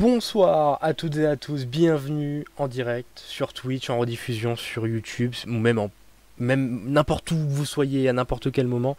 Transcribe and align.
Bonsoir 0.00 0.78
à 0.80 0.94
toutes 0.94 1.18
et 1.18 1.26
à 1.26 1.36
tous, 1.36 1.66
bienvenue 1.66 2.46
en 2.56 2.68
direct 2.68 3.22
sur 3.22 3.52
Twitch, 3.52 3.90
en 3.90 3.98
rediffusion 3.98 4.56
sur 4.56 4.86
YouTube, 4.86 5.34
ou 5.46 5.50
même 5.50 5.90
n'importe 6.38 7.32
où 7.32 7.36
vous 7.36 7.66
soyez 7.66 8.08
à 8.08 8.14
n'importe 8.14 8.50
quel 8.50 8.66
moment. 8.66 8.96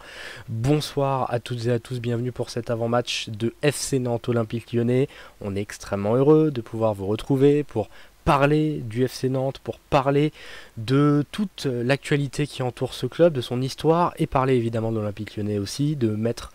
Bonsoir 0.47 1.25
à 1.33 1.39
toutes 1.39 1.65
et 1.65 1.71
à 1.71 1.79
tous, 1.79 1.99
bienvenue 1.99 2.31
pour 2.31 2.51
cet 2.51 2.69
avant-match 2.69 3.29
de 3.29 3.55
FC 3.63 3.97
Nantes 3.97 4.29
Olympique 4.29 4.73
Lyonnais. 4.73 5.07
On 5.41 5.55
est 5.55 5.61
extrêmement 5.61 6.13
heureux 6.13 6.51
de 6.51 6.61
pouvoir 6.61 6.93
vous 6.93 7.07
retrouver 7.07 7.63
pour 7.63 7.89
parler 8.23 8.83
du 8.85 9.03
FC 9.03 9.27
Nantes, 9.27 9.57
pour 9.57 9.79
parler 9.79 10.31
de 10.77 11.25
toute 11.31 11.65
l'actualité 11.65 12.45
qui 12.45 12.61
entoure 12.61 12.93
ce 12.93 13.07
club, 13.07 13.33
de 13.33 13.41
son 13.41 13.63
histoire 13.63 14.13
et 14.17 14.27
parler 14.27 14.53
évidemment 14.53 14.91
de 14.91 14.97
l'Olympique 14.97 15.35
Lyonnais 15.35 15.57
aussi, 15.57 15.95
de 15.95 16.09
mettre 16.09 16.51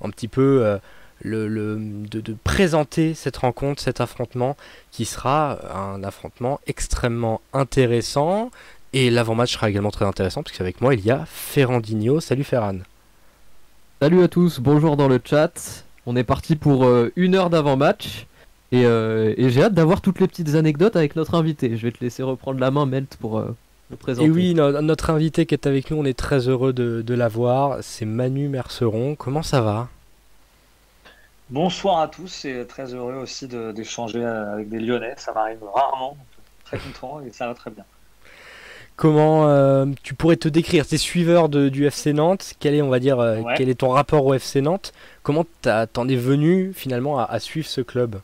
un 0.00 0.10
petit 0.10 0.28
peu 0.28 0.64
euh, 0.64 0.78
le, 1.22 1.48
de, 2.10 2.20
de, 2.20 2.36
présenter 2.44 3.14
cette 3.14 3.36
rencontre, 3.38 3.82
cet 3.82 4.00
affrontement 4.00 4.56
qui 4.90 5.04
sera 5.04 5.58
un 5.74 6.02
affrontement 6.04 6.60
extrêmement 6.66 7.40
intéressant. 7.52 8.50
Et 8.92 9.10
l'avant-match 9.10 9.52
sera 9.52 9.68
également 9.68 9.90
très 9.90 10.06
intéressant 10.06 10.42
parce 10.42 10.56
qu'avec 10.56 10.80
moi 10.80 10.94
il 10.94 11.04
y 11.04 11.10
a 11.10 11.24
Ferrandinho. 11.26 12.20
Salut 12.20 12.44
Ferran. 12.44 12.78
Salut 14.00 14.22
à 14.22 14.28
tous, 14.28 14.60
bonjour 14.60 14.96
dans 14.96 15.08
le 15.08 15.20
chat. 15.22 15.84
On 16.06 16.16
est 16.16 16.24
parti 16.24 16.56
pour 16.56 16.84
euh, 16.84 17.12
une 17.16 17.34
heure 17.34 17.50
d'avant-match. 17.50 18.26
Et, 18.70 18.84
euh, 18.84 19.34
et 19.36 19.50
j'ai 19.50 19.62
hâte 19.62 19.74
d'avoir 19.74 20.00
toutes 20.00 20.20
les 20.20 20.28
petites 20.28 20.54
anecdotes 20.54 20.94
avec 20.96 21.16
notre 21.16 21.34
invité. 21.34 21.76
Je 21.76 21.82
vais 21.86 21.92
te 21.92 22.02
laisser 22.04 22.22
reprendre 22.22 22.60
la 22.60 22.70
main, 22.70 22.86
Melt, 22.86 23.16
pour 23.18 23.38
euh. 23.38 23.56
Et 24.18 24.28
oui, 24.28 24.52
no- 24.54 24.82
notre 24.82 25.08
invité 25.08 25.46
qui 25.46 25.54
est 25.54 25.66
avec 25.66 25.90
nous, 25.90 25.96
on 25.96 26.04
est 26.04 26.18
très 26.18 26.48
heureux 26.48 26.74
de, 26.74 27.00
de 27.00 27.14
l'avoir. 27.14 27.78
C'est 27.80 28.04
Manu 28.04 28.48
Merceron. 28.48 29.16
Comment 29.16 29.42
ça 29.42 29.62
va? 29.62 29.88
Bonsoir 31.50 32.00
à 32.00 32.08
tous 32.08 32.44
et 32.46 32.66
très 32.66 32.94
heureux 32.94 33.14
aussi 33.14 33.48
de- 33.48 33.72
d'échanger 33.72 34.24
avec 34.24 34.68
des 34.70 34.80
Lyonnais. 34.80 35.14
Ça 35.18 35.32
m'arrive 35.32 35.62
rarement, 35.64 36.16
très 36.64 36.78
content 36.78 37.20
et 37.20 37.32
ça 37.32 37.46
va 37.46 37.54
très 37.54 37.70
bien. 37.70 37.84
Comment 38.96 39.48
euh, 39.48 39.86
tu 40.02 40.14
pourrais 40.14 40.36
te 40.36 40.48
décrire 40.48 40.86
T'es 40.86 40.98
suiveur 40.98 41.48
de, 41.48 41.68
du 41.68 41.88
FC 41.88 42.12
Nantes? 42.12 42.54
Quel 42.58 42.74
est, 42.74 42.82
on 42.82 42.88
va 42.88 42.98
dire, 42.98 43.20
euh, 43.20 43.40
Ouais. 43.40 43.54
quel 43.56 43.68
est 43.68 43.76
ton 43.76 43.90
rapport 43.90 44.26
au 44.26 44.34
FC 44.34 44.60
Nantes? 44.60 44.92
Comment 45.22 45.44
t'en 45.62 46.08
es 46.08 46.16
venu 46.16 46.72
finalement 46.74 47.18
à, 47.20 47.24
à 47.24 47.38
suivre 47.38 47.68
ce 47.68 47.80
club? 47.80 48.20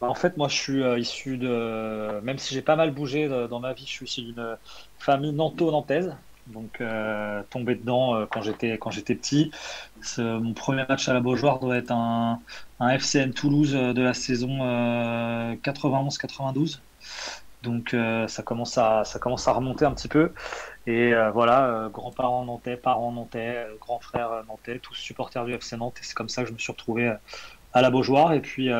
Bah, 0.00 0.08
en 0.08 0.14
fait, 0.14 0.36
moi, 0.36 0.48
je 0.48 0.54
suis 0.56 0.82
euh, 0.82 0.98
issu 0.98 1.38
de, 1.38 2.20
même 2.22 2.38
si 2.38 2.54
j'ai 2.54 2.62
pas 2.62 2.76
mal 2.76 2.92
bougé 2.92 3.28
de- 3.28 3.46
dans 3.48 3.58
ma 3.60 3.72
vie, 3.72 3.84
je 3.86 3.90
suis 3.92 4.06
issu 4.06 4.22
d'une 4.22 4.56
famille 4.98 5.32
nanto-nantaise. 5.32 6.16
Donc, 6.48 6.80
euh, 6.80 7.42
tombé 7.50 7.74
dedans 7.74 8.14
euh, 8.14 8.26
quand 8.26 8.40
j'étais 8.40 8.78
quand 8.78 8.90
j'étais 8.90 9.14
petit. 9.14 9.50
Mon 10.18 10.54
premier 10.54 10.84
match 10.88 11.08
à 11.08 11.14
la 11.14 11.20
Beaujoire 11.20 11.58
doit 11.60 11.76
être 11.76 11.92
un, 11.92 12.40
FCN 12.80 13.32
Toulouse 13.32 13.74
euh, 13.74 13.92
de 13.92 14.02
la 14.02 14.14
saison 14.14 14.58
euh, 14.62 15.54
91-92. 15.56 16.80
Donc, 17.62 17.92
euh, 17.92 18.26
ça 18.28 18.42
commence 18.42 18.78
à 18.78 19.04
ça 19.04 19.18
commence 19.18 19.46
à 19.48 19.52
remonter 19.52 19.84
un 19.84 19.92
petit 19.92 20.08
peu. 20.08 20.32
Et 20.86 21.12
voilà, 21.34 21.90
grands-parents 21.92 22.44
nantais, 22.44 22.76
parents 22.78 23.12
nantais, 23.12 23.66
grands 23.80 24.00
frères 24.00 24.42
nantais, 24.48 24.78
tous 24.78 24.94
supporters 24.94 25.44
du 25.44 25.52
FC 25.54 25.76
Nantes. 25.76 25.98
Et 26.00 26.04
c'est 26.04 26.14
comme 26.14 26.30
ça 26.30 26.42
que 26.42 26.48
je 26.48 26.54
me 26.54 26.58
suis 26.58 26.72
retrouvé 26.72 27.12
à 27.74 27.82
la 27.82 27.90
Beaujoire. 27.90 28.32
Et 28.32 28.40
puis, 28.40 28.70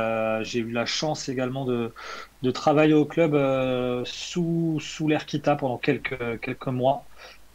j'ai 0.42 0.60
eu 0.60 0.70
la 0.72 0.86
chance 0.86 1.28
également 1.28 1.66
de, 1.66 1.92
de 2.42 2.50
travailler 2.50 2.94
au 2.94 3.04
club 3.04 3.34
sous, 4.06 4.78
sous 4.80 5.08
l'ère 5.08 5.26
Kita 5.26 5.56
pendant 5.56 5.76
quelques, 5.76 6.40
quelques 6.40 6.68
mois. 6.68 7.07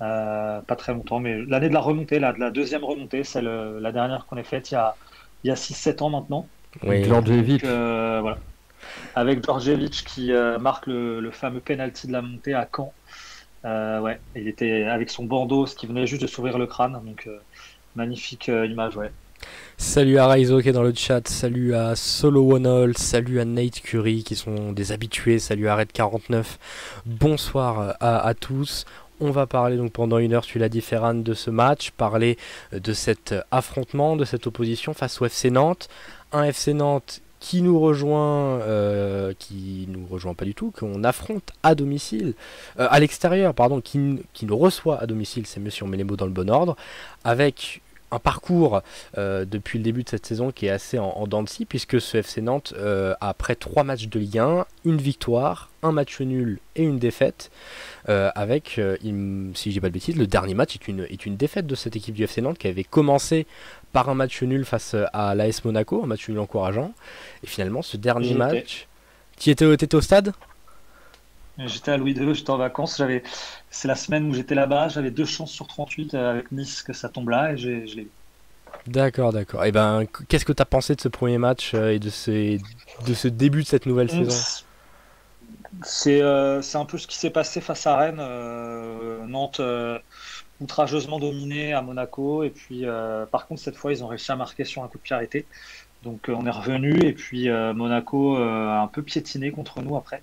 Euh, 0.03 0.61
pas 0.63 0.77
très 0.77 0.93
longtemps, 0.93 1.19
mais 1.21 1.43
l'année 1.47 1.69
de 1.69 1.75
la 1.75 1.81
remontée, 1.81 2.19
là, 2.19 2.33
de 2.33 2.39
la 2.41 2.51
deuxième 2.51 2.85
remontée, 2.85 3.23
c'est 3.25 3.41
le- 3.43 3.79
la 3.79 3.93
dernière 3.93 4.27
qu'on 4.27 4.37
ait 4.37 4.43
faite 4.45 4.71
il 4.71 4.75
y 4.75 4.77
a, 4.77 4.97
il 5.45 5.49
y 5.49 5.51
a 5.51 5.55
6-7 5.57 6.03
ans 6.03 6.11
maintenant. 6.11 6.49
Donc, 7.25 7.63
euh, 7.63 8.19
voilà. 8.21 8.39
Avec 9.15 9.43
Djordjevic 9.45 10.03
qui 10.05 10.31
euh, 10.33 10.59
marque 10.59 10.87
le, 10.87 11.19
le 11.21 11.31
fameux 11.31 11.61
penalty 11.61 12.07
de 12.07 12.13
la 12.13 12.21
montée 12.23 12.53
à 12.55 12.67
Caen. 12.75 12.93
Euh, 13.65 14.01
ouais, 14.01 14.19
il 14.35 14.47
était 14.47 14.83
avec 14.85 15.09
son 15.11 15.25
bandeau, 15.25 15.67
ce 15.67 15.75
qui 15.75 15.87
venait 15.87 16.07
juste 16.07 16.21
de 16.23 16.27
s'ouvrir 16.27 16.57
le 16.59 16.67
crâne. 16.67 16.99
Donc, 17.05 17.27
euh, 17.27 17.39
magnifique 17.95 18.49
euh, 18.49 18.65
image, 18.67 18.97
ouais. 18.97 19.11
Salut 19.77 20.17
à 20.19 20.27
Raizo 20.27 20.61
qui 20.61 20.69
est 20.69 20.73
dans 20.73 20.83
le 20.83 20.93
chat, 20.95 21.27
salut 21.27 21.75
à 21.75 21.95
Solo 21.95 22.53
One 22.55 22.65
All, 22.67 22.97
salut 22.97 23.39
à 23.41 23.45
Nate 23.45 23.81
Curry 23.81 24.23
qui 24.23 24.35
sont 24.35 24.71
des 24.71 24.91
habitués, 24.91 25.39
salut 25.39 25.67
à 25.67 25.77
Red49. 25.77 26.45
Bonsoir 27.05 27.95
à, 27.99 28.25
à 28.25 28.33
tous. 28.33 28.85
On 29.19 29.31
va 29.31 29.45
parler 29.45 29.77
donc 29.77 29.91
pendant 29.91 30.17
une 30.17 30.33
heure, 30.33 30.45
tu 30.45 30.59
l'as 30.59 30.69
dit 30.69 30.81
de 30.81 31.33
ce 31.33 31.49
match, 31.49 31.91
parler 31.91 32.37
de 32.71 32.93
cet 32.93 33.35
affrontement, 33.51 34.15
de 34.15 34.25
cette 34.25 34.47
opposition 34.47 34.93
face 34.93 35.21
au 35.21 35.25
FC 35.25 35.51
Nantes. 35.51 35.87
Un 36.31 36.43
FC 36.45 36.73
Nantes 36.73 37.21
qui 37.43 37.61
nous 37.61 37.77
rejoint, 37.77 38.61
euh, 38.61 39.33
qui 39.37 39.85
nous 39.89 40.05
rejoint 40.09 40.33
pas 40.33 40.45
du 40.45 40.55
tout, 40.55 40.71
qu'on 40.71 41.03
affronte 41.03 41.51
à 41.61 41.75
domicile, 41.75 42.35
euh, 42.79 42.87
à 42.89 43.01
l'extérieur, 43.01 43.53
pardon, 43.53 43.81
qui, 43.81 44.23
qui 44.31 44.45
nous 44.45 44.57
reçoit 44.57 44.97
à 44.97 45.05
domicile, 45.07 45.45
c'est 45.45 45.59
mieux 45.59 45.69
si 45.69 45.83
on 45.83 45.87
met 45.87 45.97
les 45.97 46.05
mots 46.05 46.15
dans 46.15 46.25
le 46.25 46.31
bon 46.31 46.49
ordre, 46.49 46.77
avec 47.25 47.81
un 48.13 48.19
parcours 48.19 48.81
euh, 49.17 49.45
depuis 49.45 49.79
le 49.79 49.83
début 49.83 50.03
de 50.03 50.09
cette 50.09 50.25
saison 50.25 50.51
qui 50.51 50.67
est 50.67 50.69
assez 50.69 50.99
en, 50.99 51.09
en 51.09 51.27
dents 51.27 51.43
de 51.43 51.49
scie, 51.49 51.65
puisque 51.65 51.99
ce 51.99 52.17
FC 52.17 52.41
Nantes, 52.41 52.73
euh, 52.77 53.13
après 53.21 53.55
trois 53.55 53.83
matchs 53.83 54.07
de 54.07 54.19
Ligue 54.19 54.39
1, 54.39 54.65
une 54.85 54.97
victoire, 54.97 55.69
un 55.81 55.91
match 55.91 56.21
nul 56.21 56.59
et 56.75 56.83
une 56.83 56.99
défaite, 56.99 57.51
euh, 58.09 58.29
avec, 58.35 58.79
il 59.03 59.51
si 59.55 59.69
je 59.69 59.75
dis 59.75 59.79
pas 59.79 59.89
de 59.89 59.93
bêtises, 59.93 60.15
le 60.15 60.27
dernier 60.27 60.53
match 60.53 60.75
est 60.75 60.87
une, 60.87 61.05
est 61.09 61.25
une 61.25 61.35
défaite 61.35 61.67
de 61.67 61.75
cette 61.75 61.95
équipe 61.95 62.15
du 62.15 62.23
FC 62.23 62.41
Nantes 62.41 62.57
qui 62.57 62.67
avait 62.67 62.83
commencé 62.83 63.47
par 63.91 64.09
un 64.09 64.15
match 64.15 64.41
nul 64.41 64.65
face 64.65 64.95
à 65.13 65.35
l'AS 65.35 65.63
Monaco, 65.65 66.01
un 66.03 66.07
match 66.07 66.27
nul 66.29 66.39
encourageant, 66.39 66.93
et 67.43 67.47
finalement 67.47 67.81
ce 67.81 67.97
dernier 67.97 68.33
match... 68.33 68.87
Tu 69.39 69.49
étais, 69.49 69.65
t'étais 69.77 69.95
au 69.95 70.01
stade? 70.01 70.31
J'étais 71.57 71.91
à 71.91 71.97
Louis 71.97 72.13
II, 72.13 72.33
j'étais 72.35 72.49
en 72.49 72.57
vacances. 72.57 72.97
J'avais, 72.97 73.23
c'est 73.69 73.87
la 73.87 73.95
semaine 73.95 74.27
où 74.29 74.33
j'étais 74.33 74.55
là-bas. 74.55 74.89
J'avais 74.89 75.11
deux 75.11 75.25
chances 75.25 75.51
sur 75.51 75.67
38 75.67 76.13
euh, 76.15 76.31
avec 76.31 76.51
Nice 76.51 76.81
que 76.83 76.93
ça 76.93 77.09
tombe 77.09 77.29
là 77.29 77.53
et 77.53 77.57
j'ai, 77.57 77.87
je 77.87 77.95
l'ai 77.95 78.03
eu. 78.03 78.11
D'accord, 78.87 79.31
d'accord. 79.33 79.63
Et 79.65 79.71
ben, 79.71 80.05
qu'est-ce 80.27 80.45
que 80.45 80.51
tu 80.53 80.61
as 80.61 80.65
pensé 80.65 80.95
de 80.95 81.01
ce 81.01 81.07
premier 81.07 81.37
match 81.37 81.73
euh, 81.73 81.91
et 81.93 81.99
de, 81.99 82.09
ces, 82.09 82.59
de 83.05 83.13
ce 83.13 83.27
début 83.27 83.63
de 83.63 83.67
cette 83.67 83.85
nouvelle 83.85 84.09
saison? 84.09 84.43
C'est, 85.83 86.21
euh, 86.21 86.61
c'est 86.61 86.77
un 86.77 86.85
peu 86.85 86.97
ce 86.97 87.07
qui 87.07 87.17
s'est 87.17 87.29
passé 87.31 87.59
face 87.61 87.87
à 87.87 87.95
Rennes. 87.97 88.19
euh, 88.19 89.25
Nantes 89.25 89.59
euh, 89.59 89.99
outrageusement 90.59 91.19
dominé 91.19 91.73
à 91.73 91.81
Monaco. 91.81 92.43
Et 92.43 92.49
puis, 92.51 92.85
par 93.31 93.47
contre, 93.47 93.61
cette 93.61 93.75
fois, 93.75 93.91
ils 93.91 94.03
ont 94.03 94.07
réussi 94.07 94.31
à 94.31 94.35
marquer 94.35 94.65
sur 94.65 94.83
un 94.83 94.87
coup 94.87 94.97
de 94.97 95.03
pied 95.03 95.15
arrêté. 95.15 95.45
Donc, 96.03 96.29
on 96.29 96.45
est 96.45 96.51
revenu. 96.51 96.99
Et 97.05 97.13
puis, 97.13 97.49
Monaco 97.49 98.37
a 98.37 98.81
un 98.81 98.87
peu 98.87 99.01
piétiné 99.03 99.51
contre 99.51 99.81
nous 99.81 99.95
après. 99.97 100.21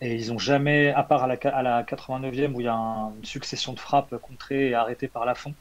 Et 0.00 0.14
ils 0.14 0.32
ont 0.32 0.38
jamais, 0.38 0.92
à 0.92 1.02
part 1.02 1.24
à 1.24 1.26
la, 1.26 1.36
à 1.52 1.62
la 1.62 1.82
89e 1.82 2.54
où 2.54 2.60
il 2.60 2.64
y 2.64 2.68
a 2.68 2.74
un- 2.74 3.10
une 3.16 3.24
succession 3.24 3.72
de 3.72 3.80
frappes 3.80 4.14
contrées 4.20 4.68
et 4.70 4.74
arrêtées 4.74 5.08
par 5.08 5.24
Lafont, 5.24 5.54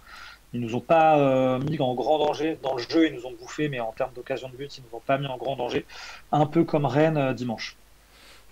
ils 0.54 0.60
nous 0.62 0.76
ont 0.76 0.80
pas 0.82 1.18
euh, 1.18 1.60
mis 1.60 1.80
en 1.82 1.94
grand 1.96 2.20
danger. 2.20 2.58
Dans 2.64 2.76
le 2.76 2.82
jeu, 2.82 3.08
ils 3.08 3.14
nous 3.14 3.26
ont 3.26 3.34
bouffé, 3.40 3.68
mais 3.70 3.80
en 3.80 3.92
termes 3.92 4.12
d'occasion 4.14 4.50
de 4.50 4.56
but, 4.56 4.78
ils 4.78 4.84
nous 4.90 4.98
ont 4.98 5.02
pas 5.06 5.18
mis 5.18 5.28
en 5.28 5.38
grand 5.38 5.56
danger. 5.56 5.86
Un 6.32 6.46
peu 6.46 6.64
comme 6.64 6.86
Rennes 6.86 7.18
euh, 7.18 7.34
dimanche. 7.34 7.76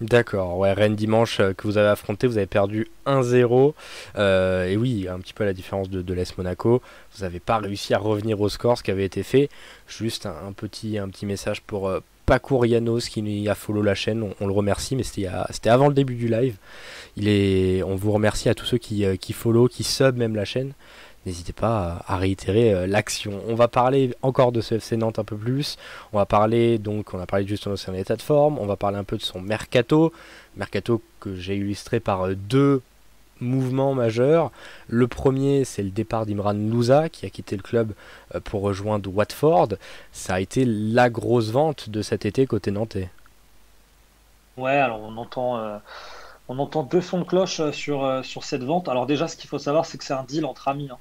D'accord, 0.01 0.57
ouais, 0.57 0.73
Rennes 0.73 0.95
dimanche 0.95 1.39
euh, 1.39 1.53
que 1.53 1.67
vous 1.67 1.77
avez 1.77 1.87
affronté, 1.87 2.27
vous 2.27 2.37
avez 2.37 2.47
perdu 2.47 2.87
1-0. 3.05 3.73
euh, 4.17 4.65
et 4.67 4.75
oui, 4.75 5.07
un 5.07 5.19
petit 5.19 5.33
peu 5.33 5.43
à 5.43 5.47
la 5.47 5.53
différence 5.53 5.89
de, 5.89 6.01
de 6.01 6.13
l'Est 6.13 6.37
Monaco, 6.37 6.81
vous 7.15 7.23
n'avez 7.23 7.39
pas 7.39 7.57
réussi 7.59 7.93
à 7.93 7.99
revenir 7.99 8.41
au 8.41 8.49
score, 8.49 8.77
ce 8.77 8.83
qui 8.83 8.91
avait 8.91 9.05
été 9.05 9.23
fait. 9.23 9.49
Juste 9.87 10.25
un, 10.25 10.51
petit, 10.51 10.97
un 10.97 11.07
petit 11.09 11.25
message 11.25 11.61
pour 11.61 11.89
Paco 12.25 12.63
Yanos 12.63 13.09
qui 13.09 13.49
a 13.49 13.55
follow 13.55 13.81
la 13.81 13.95
chaîne, 13.95 14.33
on, 14.39 14.47
le 14.47 14.53
remercie, 14.53 14.95
mais 14.95 15.03
c'était 15.03 15.69
avant 15.69 15.87
le 15.87 15.93
début 15.93 16.15
du 16.15 16.27
live. 16.27 16.57
On 17.85 17.95
vous 17.95 18.11
remercie 18.11 18.49
à 18.49 18.55
tous 18.55 18.65
ceux 18.65 18.77
qui, 18.77 19.05
euh, 19.05 19.15
qui 19.15 19.33
follow, 19.33 19.67
qui 19.67 19.83
sub 19.83 20.17
même 20.17 20.35
la 20.35 20.45
chaîne. 20.45 20.73
N'hésitez 21.25 21.53
pas 21.53 22.03
à, 22.05 22.17
réitérer 22.17 22.73
euh, 22.73 22.87
l'action. 22.87 23.41
On 23.47 23.55
va 23.55 23.69
parler 23.69 24.13
encore 24.21 24.51
de 24.51 24.59
ce 24.59 24.75
FC 24.75 24.97
Nantes 24.97 25.19
un 25.19 25.23
peu 25.23 25.37
plus. 25.37 25.77
On 26.11 26.17
va 26.17 26.25
parler 26.25 26.77
donc, 26.77 27.13
on 27.13 27.19
a 27.19 27.25
parlé 27.25 27.45
de 27.45 27.55
son 27.55 27.93
état 27.93 28.15
de 28.15 28.21
forme. 28.21 28.59
On 28.59 28.65
va 28.65 28.75
parler 28.75 28.97
un 28.97 29.05
peu 29.05 29.17
de 29.17 29.21
son 29.21 29.39
mercato, 29.39 30.11
mercato 30.57 31.01
que 31.21 31.35
j'ai 31.35 31.55
illustré 31.55 32.01
par 32.01 32.27
euh, 32.27 32.35
deux 32.35 32.81
mouvements 33.39 33.93
majeurs. 33.93 34.51
Le 34.87 35.07
premier, 35.07 35.65
c'est 35.65 35.83
le 35.83 35.89
départ 35.89 36.25
d'Imran 36.25 36.53
Louza 36.53 37.09
qui 37.09 37.25
a 37.25 37.29
quitté 37.29 37.55
le 37.55 37.61
club 37.63 37.93
euh, 38.35 38.39
pour 38.39 38.61
rejoindre 38.61 39.09
Watford. 39.13 39.69
Ça 40.11 40.35
a 40.35 40.39
été 40.39 40.65
la 40.65 41.09
grosse 41.09 41.49
vente 41.51 41.89
de 41.89 42.01
cet 42.01 42.25
été 42.25 42.45
côté 42.47 42.71
nantais. 42.71 43.09
Ouais, 44.57 44.77
alors 44.77 45.01
on 45.01 45.17
entend, 45.17 45.57
euh, 45.57 45.77
on 46.47 46.59
entend 46.59 46.83
deux 46.83 47.01
sons 47.01 47.19
de 47.19 47.23
cloche 47.25 47.59
euh, 47.59 47.71
sur, 47.71 48.03
euh, 48.05 48.23
sur 48.23 48.43
cette 48.43 48.63
vente. 48.63 48.87
Alors 48.89 49.05
déjà, 49.07 49.27
ce 49.27 49.37
qu'il 49.37 49.49
faut 49.49 49.59
savoir, 49.59 49.85
c'est 49.85 49.97
que 49.97 50.03
c'est 50.05 50.13
un 50.13 50.23
deal 50.23 50.45
entre 50.45 50.67
amis. 50.67 50.89
hein. 50.91 50.99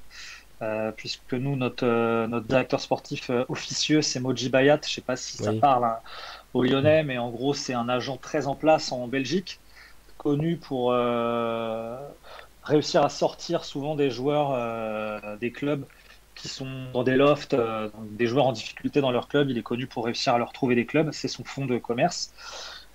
Euh, 0.61 0.91
puisque 0.93 1.33
nous, 1.33 1.55
notre, 1.57 1.85
notre 2.27 2.47
directeur 2.47 2.79
sportif 2.79 3.29
officieux, 3.49 4.01
c'est 4.01 4.19
Moji 4.21 4.49
Bayat. 4.49 4.79
Je 4.87 4.93
sais 4.93 5.01
pas 5.01 5.17
si 5.17 5.37
ça 5.37 5.53
parle 5.53 5.85
hein, 5.85 5.99
aux 6.53 6.63
Lyonnais, 6.63 7.03
mais 7.03 7.17
en 7.17 7.29
gros, 7.31 7.53
c'est 7.53 7.73
un 7.73 7.89
agent 7.89 8.17
très 8.17 8.47
en 8.47 8.55
place 8.55 8.91
en 8.93 9.07
Belgique, 9.07 9.59
connu 10.23 10.57
pour 10.57 10.91
euh, 10.91 11.97
réussir 12.63 13.03
à 13.03 13.09
sortir 13.09 13.65
souvent 13.65 13.95
des 13.95 14.09
joueurs 14.09 14.51
euh, 14.53 15.37
des 15.37 15.51
clubs 15.51 15.85
qui 16.35 16.47
sont 16.47 16.91
dans 16.93 17.03
des 17.03 17.15
lofts, 17.15 17.55
des 18.11 18.25
joueurs 18.25 18.47
en 18.47 18.53
difficulté 18.53 19.01
dans 19.01 19.11
leur 19.11 19.27
club. 19.27 19.49
Il 19.51 19.57
est 19.57 19.63
connu 19.63 19.85
pour 19.85 20.05
réussir 20.05 20.33
à 20.33 20.39
leur 20.39 20.51
trouver 20.51 20.75
des 20.75 20.85
clubs. 20.85 21.11
C'est 21.11 21.27
son 21.27 21.43
fonds 21.43 21.67
de 21.67 21.77
commerce. 21.77 22.33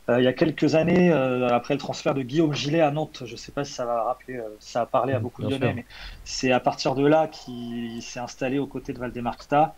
il 0.09 0.25
y 0.25 0.27
a 0.27 0.33
quelques 0.33 0.75
années, 0.75 1.13
après 1.13 1.75
le 1.75 1.81
transfert 1.81 2.15
de 2.15 2.23
Guillaume 2.23 2.53
Gillet 2.53 2.81
à 2.81 2.91
Nantes, 2.91 3.23
je 3.25 3.33
ne 3.33 3.37
sais 3.37 3.53
pas 3.53 3.63
si 3.63 3.73
ça 3.73 3.87
va 3.87 4.03
rappeler, 4.03 4.41
ça 4.59 4.81
a 4.83 4.87
parlé 4.87 5.13
à 5.13 5.21
beaucoup 5.21 5.43
de 5.43 5.51
Lyonnais, 5.51 5.73
mais 5.73 5.87
c'est 6.25 6.51
à 6.51 6.59
partir 6.59 6.97
de 6.97 7.07
là 7.07 7.29
qu'il 7.29 8.03
s'est 8.03 8.19
installé 8.19 8.59
aux 8.59 8.67
côtés 8.67 8.93
de 8.93 8.99
Valdemarquita. 8.99 9.77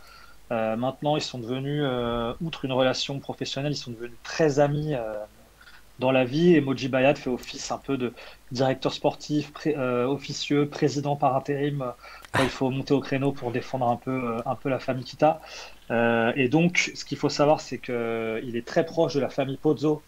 Euh, 0.53 0.77
maintenant, 0.77 1.17
ils 1.17 1.23
sont 1.23 1.39
devenus, 1.39 1.83
euh, 1.85 2.35
outre 2.41 2.65
une 2.65 2.73
relation 2.73 3.21
professionnelle, 3.21 3.73
ils 3.73 3.77
sont 3.77 3.93
devenus 3.93 4.19
très 4.25 4.59
amis 4.59 4.95
euh, 4.95 5.15
dans 6.01 6.11
la 6.11 6.25
vie. 6.25 6.55
Et 6.55 6.61
Moji 6.61 6.89
Bayat 6.89 7.15
fait 7.15 7.31
office 7.31 7.71
un 7.71 7.79
peu 7.79 7.97
de 7.97 8.13
directeur 8.53 8.93
sportif, 8.93 9.53
officieux, 9.77 10.69
président 10.69 11.17
par 11.17 11.37
intérim. 11.37 11.93
il 12.41 12.49
faut 12.49 12.71
monter 12.71 12.95
au 12.95 13.01
créneau 13.01 13.33
pour 13.33 13.53
défendre 13.53 13.89
un 13.89 13.97
peu, 13.97 14.39
un 14.45 14.55
peu 14.57 14.69
la 14.69 14.79
famille 14.81 15.05
Kita. 15.05 15.41
et 15.91 16.49
donc, 16.49 16.91
ce 16.95 17.05
qu'il 17.05 17.19
faut 17.19 17.29
savoir, 17.29 17.61
c'est 17.61 17.79
qu'il 17.79 18.57
est 18.57 18.67
très 18.67 18.85
proche 18.85 19.15
de 19.15 19.21
la 19.21 19.31
famille 19.31 19.57
Pozzo, 19.57 20.03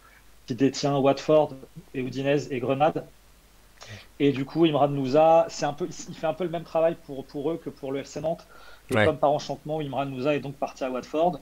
qui 0.47 0.55
détient 0.55 0.97
Watford 0.97 1.55
et 1.95 2.00
Udinese 2.00 2.49
et 2.50 2.59
Grenade. 2.59 3.05
Et 4.21 4.33
du 4.33 4.45
coup, 4.45 4.65
Imran 4.65 4.88
Nouza, 4.88 5.47
c'est 5.49 5.67
un 5.67 5.73
peu, 5.73 5.88
il 6.09 6.15
fait 6.15 6.27
un 6.27 6.35
peu 6.35 6.45
le 6.45 6.50
même 6.50 6.65
travail 6.65 6.97
pour, 7.06 7.25
pour 7.25 7.50
eux 7.50 7.61
que 7.62 7.71
pour 7.71 7.93
le 7.93 8.00
FC 8.00 8.21
Nantes. 8.21 8.47
Et 8.90 9.05
comme 9.05 9.17
par 9.17 9.31
enchantement, 9.31 9.81
Imran 9.81 10.06
Nouza 10.06 10.34
est 10.34 10.40
donc 10.40 10.55
parti 10.55 10.84
à 10.84 10.90
Watford. 10.90 11.40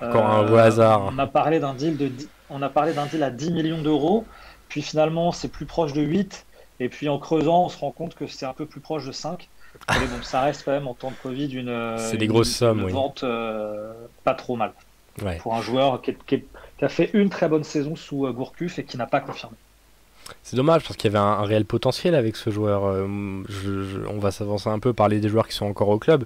Encore 0.00 0.26
un 0.26 0.44
beau 0.44 0.56
hasard. 0.56 1.10
On 1.12 1.18
a 1.18 1.26
parlé 1.26 1.60
d'un 1.60 1.74
deal, 1.74 1.96
de, 1.96 2.10
on 2.50 2.60
a 2.62 2.68
parlé 2.68 2.92
d'un 2.92 3.06
deal 3.06 3.22
à 3.22 3.30
10 3.30 3.52
millions 3.52 3.80
d'euros. 3.80 4.24
Puis 4.68 4.82
finalement, 4.82 5.32
c'est 5.32 5.48
plus 5.48 5.66
proche 5.66 5.92
de 5.92 6.02
8. 6.02 6.46
Et 6.80 6.88
puis 6.88 7.08
en 7.08 7.18
creusant, 7.18 7.64
on 7.64 7.68
se 7.68 7.78
rend 7.78 7.90
compte 7.90 8.14
que 8.14 8.26
c'est 8.26 8.46
un 8.46 8.52
peu 8.52 8.66
plus 8.66 8.80
proche 8.80 9.06
de 9.06 9.12
5. 9.12 9.48
Mais 9.88 10.06
bon, 10.06 10.22
ça 10.22 10.42
reste 10.42 10.64
quand 10.64 10.72
même 10.72 10.88
en 10.88 10.94
temps 10.94 11.10
de 11.10 11.16
Covid 11.22 11.52
une, 11.54 11.94
c'est 11.98 12.16
des 12.16 12.26
grosses 12.26 12.50
sommes, 12.50 12.80
une 12.80 12.90
vente 12.90 13.22
euh, 13.22 13.92
pas 14.24 14.34
trop 14.34 14.56
mal. 14.56 14.72
Pour 15.40 15.54
un 15.54 15.62
joueur 15.62 16.00
qui, 16.00 16.14
qui, 16.26 16.44
a 16.80 16.88
fait 16.88 17.10
une 17.12 17.28
très 17.28 17.48
bonne 17.48 17.64
saison 17.64 17.94
sous 17.94 18.26
euh, 18.26 18.32
Gourcuff 18.32 18.78
et 18.78 18.84
qui 18.84 18.96
n'a 18.96 19.06
pas 19.06 19.20
confirmé. 19.20 19.56
C'est 20.42 20.56
dommage 20.56 20.82
parce 20.82 20.96
qu'il 20.96 21.10
y 21.12 21.16
avait 21.16 21.24
un, 21.24 21.42
réel 21.42 21.64
potentiel 21.64 22.14
avec 22.14 22.36
ce 22.36 22.50
joueur. 22.50 22.84
Euh, 22.84 23.06
on 24.08 24.18
va 24.18 24.30
s'avancer 24.30 24.68
un 24.68 24.78
peu, 24.78 24.92
parler 24.92 25.20
des 25.20 25.28
joueurs 25.28 25.48
qui 25.48 25.54
sont 25.54 25.66
encore 25.66 25.88
au 25.88 25.98
club. 25.98 26.24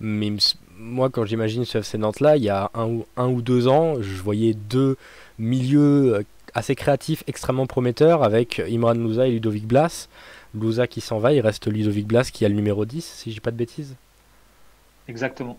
Mais 0.00 0.32
moi, 0.78 1.10
quand 1.10 1.24
j'imagine 1.24 1.64
ce 1.64 1.78
FC 1.78 1.98
Nantes-là, 1.98 2.36
il 2.36 2.44
y 2.44 2.48
a 2.48 2.70
un 2.74 2.86
ou, 2.86 3.06
un 3.16 3.28
ou 3.28 3.42
deux 3.42 3.68
ans, 3.68 4.00
je 4.00 4.22
voyais 4.22 4.54
deux 4.54 4.96
milieux 5.38 6.14
euh, 6.14 6.22
assez 6.54 6.74
créatifs, 6.74 7.24
extrêmement 7.26 7.66
prometteurs 7.66 8.22
avec 8.22 8.60
Imran 8.60 8.94
Louza 8.94 9.26
et 9.26 9.32
Ludovic 9.32 9.66
Blas. 9.66 10.08
Louza 10.54 10.86
qui 10.86 11.00
s'en 11.00 11.18
va, 11.18 11.32
il 11.32 11.40
reste 11.40 11.66
Ludovic 11.66 12.06
Blas 12.06 12.30
qui 12.32 12.44
a 12.44 12.48
le 12.48 12.54
numéro 12.54 12.84
10, 12.84 13.04
si 13.04 13.30
je 13.30 13.34
dis 13.34 13.40
pas 13.40 13.50
de 13.50 13.56
bêtises. 13.56 13.96
Exactement. 15.08 15.58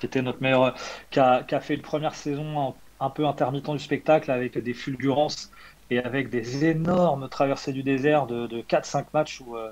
Qui 0.00 0.22
notre 0.22 0.40
meilleur. 0.42 0.74
Qui 1.10 1.20
a, 1.20 1.42
qui 1.42 1.54
a 1.54 1.60
fait 1.60 1.74
une 1.74 1.82
première 1.82 2.14
saison 2.14 2.74
un 3.00 3.10
peu 3.10 3.26
intermittent 3.26 3.70
du 3.70 3.78
spectacle 3.78 4.30
avec 4.30 4.56
des 4.58 4.74
fulgurances 4.74 5.50
et 5.90 5.98
avec 5.98 6.30
des 6.30 6.64
énormes 6.64 7.28
traversées 7.28 7.72
du 7.72 7.82
désert 7.82 8.26
de, 8.26 8.62
4-5 8.62 9.06
matchs 9.12 9.40
où, 9.40 9.56
euh, 9.56 9.70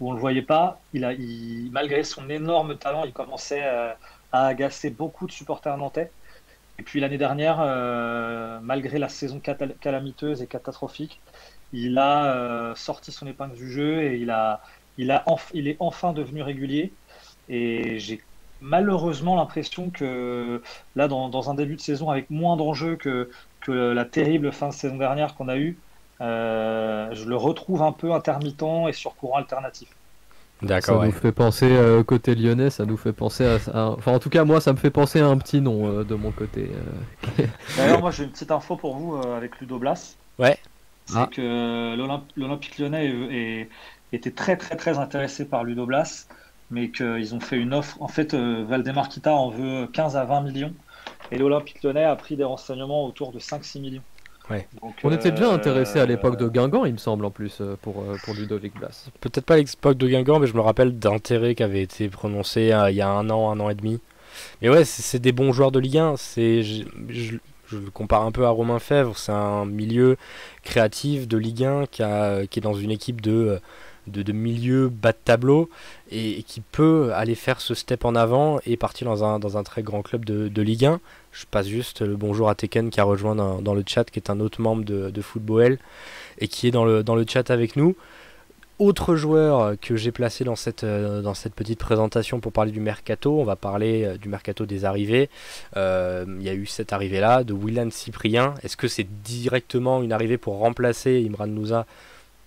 on 0.00 0.10
ne 0.10 0.14
le 0.14 0.20
voyait 0.20 0.42
pas, 0.42 0.80
il 0.94 1.04
a, 1.04 1.12
malgré 1.70 2.02
son 2.02 2.28
énorme 2.28 2.76
talent, 2.76 3.04
il 3.04 3.12
commençait 3.12 3.62
euh, 3.62 3.92
à 4.32 4.46
agacer 4.46 4.90
beaucoup 4.90 5.26
de 5.26 5.32
supporters 5.32 5.76
nantais. 5.76 6.10
Et 6.78 6.82
puis 6.82 6.98
l'année 6.98 7.18
dernière, 7.18 7.58
euh, 7.60 8.58
malgré 8.62 8.98
la 8.98 9.08
saison 9.08 9.40
calamiteuse 9.40 10.42
et 10.42 10.46
catastrophique, 10.46 11.20
il 11.72 11.98
a 11.98 12.74
sorti 12.74 13.12
son 13.12 13.26
épingle 13.26 13.54
du 13.54 13.70
jeu 13.70 14.02
et 14.02 14.16
il, 14.16 14.30
a, 14.30 14.60
il, 14.98 15.10
a 15.10 15.24
il 15.54 15.68
est 15.68 15.76
enfin 15.78 16.12
devenu 16.12 16.42
régulier. 16.42 16.92
Et 17.48 17.98
j'ai 17.98 18.20
malheureusement 18.60 19.36
l'impression 19.36 19.90
que 19.90 20.62
là, 20.96 21.08
dans, 21.08 21.28
dans, 21.28 21.50
un 21.50 21.54
début 21.54 21.76
de 21.76 21.80
saison 21.80 22.10
avec 22.10 22.30
moins 22.30 22.56
d'enjeux 22.56 22.96
que, 22.96 23.30
que 23.62 23.72
la 23.72 24.04
terrible 24.04 24.52
fin 24.52 24.68
de 24.68 24.74
saison 24.74 24.96
dernière 24.96 25.34
qu'on 25.34 25.48
a 25.48 25.56
eue, 25.56 25.78
euh, 26.22 27.08
je 27.12 27.28
le 27.28 27.36
retrouve 27.36 27.82
un 27.82 27.92
peu 27.92 28.12
intermittent 28.12 28.62
et 28.88 28.92
sur 28.92 29.14
courant 29.16 29.38
alternatif. 29.38 29.88
D'accord. 30.62 31.00
Ça 31.00 31.06
nous 31.06 31.12
fait 31.12 31.32
penser 31.32 31.66
euh, 31.68 32.04
côté 32.04 32.36
lyonnais, 32.36 32.70
ça 32.70 32.84
nous 32.84 32.96
fait 32.96 33.12
penser 33.12 33.44
à, 33.44 33.88
Enfin, 33.88 34.12
en 34.12 34.20
tout 34.20 34.30
cas, 34.30 34.44
moi, 34.44 34.60
ça 34.60 34.72
me 34.72 34.78
fait 34.78 34.90
penser 34.90 35.20
à 35.20 35.26
un 35.26 35.36
petit 35.36 35.60
nom 35.60 35.88
euh, 35.88 36.04
de 36.04 36.14
mon 36.14 36.30
côté. 36.30 36.70
D'ailleurs, 37.76 38.00
moi, 38.00 38.12
j'ai 38.12 38.24
une 38.24 38.30
petite 38.30 38.52
info 38.52 38.76
pour 38.76 38.96
vous 38.96 39.16
avec 39.16 39.58
Ludo 39.60 39.78
Blas. 39.78 40.16
Ouais. 40.38 40.56
C'est 41.06 41.16
ah. 41.16 41.28
que 41.32 41.96
l'Olympique 42.36 42.78
lyonnais 42.78 43.68
était 44.12 44.30
très, 44.30 44.56
très, 44.56 44.76
très 44.76 44.98
intéressé 44.98 45.44
par 45.44 45.64
Ludo 45.64 45.84
Blas, 45.84 46.28
mais 46.70 46.90
qu'ils 46.90 47.34
ont 47.34 47.40
fait 47.40 47.56
une 47.56 47.74
offre. 47.74 48.00
En 48.00 48.06
fait, 48.06 48.32
Valdemar 48.36 49.08
Kita 49.08 49.32
en 49.32 49.50
veut 49.50 49.88
15 49.88 50.16
à 50.16 50.24
20 50.24 50.42
millions. 50.42 50.74
Et 51.30 51.38
l'Olympique 51.38 51.82
lyonnais 51.82 52.04
a 52.04 52.14
pris 52.14 52.36
des 52.36 52.44
renseignements 52.44 53.06
autour 53.06 53.32
de 53.32 53.38
5-6 53.38 53.80
millions. 53.80 54.02
on 55.02 55.10
était 55.10 55.30
déjà 55.30 55.50
euh, 55.50 55.54
intéressé 55.54 55.98
à 55.98 56.06
l'époque 56.06 56.38
de 56.38 56.46
Guingamp, 56.48 56.84
il 56.84 56.92
me 56.92 56.98
semble, 56.98 57.24
en 57.24 57.30
plus, 57.30 57.58
euh, 57.60 57.76
pour, 57.80 58.02
euh, 58.02 58.16
pour 58.24 58.34
Ludovic 58.34 58.74
Blas. 58.78 59.08
Peut-être 59.20 59.46
pas 59.46 59.56
l'époque 59.56 59.96
de 59.96 60.08
Guingamp, 60.08 60.40
mais 60.40 60.46
je 60.46 60.54
me 60.54 60.60
rappelle 60.60 60.98
d'intérêt 60.98 61.54
qui 61.54 61.62
avait 61.62 61.82
été 61.82 62.08
prononcé 62.08 62.72
il 62.90 62.94
y 62.94 63.00
a 63.00 63.08
un 63.08 63.30
an, 63.30 63.50
un 63.50 63.60
an 63.60 63.70
et 63.70 63.74
demi. 63.74 64.00
Mais 64.60 64.68
ouais, 64.68 64.84
c'est 64.84 65.18
des 65.18 65.32
bons 65.32 65.52
joueurs 65.52 65.72
de 65.72 65.78
Ligue 65.78 65.98
1. 65.98 66.14
Je, 66.16 66.84
je, 67.08 67.36
je, 67.66 67.78
compare 67.94 68.22
un 68.22 68.32
peu 68.32 68.44
à 68.44 68.50
Romain 68.50 68.78
Fèvre, 68.78 69.16
c'est 69.16 69.32
un 69.32 69.64
milieu 69.64 70.16
créatif 70.62 71.26
de 71.28 71.38
Ligue 71.38 71.64
1 71.64 71.86
qui, 71.86 72.02
a, 72.02 72.46
qui 72.46 72.58
est 72.58 72.62
dans 72.62 72.74
une 72.74 72.90
équipe 72.90 73.22
de 73.22 73.60
de, 74.06 74.32
milieu 74.32 74.88
bas 74.88 75.12
de 75.12 75.18
tableau 75.24 75.68
et, 76.10 76.42
qui 76.44 76.60
peut 76.60 77.12
aller 77.14 77.34
faire 77.34 77.60
ce 77.60 77.74
step 77.74 78.04
en 78.04 78.14
avant 78.14 78.58
et 78.66 78.76
partir 78.76 79.06
dans 79.06 79.56
un, 79.56 79.62
très 79.62 79.82
grand 79.82 80.02
club 80.02 80.24
de, 80.24 80.62
Ligue 80.62 80.86
1. 80.86 81.00
Je 81.32 81.46
passe 81.50 81.66
juste 81.66 82.02
le 82.02 82.16
bonjour 82.16 82.48
à 82.48 82.54
Tekken 82.54 82.90
qui 82.90 83.00
a 83.00 83.04
rejoint 83.04 83.34
dans, 83.34 83.74
le 83.74 83.84
chat, 83.86 84.04
qui 84.04 84.18
est 84.18 84.30
un 84.30 84.40
autre 84.40 84.60
membre 84.60 84.84
de, 84.84 85.22
Football 85.22 85.78
et 86.38 86.48
qui 86.48 86.68
est 86.68 86.70
dans 86.70 86.84
le, 86.84 87.24
chat 87.28 87.50
avec 87.50 87.76
nous. 87.76 87.96
Autre 88.78 89.14
joueur 89.14 89.78
que 89.80 89.94
j'ai 89.94 90.10
placé 90.10 90.42
dans 90.42 90.56
cette, 90.56 90.82
euh, 90.82 91.22
petite 91.54 91.78
présentation 91.78 92.40
pour 92.40 92.52
parler 92.52 92.72
du 92.72 92.80
mercato, 92.80 93.38
on 93.38 93.44
va 93.44 93.54
parler 93.54 94.02
euh, 94.02 94.16
du 94.16 94.28
mercato 94.28 94.66
des 94.66 94.84
arrivées. 94.84 95.30
Euh, 95.76 96.24
il 96.40 96.42
y 96.42 96.48
a 96.48 96.54
eu 96.54 96.66
cette 96.66 96.92
arrivée-là 96.92 97.44
de 97.44 97.52
Willan 97.52 97.90
Cyprien. 97.92 98.54
Est-ce 98.64 98.76
que 98.76 98.88
c'est 98.88 99.06
directement 99.22 100.02
une 100.02 100.12
arrivée 100.12 100.36
pour 100.36 100.58
remplacer 100.58 101.24
Imran 101.24 101.46
Nouza 101.46 101.86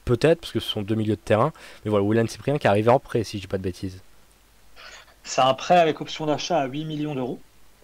peut-être, 0.05 0.41
parce 0.41 0.53
que 0.53 0.59
ce 0.59 0.69
sont 0.69 0.81
deux 0.81 0.95
milieux 0.95 1.15
de 1.15 1.21
terrain. 1.21 1.51
Mais 1.83 1.89
voilà, 1.89 2.05
William 2.05 2.27
Cyprien 2.27 2.57
qui 2.57 2.67
est 2.67 2.69
arrivé 2.69 2.89
en 2.89 2.99
prêt, 2.99 3.23
si 3.23 3.37
je 3.37 3.41
dis 3.41 3.47
pas 3.47 3.57
de 3.57 3.63
bêtises. 3.63 4.01
C'est 5.23 5.41
un 5.41 5.53
prêt 5.55 5.79
avec 5.79 5.99
option 5.99 6.27
d'achat 6.27 6.59
à 6.59 6.67
8 6.67 6.85
millions 6.85 7.15
d'euros. 7.15 7.39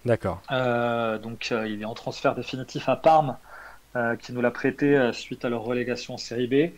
D'accord. 0.05 0.41
Euh, 0.51 1.17
donc 1.17 1.49
euh, 1.51 1.67
il 1.67 1.81
est 1.81 1.85
en 1.85 1.93
transfert 1.93 2.35
définitif 2.35 2.87
à 2.89 2.95
Parme, 2.95 3.37
euh, 3.95 4.15
qui 4.15 4.31
nous 4.31 4.41
l'a 4.41 4.51
prêté 4.51 5.11
suite 5.11 5.43
à 5.43 5.49
leur 5.49 5.63
relégation 5.63 6.13
en 6.13 6.17
série 6.17 6.47
B. 6.47 6.71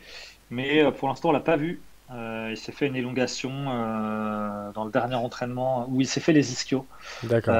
Mais 0.50 0.90
pour 0.94 1.08
l'instant, 1.08 1.30
on 1.30 1.32
l'a 1.32 1.40
pas 1.40 1.58
vu. 1.58 1.82
il 2.12 2.58
s'est 2.58 2.72
fait 2.72 2.86
une 2.86 2.96
élongation 2.96 3.50
dans 4.74 4.86
le 4.86 4.92
dernier 4.92 5.16
entraînement, 5.16 5.88
où 5.90 6.00
il 6.00 6.08
s'est 6.08 6.20
fait 6.20 6.34
les 6.34 6.52
ischios. 6.52 6.86
D'accord. 7.24 7.56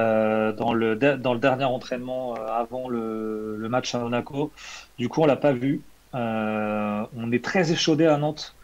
dans, 0.54 0.74
le 0.74 0.96
dans 0.96 1.34
le 1.34 1.40
dernier 1.40 1.64
entraînement 1.64 2.36
avant 2.36 2.88
le, 2.88 3.58
le, 3.58 3.70
match 3.70 3.96
à 3.96 4.00
Monaco. 4.00 4.52
Du 5.00 5.10
coup, 5.10 5.22
on 5.22 5.26
l'a 5.26 5.38
pas 5.38 5.54
vu. 5.54 5.82
Euh, 6.16 7.06
on 7.16 7.32
est 7.32 7.44
très 7.44 7.72
échaudé 7.72 8.06
à 8.06 8.18
Nantes 8.18 8.56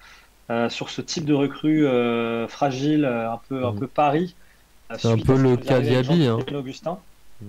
euh, 0.50 0.70
sur 0.70 0.90
ce 0.90 1.02
type 1.02 1.26
de 1.26 1.34
recrue 1.34 1.88
euh, 1.88 2.48
fragile, 2.48 3.06
un 3.06 3.40
peu, 3.50 3.66
un 3.66 3.72
mmh. 3.72 3.80
peu 3.80 3.88
pari. 3.88 4.36
C'est 4.98 5.08
un 5.08 5.18
peu 5.18 5.38
le 5.38 5.58
cas 5.58 5.80
d'Yabi. 5.80 6.28
Hein. 6.28 6.40
Augustin. 6.54 7.00
Mmh. 7.42 7.46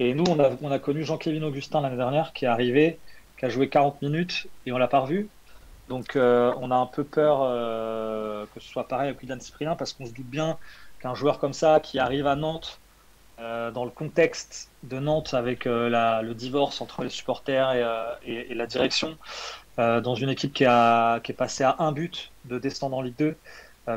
Et 0.00 0.14
nous, 0.14 0.24
on 0.28 0.40
a, 0.40 0.50
on 0.62 0.70
a 0.70 0.78
connu 0.78 1.04
Jean-Kévin 1.04 1.42
Augustin 1.42 1.80
l'année 1.80 1.96
dernière 1.96 2.32
qui 2.32 2.46
est 2.46 2.48
arrivé, 2.48 2.98
qui 3.38 3.44
a 3.44 3.48
joué 3.48 3.68
40 3.68 4.00
minutes 4.02 4.48
et 4.66 4.72
on 4.72 4.78
l'a 4.78 4.88
pas 4.88 5.00
revu. 5.00 5.28
Donc 5.88 6.12
on 6.14 6.70
a 6.70 6.76
un 6.76 6.86
peu 6.86 7.02
peur 7.02 7.40
que 8.54 8.60
ce 8.60 8.68
soit 8.68 8.86
pareil 8.86 9.08
avec 9.08 9.20
William 9.20 9.40
Cyprien 9.40 9.74
parce 9.74 9.92
qu'on 9.92 10.06
se 10.06 10.12
doute 10.12 10.26
bien 10.26 10.56
qu'un 11.00 11.14
joueur 11.14 11.40
comme 11.40 11.52
ça 11.52 11.80
qui 11.80 11.98
arrive 11.98 12.28
à 12.28 12.36
Nantes 12.36 12.79
euh, 13.40 13.70
dans 13.70 13.84
le 13.84 13.90
contexte 13.90 14.70
de 14.82 14.98
Nantes 14.98 15.32
avec 15.32 15.66
euh, 15.66 16.20
le 16.22 16.34
divorce 16.34 16.80
entre 16.80 17.02
les 17.04 17.08
supporters 17.08 17.72
et, 17.72 17.82
euh, 17.82 18.54
la 18.54 18.66
direction, 18.66 19.16
dans 19.78 20.14
une 20.14 20.28
équipe 20.28 20.52
qui, 20.52 20.66
a, 20.66 21.20
qui 21.20 21.32
est 21.32 21.34
passée 21.34 21.64
à 21.64 21.76
un 21.78 21.90
but 21.90 22.32
de 22.44 22.58
descendre 22.58 22.98
en 22.98 23.00
Ligue 23.00 23.14
2, 23.18 23.34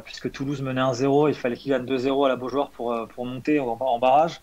puisque 0.05 0.31
Toulouse 0.31 0.61
menait 0.61 0.79
1-0, 0.79 1.27
il 1.27 1.35
fallait 1.35 1.57
qu'il 1.57 1.71
gagne 1.71 1.83
2-0 1.83 2.25
à 2.25 2.29
la 2.29 2.37
Beaujoire 2.37 2.69
pour, 2.69 2.95
pour 3.09 3.25
monter 3.25 3.59
en, 3.59 3.77
en 3.77 3.99
barrage. 3.99 4.39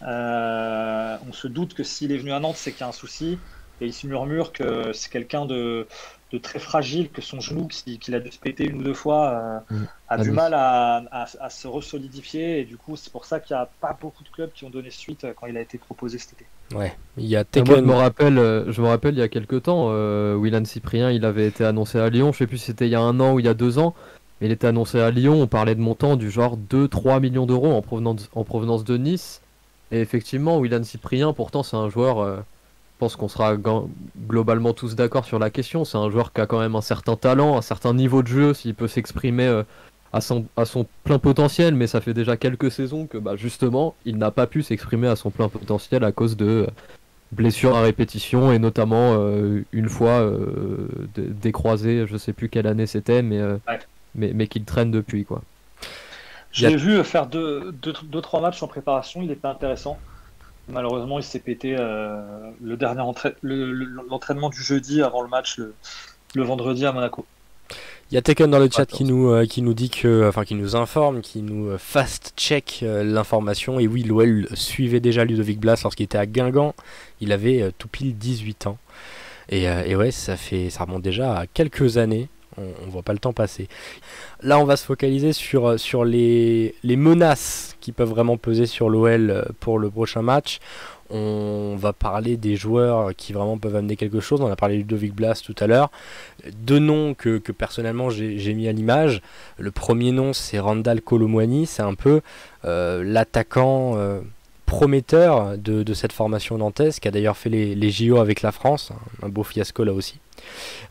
on 0.00 1.32
se 1.32 1.48
doute 1.48 1.74
que 1.74 1.82
s'il 1.82 2.12
est 2.12 2.18
venu 2.18 2.30
à 2.30 2.38
Nantes, 2.38 2.54
c'est 2.56 2.70
qu'il 2.70 2.82
y 2.82 2.84
a 2.84 2.88
un 2.88 2.92
souci, 2.92 3.40
et 3.80 3.86
il 3.86 3.92
se 3.92 4.06
murmure 4.06 4.52
que 4.52 4.92
c'est 4.92 5.10
quelqu'un 5.10 5.44
de, 5.44 5.88
de 6.32 6.38
très 6.38 6.58
fragile, 6.58 7.10
que 7.10 7.22
son 7.22 7.40
genou, 7.40 7.68
qu'il 7.68 8.14
a 8.14 8.20
dû 8.20 8.32
se 8.32 8.38
péter 8.38 8.64
une 8.64 8.80
ou 8.80 8.82
deux 8.82 8.94
fois, 8.94 9.62
euh, 9.70 9.74
mm. 9.74 9.88
a 10.08 10.18
du 10.18 10.30
mal 10.32 10.54
à, 10.54 11.04
à, 11.40 11.50
se 11.50 11.68
resolidifier. 11.68 12.60
Et 12.60 12.64
du 12.64 12.76
coup, 12.76 12.96
c'est 12.96 13.12
pour 13.12 13.24
ça 13.24 13.38
qu'il 13.40 13.54
n'y 13.56 13.62
a 13.62 13.68
pas 13.80 13.96
beaucoup 14.00 14.24
de 14.24 14.28
clubs 14.28 14.50
qui 14.52 14.64
ont 14.64 14.70
donné 14.70 14.90
suite 14.90 15.24
euh, 15.24 15.32
quand 15.38 15.46
il 15.46 15.56
a 15.56 15.60
été 15.60 15.78
proposé 15.78 16.18
cet 16.18 16.32
été. 16.32 16.46
Ouais, 16.74 16.96
il 17.16 17.26
y 17.26 17.36
a 17.36 17.44
je 17.54 17.60
me 17.60 17.92
rappelle, 17.92 18.38
euh, 18.38 18.72
je 18.72 18.82
me 18.82 18.88
rappelle 18.88 19.14
il 19.14 19.18
y 19.18 19.22
a 19.22 19.28
quelques 19.28 19.62
temps, 19.64 19.88
euh, 19.90 20.34
Willan 20.34 20.64
Cyprien, 20.64 21.12
il 21.12 21.24
avait 21.24 21.46
été 21.46 21.64
annoncé 21.64 21.98
à 21.98 22.10
Lyon. 22.10 22.32
Je 22.32 22.38
sais 22.38 22.46
plus 22.46 22.58
si 22.58 22.66
c'était 22.66 22.86
il 22.86 22.90
y 22.90 22.96
a 22.96 23.00
un 23.00 23.20
an 23.20 23.34
ou 23.34 23.40
il 23.40 23.46
y 23.46 23.48
a 23.48 23.54
deux 23.54 23.78
ans. 23.78 23.94
Il 24.40 24.50
était 24.50 24.66
annoncé 24.66 25.00
à 25.00 25.10
Lyon, 25.10 25.40
on 25.40 25.46
parlait 25.46 25.74
de 25.74 25.80
montants 25.80 26.16
du 26.16 26.30
genre 26.30 26.58
2-3 26.58 27.20
millions 27.20 27.46
d'euros 27.46 27.72
en 27.72 27.82
provenance, 27.82 28.28
en 28.34 28.44
provenance 28.44 28.84
de 28.84 28.96
Nice. 28.96 29.40
Et 29.92 30.00
effectivement, 30.00 30.58
William 30.58 30.82
Cyprien, 30.84 31.32
pourtant, 31.32 31.62
c'est 31.62 31.76
un 31.76 31.88
joueur, 31.88 32.18
euh, 32.18 32.40
pense 32.98 33.16
qu'on 33.16 33.28
sera 33.28 33.56
globalement 34.28 34.72
tous 34.72 34.94
d'accord 34.94 35.24
sur 35.24 35.38
la 35.38 35.50
question, 35.50 35.84
c'est 35.84 35.98
un 35.98 36.10
joueur 36.10 36.32
qui 36.32 36.40
a 36.40 36.46
quand 36.46 36.60
même 36.60 36.76
un 36.76 36.80
certain 36.80 37.16
talent, 37.16 37.56
un 37.56 37.62
certain 37.62 37.94
niveau 37.94 38.22
de 38.22 38.28
jeu, 38.28 38.54
s'il 38.54 38.74
peut 38.74 38.88
s'exprimer 38.88 39.46
euh, 39.46 39.62
à, 40.12 40.20
son, 40.20 40.46
à 40.56 40.64
son 40.64 40.86
plein 41.04 41.18
potentiel, 41.18 41.74
mais 41.74 41.86
ça 41.86 42.00
fait 42.00 42.14
déjà 42.14 42.36
quelques 42.36 42.70
saisons 42.70 43.06
que 43.06 43.18
bah, 43.18 43.36
justement, 43.36 43.94
il 44.04 44.18
n'a 44.18 44.30
pas 44.30 44.46
pu 44.46 44.62
s'exprimer 44.62 45.08
à 45.08 45.16
son 45.16 45.30
plein 45.30 45.48
potentiel 45.48 46.04
à 46.04 46.12
cause 46.12 46.36
de 46.36 46.66
blessures 47.32 47.76
à 47.76 47.80
répétition 47.80 48.52
et 48.52 48.58
notamment 48.58 49.16
une 49.72 49.88
fois 49.88 50.24
décroisé, 51.16 52.06
je 52.06 52.16
sais 52.16 52.32
plus 52.32 52.48
quelle 52.48 52.68
année 52.68 52.86
c'était, 52.86 53.20
mais 53.20 53.40
mais, 54.16 54.32
mais 54.34 54.46
qu'il 54.48 54.64
traîne 54.64 54.90
depuis. 54.90 55.24
quoi. 55.24 55.42
J'ai 56.50 56.76
vu 56.76 57.02
faire 57.04 57.26
deux, 57.26 57.72
deux, 57.72 58.20
trois 58.22 58.40
matchs 58.40 58.62
en 58.62 58.68
préparation, 58.68 59.22
il 59.22 59.30
était 59.30 59.46
intéressant. 59.46 59.98
Malheureusement, 60.68 61.18
il 61.18 61.22
s'est 61.24 61.38
pété 61.38 61.76
euh, 61.78 62.50
le 62.60 62.76
dernier 62.76 63.02
l'entraînement 63.42 64.50
du 64.50 64.60
jeudi 64.60 65.00
avant 65.00 65.22
le 65.22 65.28
match 65.28 65.58
le, 65.58 66.42
vendredi 66.42 66.84
à 66.84 66.92
Monaco. 66.92 67.24
Il 68.10 68.14
y 68.14 68.18
a 68.18 68.22
Tekken 68.22 68.50
dans 68.50 68.58
le 68.58 68.68
chat 68.70 68.86
qui 68.86 69.04
nous, 69.04 69.30
euh, 69.30 69.46
qui 69.46 69.62
nous 69.62 69.74
dit 69.74 69.90
que, 69.90 70.28
enfin, 70.28 70.44
qui 70.44 70.54
nous 70.54 70.76
informe, 70.76 71.22
qui 71.22 71.42
nous 71.42 71.68
euh, 71.68 71.78
fast-check 71.78 72.84
l'information. 72.84 73.78
Et 73.78 73.86
oui, 73.86 74.02
l'OL 74.02 74.48
suivait 74.54 75.00
déjà 75.00 75.24
Ludovic 75.24 75.60
Blas 75.60 75.80
lorsqu'il 75.82 76.04
était 76.04 76.18
à 76.18 76.26
Guingamp. 76.26 76.74
Il 77.20 77.32
avait 77.32 77.72
tout 77.78 77.88
pile 77.88 78.16
18 78.16 78.66
ans. 78.66 78.78
Et, 79.48 79.64
et, 79.64 79.94
ouais, 79.94 80.10
ça, 80.10 80.36
fait, 80.36 80.70
ça 80.70 80.84
remonte 80.84 81.02
déjà 81.02 81.38
à 81.38 81.46
quelques 81.46 81.98
années 81.98 82.28
on, 82.58 82.88
voit 82.88 83.02
pas 83.02 83.12
le 83.12 83.18
temps 83.18 83.32
passer. 83.32 83.68
Là, 84.42 84.58
on 84.58 84.64
va 84.64 84.76
se 84.76 84.84
focaliser 84.84 85.32
sur, 85.32 85.68
euh, 85.68 86.04
les, 86.04 86.96
menaces 86.96 87.76
qui 87.80 87.92
peuvent 87.92 88.08
vraiment 88.08 88.36
peser 88.36 88.66
sur 88.66 88.88
l'OL 88.88 89.30
euh, 89.30 89.42
pour 89.60 89.78
le 89.78 89.90
prochain 89.90 90.22
match. 90.22 90.58
On 91.08 91.76
va 91.78 91.92
parler 91.92 92.36
des 92.36 92.56
joueurs 92.56 93.14
qui 93.14 93.32
vraiment 93.32 93.58
peuvent 93.58 93.76
amener 93.76 93.94
quelque 93.94 94.18
chose. 94.18 94.40
On 94.40 94.50
a 94.50 94.56
parlé 94.56 94.76
de 94.76 94.80
Ludovic 94.80 95.14
Blas 95.14 95.40
tout 95.44 95.54
à 95.60 95.68
l'heure. 95.68 95.90
Deux 96.52 96.80
noms 96.80 97.14
que, 97.14 97.38
personnellement 97.52 98.10
j'ai 98.10 98.54
mis 98.54 98.66
à 98.66 98.72
l'image. 98.72 99.22
Le 99.56 99.70
premier 99.70 100.10
nom, 100.10 100.32
c'est 100.32 100.58
Randall 100.58 101.00
Colomwani. 101.00 101.66
C'est 101.66 101.82
un 101.82 101.94
peu 101.94 102.22
euh, 102.64 103.04
l'attaquant 103.04 103.96
prometteur 104.66 105.56
de, 105.56 105.94
cette 105.94 106.12
formation 106.12 106.58
nantaise, 106.58 107.00
qui 107.00 107.08
a 107.08 107.10
d'ailleurs 107.10 107.36
fait 107.36 107.48
les, 107.48 107.74
les, 107.74 107.90
JO 107.90 108.18
avec 108.18 108.42
la 108.42 108.52
France. 108.52 108.92
Un 109.22 109.28
beau 109.28 109.44
fiasco 109.44 109.84
là 109.84 109.92
aussi. 109.92 110.18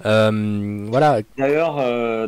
Euh, 0.05 0.85
voilà. 0.89 1.19
D'ailleurs, 1.37 1.77
euh, 1.79 2.27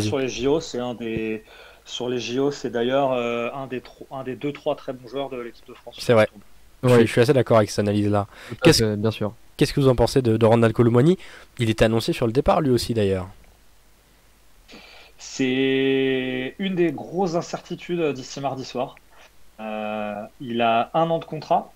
sur 0.00 0.18
les 0.18 0.28
JO, 0.28 0.60
c'est 0.60 0.78
un 0.78 0.94
des 0.94 1.42
sur 1.84 2.08
les 2.08 2.18
JO, 2.18 2.50
c'est 2.50 2.70
d'ailleurs 2.70 3.12
euh, 3.12 3.48
un 3.54 3.68
des 3.68 3.80
un 4.10 4.24
des 4.24 4.34
deux 4.34 4.52
trois 4.52 4.74
très 4.74 4.92
bons 4.92 5.08
joueurs 5.08 5.30
de 5.30 5.40
l'équipe 5.40 5.66
de 5.68 5.74
France. 5.74 5.96
C'est 5.98 6.12
vrai. 6.12 6.28
je, 6.82 7.06
suis 7.06 7.20
assez 7.20 7.32
d'accord 7.32 7.58
avec 7.58 7.70
cette 7.70 7.80
analyse-là. 7.80 8.26
Qu'est-ce 8.62 8.96
bien 8.96 9.10
sûr. 9.10 9.32
Qu'est-ce 9.56 9.72
que 9.72 9.80
vous 9.80 9.88
en 9.88 9.94
pensez 9.94 10.20
de, 10.20 10.36
de 10.36 10.44
Ronald 10.46 10.74
Colomani 10.74 11.16
Il 11.58 11.70
était 11.70 11.86
annoncé 11.86 12.12
sur 12.12 12.26
le 12.26 12.32
départ 12.32 12.60
lui 12.60 12.70
aussi 12.70 12.92
d'ailleurs. 12.92 13.28
C'est 15.18 16.54
une 16.58 16.74
des 16.74 16.92
grosses 16.92 17.36
incertitudes 17.36 18.12
d'ici 18.12 18.40
mardi 18.40 18.64
soir. 18.64 18.96
Il 19.58 20.60
a 20.62 20.90
un 20.94 21.10
an 21.10 21.18
de 21.18 21.24
contrat 21.24 21.72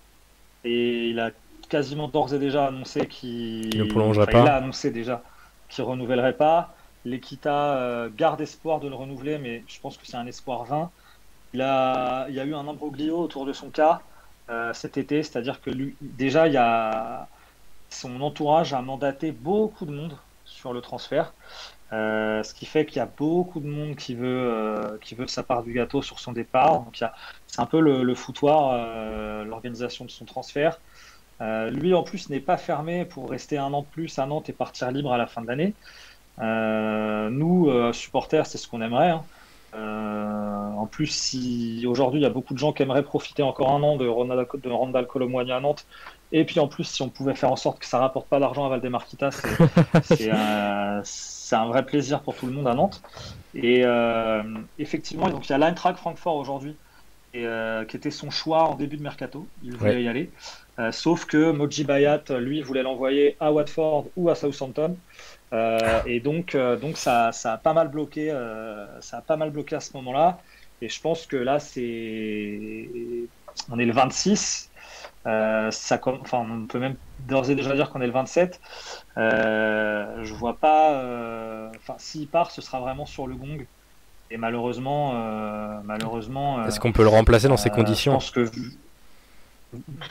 et 0.63 1.09
il 1.09 1.19
a 1.19 1.31
quasiment 1.69 2.07
d'ores 2.09 2.33
et 2.33 2.39
déjà 2.39 2.67
annoncé 2.67 3.07
qu'il 3.07 3.77
ne 3.77 3.85
prolongerait 3.85 4.27
pas. 4.27 4.41
Il 4.41 4.47
a 4.47 4.55
annoncé 4.55 4.91
déjà 4.91 5.23
qu'il 5.69 5.83
renouvellerait 5.83 6.37
pas. 6.37 6.75
L'Equita 7.05 7.77
euh, 7.77 8.09
garde 8.15 8.41
espoir 8.41 8.79
de 8.79 8.87
le 8.87 8.95
renouveler, 8.95 9.37
mais 9.37 9.63
je 9.67 9.79
pense 9.79 9.97
que 9.97 10.05
c'est 10.05 10.17
un 10.17 10.27
espoir 10.27 10.65
vain. 10.65 10.91
Il, 11.53 11.61
a, 11.61 12.27
il 12.29 12.35
y 12.35 12.39
a 12.39 12.45
eu 12.45 12.53
un 12.53 12.67
imbroglio 12.67 13.17
autour 13.17 13.45
de 13.45 13.53
son 13.53 13.69
cas 13.69 14.01
euh, 14.49 14.73
cet 14.73 14.97
été, 14.97 15.23
c'est-à-dire 15.23 15.61
que 15.61 15.69
lui, 15.69 15.95
déjà, 16.01 16.47
il 16.47 16.53
y 16.53 16.57
a, 16.57 17.27
son 17.89 18.21
entourage 18.21 18.73
a 18.73 18.81
mandaté 18.81 19.31
beaucoup 19.31 19.85
de 19.85 19.91
monde 19.91 20.17
sur 20.45 20.73
le 20.73 20.81
transfert. 20.81 21.33
Euh, 21.93 22.41
ce 22.43 22.53
qui 22.53 22.65
fait 22.65 22.85
qu'il 22.85 22.97
y 22.97 23.01
a 23.01 23.09
beaucoup 23.17 23.59
de 23.59 23.67
monde 23.67 23.95
qui 23.95 24.15
veut, 24.15 24.97
qui 25.01 25.15
veut 25.15 25.27
sa 25.27 25.43
part 25.43 25.63
du 25.63 25.73
gâteau 25.73 26.01
sur 26.01 26.19
son 26.19 26.31
départ. 26.31 26.83
Donc 26.83 27.03
c'est 27.47 27.59
un 27.61 27.65
peu 27.65 27.79
le, 27.79 28.15
foutoir, 28.15 29.45
l'organisation 29.45 30.05
de 30.05 30.11
son 30.11 30.25
transfert. 30.25 30.79
Euh, 31.41 31.71
lui, 31.71 31.93
en 31.93 32.03
plus, 32.03 32.29
n'est 32.29 32.39
pas 32.39 32.57
fermé 32.57 33.05
pour 33.05 33.29
rester 33.29 33.57
un 33.57 33.73
an 33.73 33.81
de 33.81 33.87
plus 33.87 34.19
à 34.19 34.25
Nantes 34.25 34.49
et 34.49 34.53
partir 34.53 34.91
libre 34.91 35.11
à 35.11 35.17
la 35.17 35.25
fin 35.27 35.41
de 35.41 35.47
l'année. 35.47 35.73
Euh, 36.39 37.29
nous, 37.29 37.69
euh, 37.69 37.93
supporters, 37.93 38.45
c'est 38.45 38.57
ce 38.57 38.67
qu'on 38.67 38.81
aimerait. 38.81 39.09
Hein. 39.09 39.23
en 40.77 40.85
plus, 40.85 41.07
si 41.07 41.85
aujourd'hui 41.87 42.19
il 42.19 42.23
y 42.23 42.27
a 42.27 42.29
beaucoup 42.29 42.53
de 42.53 42.59
gens 42.59 42.73
qui 42.73 42.83
aimeraient 42.83 43.03
profiter 43.03 43.43
encore 43.43 43.71
un 43.71 43.81
an 43.83 43.95
de 43.95 44.07
Randall, 44.07 44.47
de 44.53 45.51
à 45.51 45.59
Nantes, 45.59 45.85
et 46.31 46.45
puis 46.45 46.59
en 46.59 46.67
plus, 46.67 46.85
si 46.85 47.01
on 47.01 47.09
pouvait 47.09 47.35
faire 47.35 47.51
en 47.51 47.55
sorte 47.55 47.79
que 47.79 47.85
ça 47.85 47.99
rapporte 47.99 48.27
pas 48.27 48.39
d'argent 48.39 48.65
à 48.65 48.69
Valdemarquita, 48.69 49.31
c'est 50.03 50.31
un, 50.31 51.65
vrai 51.67 51.85
plaisir 51.85 52.21
pour 52.21 52.35
tout 52.35 52.45
le 52.45 52.53
monde 52.53 52.67
à 52.67 52.73
Nantes. 52.73 53.01
Et 53.53 53.83
effectivement, 54.79 55.29
donc 55.29 55.47
il 55.47 55.51
y 55.51 55.55
a 55.55 55.57
l'Eintracht 55.57 55.97
Francfort 55.97 56.37
aujourd'hui, 56.37 56.75
qui 57.33 57.39
était 57.97 58.11
son 58.11 58.29
choix 58.29 58.63
en 58.63 58.75
début 58.75 58.97
de 58.97 59.03
mercato. 59.03 59.47
Il 59.63 59.75
voulait 59.75 60.03
y 60.03 60.07
aller. 60.07 60.29
Euh, 60.81 60.91
sauf 60.91 61.25
que 61.25 61.51
Moji 61.51 61.83
Bayat, 61.83 62.23
lui, 62.39 62.61
voulait 62.61 62.81
l'envoyer 62.81 63.35
à 63.39 63.51
Watford 63.51 64.07
ou 64.15 64.29
à 64.29 64.35
Southampton. 64.35 64.97
Euh, 65.53 66.01
et 66.05 66.19
donc, 66.19 66.55
euh, 66.55 66.77
donc 66.77 66.97
ça, 66.97 67.31
ça, 67.33 67.53
a 67.53 67.57
pas 67.57 67.73
mal 67.73 67.89
bloqué, 67.89 68.29
ça 69.01 69.17
a 69.17 69.21
pas 69.21 69.37
mal 69.37 69.51
bloqué 69.51 69.75
à 69.75 69.79
ce 69.79 69.93
moment-là. 69.97 70.39
Et 70.81 70.89
je 70.89 70.99
pense 70.99 71.27
que 71.27 71.37
là, 71.37 71.59
c'est, 71.59 72.89
on 73.69 73.77
est 73.77 73.85
le 73.85 73.93
26. 73.93 74.70
Ça, 75.25 75.99
enfin, 76.03 76.45
on 76.49 76.65
peut 76.67 76.79
même 76.79 76.95
d'ores 77.27 77.49
et 77.49 77.55
déjà 77.55 77.75
dire 77.75 77.89
qu'on 77.89 78.01
est 78.01 78.07
le 78.07 78.13
27. 78.13 78.59
je 79.17 80.33
vois 80.33 80.57
pas. 80.57 81.69
Enfin, 81.75 81.95
s'il 81.97 82.27
part, 82.27 82.51
ce 82.51 82.61
sera 82.61 82.79
vraiment 82.79 83.05
sur 83.05 83.27
le 83.27 83.35
gong. 83.35 83.65
Et 84.29 84.37
malheureusement, 84.37 85.13
malheureusement. 85.83 86.65
Est-ce 86.65 86.79
qu'on 86.79 86.91
peut 86.91 87.03
le 87.03 87.09
remplacer 87.09 87.47
dans 87.47 87.57
ces 87.57 87.69
conditions 87.69 88.19
Je 88.19 88.31
pense 88.31 88.31
que 88.31 88.49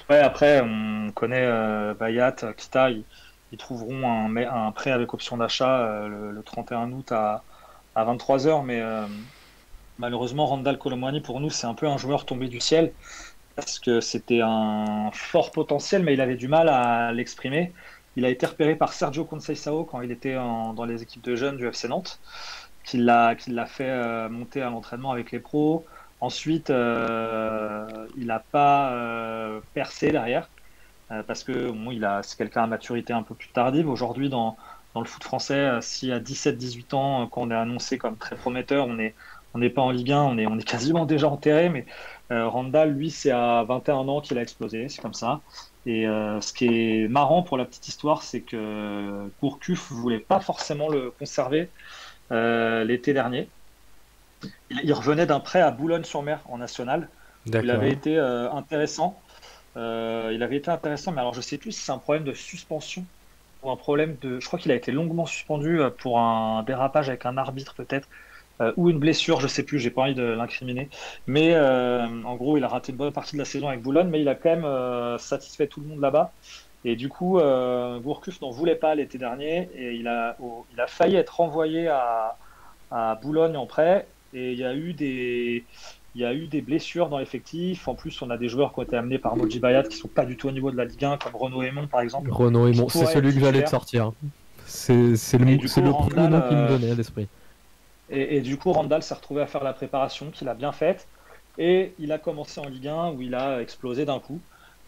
Ouais, 0.08 0.18
après, 0.18 0.60
on 0.62 1.10
connaît 1.12 1.44
euh, 1.44 1.92
Bayat, 1.94 2.36
Kita, 2.56 2.90
ils, 2.90 3.04
trouveront 3.58 4.08
un, 4.08 4.34
un, 4.36 4.72
prêt 4.72 4.90
avec 4.90 5.12
option 5.12 5.36
d'achat 5.36 5.80
euh, 5.80 6.32
le, 6.32 6.42
31 6.42 6.92
août 6.92 7.12
à, 7.12 7.42
à 7.94 8.04
23h, 8.04 8.64
mais 8.64 8.80
euh, 8.80 9.04
malheureusement, 9.98 10.46
Randall 10.46 10.78
Colomwani, 10.78 11.20
pour 11.20 11.40
nous, 11.40 11.50
c'est 11.50 11.66
un 11.66 11.74
peu 11.74 11.86
un 11.86 11.98
joueur 11.98 12.24
tombé 12.24 12.48
du 12.48 12.60
ciel, 12.60 12.92
parce 13.57 13.78
que 13.78 14.00
c'était 14.00 14.40
un 14.42 15.11
fort 15.12 15.50
potentiel, 15.50 16.02
mais 16.02 16.14
il 16.14 16.21
avait 16.21 16.37
du 16.37 16.49
mal 16.49 16.69
à 16.69 17.12
l'exprimer. 17.12 17.73
Il 18.16 18.25
a 18.25 18.28
été 18.30 18.47
repéré 18.47 18.76
par 18.76 18.92
Sergio 18.92 19.25
Conceição 19.25 19.85
quand 19.85 20.00
il 20.02 20.11
était 20.11 20.35
dans 20.35 20.85
les 20.85 21.02
équipes 21.02 21.23
de 21.23 21.37
jeunes 21.37 21.57
du 21.57 21.66
FC 21.66 21.88
Nantes, 21.88 22.21
qui 22.85 22.99
l'a 22.99 23.37
fait 23.66 24.28
monter 24.28 24.62
à 24.62 24.71
l'entraînement 24.71 25.12
avec 25.12 25.30
les 25.33 25.40
pros. 25.40 25.87
Ensuite, 26.21 26.69
euh, 26.71 28.07
il 28.16 28.26
n'a 28.26 28.40
pas 28.40 28.92
euh, 28.92 29.61
percé 29.73 30.11
derrière, 30.12 30.50
euh, 31.11 31.23
parce 31.23 31.45
que 31.45 31.71
bon, 31.71 31.90
il 31.90 32.04
a, 32.04 32.23
c'est 32.23 32.37
quelqu'un 32.37 32.64
à 32.64 32.66
maturité 32.66 33.12
un 33.14 33.23
peu 33.23 33.35
plus 33.35 33.49
tardive. 33.50 33.88
Aujourd'hui, 33.88 34.28
dans, 34.28 34.57
dans 34.95 35.00
le 35.00 35.07
foot 35.07 35.25
français, 35.25 35.80
si 35.80 36.12
à 36.12 36.21
17-18 36.21 36.95
ans, 36.95 37.26
quand 37.28 37.42
on 37.42 37.50
est 37.50 37.54
annoncé 37.54 37.97
comme 37.99 38.19
très 38.19 38.37
prometteur, 38.37 38.87
on 38.87 38.95
n'est 38.95 39.14
on 39.54 39.59
n'est 39.59 39.71
pas 39.71 39.83
en 39.83 39.90
Ligue 39.90 40.12
1, 40.12 40.23
on 40.23 40.38
est, 40.38 40.47
on 40.47 40.59
est 40.59 40.64
quasiment 40.64 41.07
déjà 41.07 41.28
enterré, 41.28 41.69
mais 41.69 41.87
Randall, 42.30 42.92
lui, 42.92 43.11
c'est 43.11 43.33
à 43.33 43.64
21 43.64 44.07
ans 44.07 44.21
qu'il 44.21 44.38
a 44.38 44.42
explosé, 44.42 44.88
c'est 44.88 45.02
comme 45.02 45.14
ça. 45.14 45.40
Et 45.85 46.04
ce 46.04 46.52
qui 46.52 46.66
est 46.66 47.09
marrant 47.09 47.42
pour 47.42 47.57
la 47.57 47.64
petite 47.64 47.88
histoire, 47.88 48.23
c'est 48.23 48.40
que 48.40 49.28
Gourcuff 49.40 49.90
voulait 49.90 50.21
pas 50.21 50.38
forcément 50.38 50.88
le 50.88 51.11
conserver 51.11 51.69
l'été 52.30 53.12
dernier. 53.12 53.49
Il, 54.71 54.92
revenait 54.92 55.26
d'un 55.26 55.40
prêt 55.40 55.61
à 55.61 55.71
Boulogne-sur-Mer 55.71 56.40
en 56.49 56.59
national. 56.59 57.09
Il 57.47 57.71
avait 57.71 57.90
été 57.90 58.16
euh, 58.16 58.50
intéressant. 58.52 59.21
Euh, 59.76 60.30
il 60.35 60.42
avait 60.42 60.57
été 60.57 60.71
intéressant, 60.71 61.12
mais 61.12 61.21
alors 61.21 61.35
je 61.35 61.40
sais 61.40 61.59
plus 61.59 61.73
si 61.73 61.80
c'est 61.80 61.92
un 61.92 61.99
problème 61.99 62.25
de 62.25 62.35
suspension 62.35 63.04
ou 63.62 63.71
un 63.71 63.76
problème 63.76 64.16
de. 64.21 64.40
Je 64.40 64.47
crois 64.47 64.59
qu'il 64.59 64.73
a 64.73 64.75
été 64.75 64.92
longuement 64.92 65.26
suspendu 65.26 65.80
euh, 65.80 65.90
pour 65.90 66.19
un 66.19 66.62
dérapage 66.64 67.09
avec 67.09 67.26
un 67.26 67.37
arbitre 67.37 67.75
peut-être. 67.75 68.09
Ou 68.76 68.90
une 68.90 68.98
blessure, 68.98 69.40
je 69.40 69.46
sais 69.46 69.62
plus, 69.62 69.78
j'ai 69.78 69.90
pas 69.90 70.02
envie 70.02 70.14
de 70.14 70.22
l'incriminer. 70.22 70.88
Mais 71.26 71.58
en 71.58 72.36
gros, 72.36 72.56
il 72.56 72.64
a 72.64 72.68
raté 72.68 72.92
une 72.92 72.98
bonne 72.98 73.12
partie 73.12 73.34
de 73.34 73.38
la 73.38 73.44
saison 73.44 73.68
avec 73.68 73.82
Boulogne, 73.82 74.08
mais 74.08 74.20
il 74.20 74.28
a 74.28 74.34
quand 74.34 74.56
même 74.56 75.18
satisfait 75.18 75.66
tout 75.66 75.80
le 75.80 75.86
monde 75.86 76.00
là-bas. 76.00 76.32
Et 76.84 76.96
du 76.96 77.08
coup, 77.08 77.38
Gourcuff 78.02 78.40
n'en 78.40 78.50
voulait 78.50 78.74
pas 78.74 78.94
l'été 78.94 79.18
dernier 79.18 79.68
et 79.74 79.94
il 79.94 80.08
a, 80.08 80.36
il 80.72 80.80
a 80.80 80.86
failli 80.86 81.16
être 81.16 81.36
renvoyé 81.36 81.88
à, 81.88 82.36
à 82.90 83.14
Boulogne 83.16 83.56
en 83.56 83.66
prêt 83.66 84.06
et 84.34 84.52
il 84.52 84.58
y 84.58 84.64
a 84.64 84.74
eu 84.74 84.92
des, 84.92 85.64
il 86.14 86.20
y 86.20 86.24
a 86.24 86.34
eu 86.34 86.46
des 86.46 86.60
blessures 86.60 87.08
dans 87.08 87.18
l'effectif. 87.18 87.86
En 87.88 87.94
plus, 87.94 88.20
on 88.22 88.30
a 88.30 88.36
des 88.36 88.48
joueurs 88.48 88.72
qui 88.72 88.80
ont 88.80 88.82
été 88.82 88.96
amenés 88.96 89.18
par 89.18 89.36
Moji 89.36 89.58
Bayat 89.60 89.84
qui 89.84 89.96
sont 89.96 90.08
pas 90.08 90.24
du 90.24 90.36
tout 90.36 90.48
au 90.48 90.52
niveau 90.52 90.70
de 90.70 90.76
la 90.76 90.84
Ligue 90.84 91.04
1, 91.04 91.18
comme 91.18 91.36
Renaud 91.36 91.62
Aymon 91.62 91.86
par 91.86 92.00
exemple. 92.00 92.30
Renaud 92.30 92.66
Aymon, 92.66 92.88
c'est 92.88 93.06
celui 93.06 93.34
que 93.34 93.40
j'allais 93.40 93.64
te 93.64 93.70
sortir. 93.70 94.12
C'est 94.66 94.92
le, 95.02 95.44
le 95.44 95.92
premier 95.92 96.28
nom 96.28 96.40
qui 96.48 96.54
me 96.54 96.68
donnait 96.68 96.92
à 96.92 96.94
l'esprit. 96.94 97.28
Et, 98.12 98.40
du 98.40 98.56
coup, 98.56 98.72
Randall 98.72 99.02
s'est 99.02 99.14
retrouvé 99.14 99.40
à 99.42 99.46
faire 99.46 99.62
la 99.62 99.72
préparation 99.72 100.30
qu'il 100.30 100.48
a 100.48 100.54
bien 100.54 100.72
faite. 100.72 101.06
Et 101.58 101.94
il 101.98 102.10
a 102.10 102.18
commencé 102.18 102.60
en 102.60 102.66
Ligue 102.66 102.88
1 102.88 103.12
où 103.12 103.22
il 103.22 103.34
a 103.34 103.60
explosé 103.60 104.04
d'un 104.04 104.18
coup. 104.18 104.40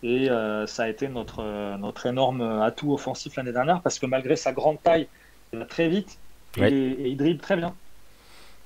Et 0.03 0.29
euh, 0.29 0.67
ça 0.67 0.85
a 0.85 0.89
été 0.89 1.07
notre, 1.07 1.77
notre 1.77 2.07
énorme 2.07 2.43
atout 2.43 2.93
offensif 2.93 3.37
l'année 3.37 3.53
dernière 3.53 3.81
parce 3.83 4.01
que 4.01 4.07
malgré 4.07 4.35
sa 4.35 4.53
grande 4.53 4.83
taille, 4.83 5.07
il 5.53 5.61
va 5.61 5.65
très 5.65 5.89
vite 5.89 6.19
et, 6.57 7.11
il 7.11 7.17
dribble 7.17 7.41
très 7.41 7.57
bien. 7.57 7.75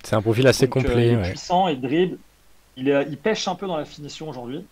C'est 0.03 0.17
un 0.17 0.23
profil 0.23 0.47
assez 0.47 0.69
complet. 0.69 1.09
il 1.09 1.19
est 1.19 1.31
puissant, 1.31 1.69
il 1.69 1.81
dribble. 1.81 2.17
Il, 2.79 2.89
est, 2.89 3.07
il 3.11 3.19
pêche 3.19 3.49
un 3.49 3.55
peu 3.55 3.67
dans 3.67 3.77
la 3.77 3.85
finition 3.85 4.29
aujourd'hui. 4.31 4.65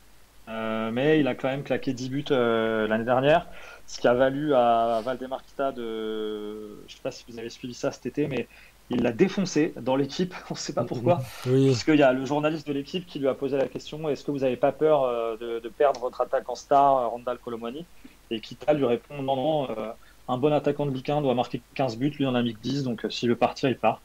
mais 0.48 1.20
il 1.20 1.28
a 1.28 1.34
quand 1.34 1.48
même 1.48 1.64
claqué 1.64 1.92
10 1.92 2.08
buts 2.08 2.24
l'année 2.30 3.04
dernière 3.04 3.46
ce 3.86 4.00
qui 4.00 4.08
a 4.08 4.14
valu 4.14 4.54
à 4.54 5.00
Valdemar 5.04 5.44
Kita 5.44 5.72
de. 5.72 6.82
Je 6.86 6.92
ne 6.92 6.96
sais 6.96 7.02
pas 7.02 7.10
si 7.10 7.24
vous 7.28 7.38
avez 7.38 7.50
suivi 7.50 7.74
ça 7.74 7.92
cet 7.92 8.06
été, 8.06 8.26
mais 8.26 8.48
il 8.90 9.02
l'a 9.02 9.12
défoncé 9.12 9.72
dans 9.80 9.96
l'équipe, 9.96 10.34
on 10.50 10.54
ne 10.54 10.58
sait 10.58 10.72
pas 10.72 10.84
pourquoi, 10.84 11.20
oui. 11.46 11.66
puisqu'il 11.66 11.96
y 11.96 12.02
a 12.02 12.12
le 12.12 12.24
journaliste 12.24 12.66
de 12.66 12.72
l'équipe 12.72 13.06
qui 13.06 13.18
lui 13.18 13.28
a 13.28 13.34
posé 13.34 13.56
la 13.56 13.66
question 13.66 14.08
est-ce 14.08 14.24
que 14.24 14.30
vous 14.30 14.40
n'avez 14.40 14.56
pas 14.56 14.72
peur 14.72 15.04
euh, 15.04 15.36
de, 15.36 15.68
perdre 15.68 16.00
votre 16.00 16.20
attaquant 16.20 16.54
star, 16.54 16.96
euh, 16.96 17.06
Randall 17.08 17.38
Colomwani 17.38 17.84
Et 18.30 18.40
Kita 18.40 18.72
lui 18.74 18.84
répond 18.84 19.22
non, 19.22 19.36
non, 19.36 19.70
euh, 19.70 19.90
un 20.28 20.38
bon 20.38 20.52
attaquant 20.52 20.86
de 20.86 20.90
Ligue 20.90 21.10
1 21.10 21.22
doit 21.22 21.34
marquer 21.34 21.60
15 21.74 21.96
buts, 21.96 22.10
lui 22.18 22.26
en 22.26 22.34
a 22.34 22.42
mis 22.42 22.54
que 22.54 22.60
10, 22.60 22.84
donc 22.84 23.06
s'il 23.10 23.28
veut 23.28 23.36
partir, 23.36 23.68
il 23.68 23.76
part. 23.76 24.00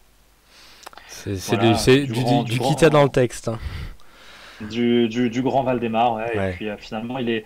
C'est 1.07 1.57
du, 1.57 1.73
du, 2.43 2.59
Kita 2.59 2.89
dans 2.89 3.03
le 3.03 3.09
texte. 3.09 3.49
Hein. 3.49 3.59
Du, 4.61 5.41
grand 5.41 5.63
Valdemar, 5.63 6.13
ouais, 6.15 6.37
et 6.37 6.51
puis 6.53 6.69
finalement, 6.77 7.17
il 7.17 7.29
est 7.29 7.45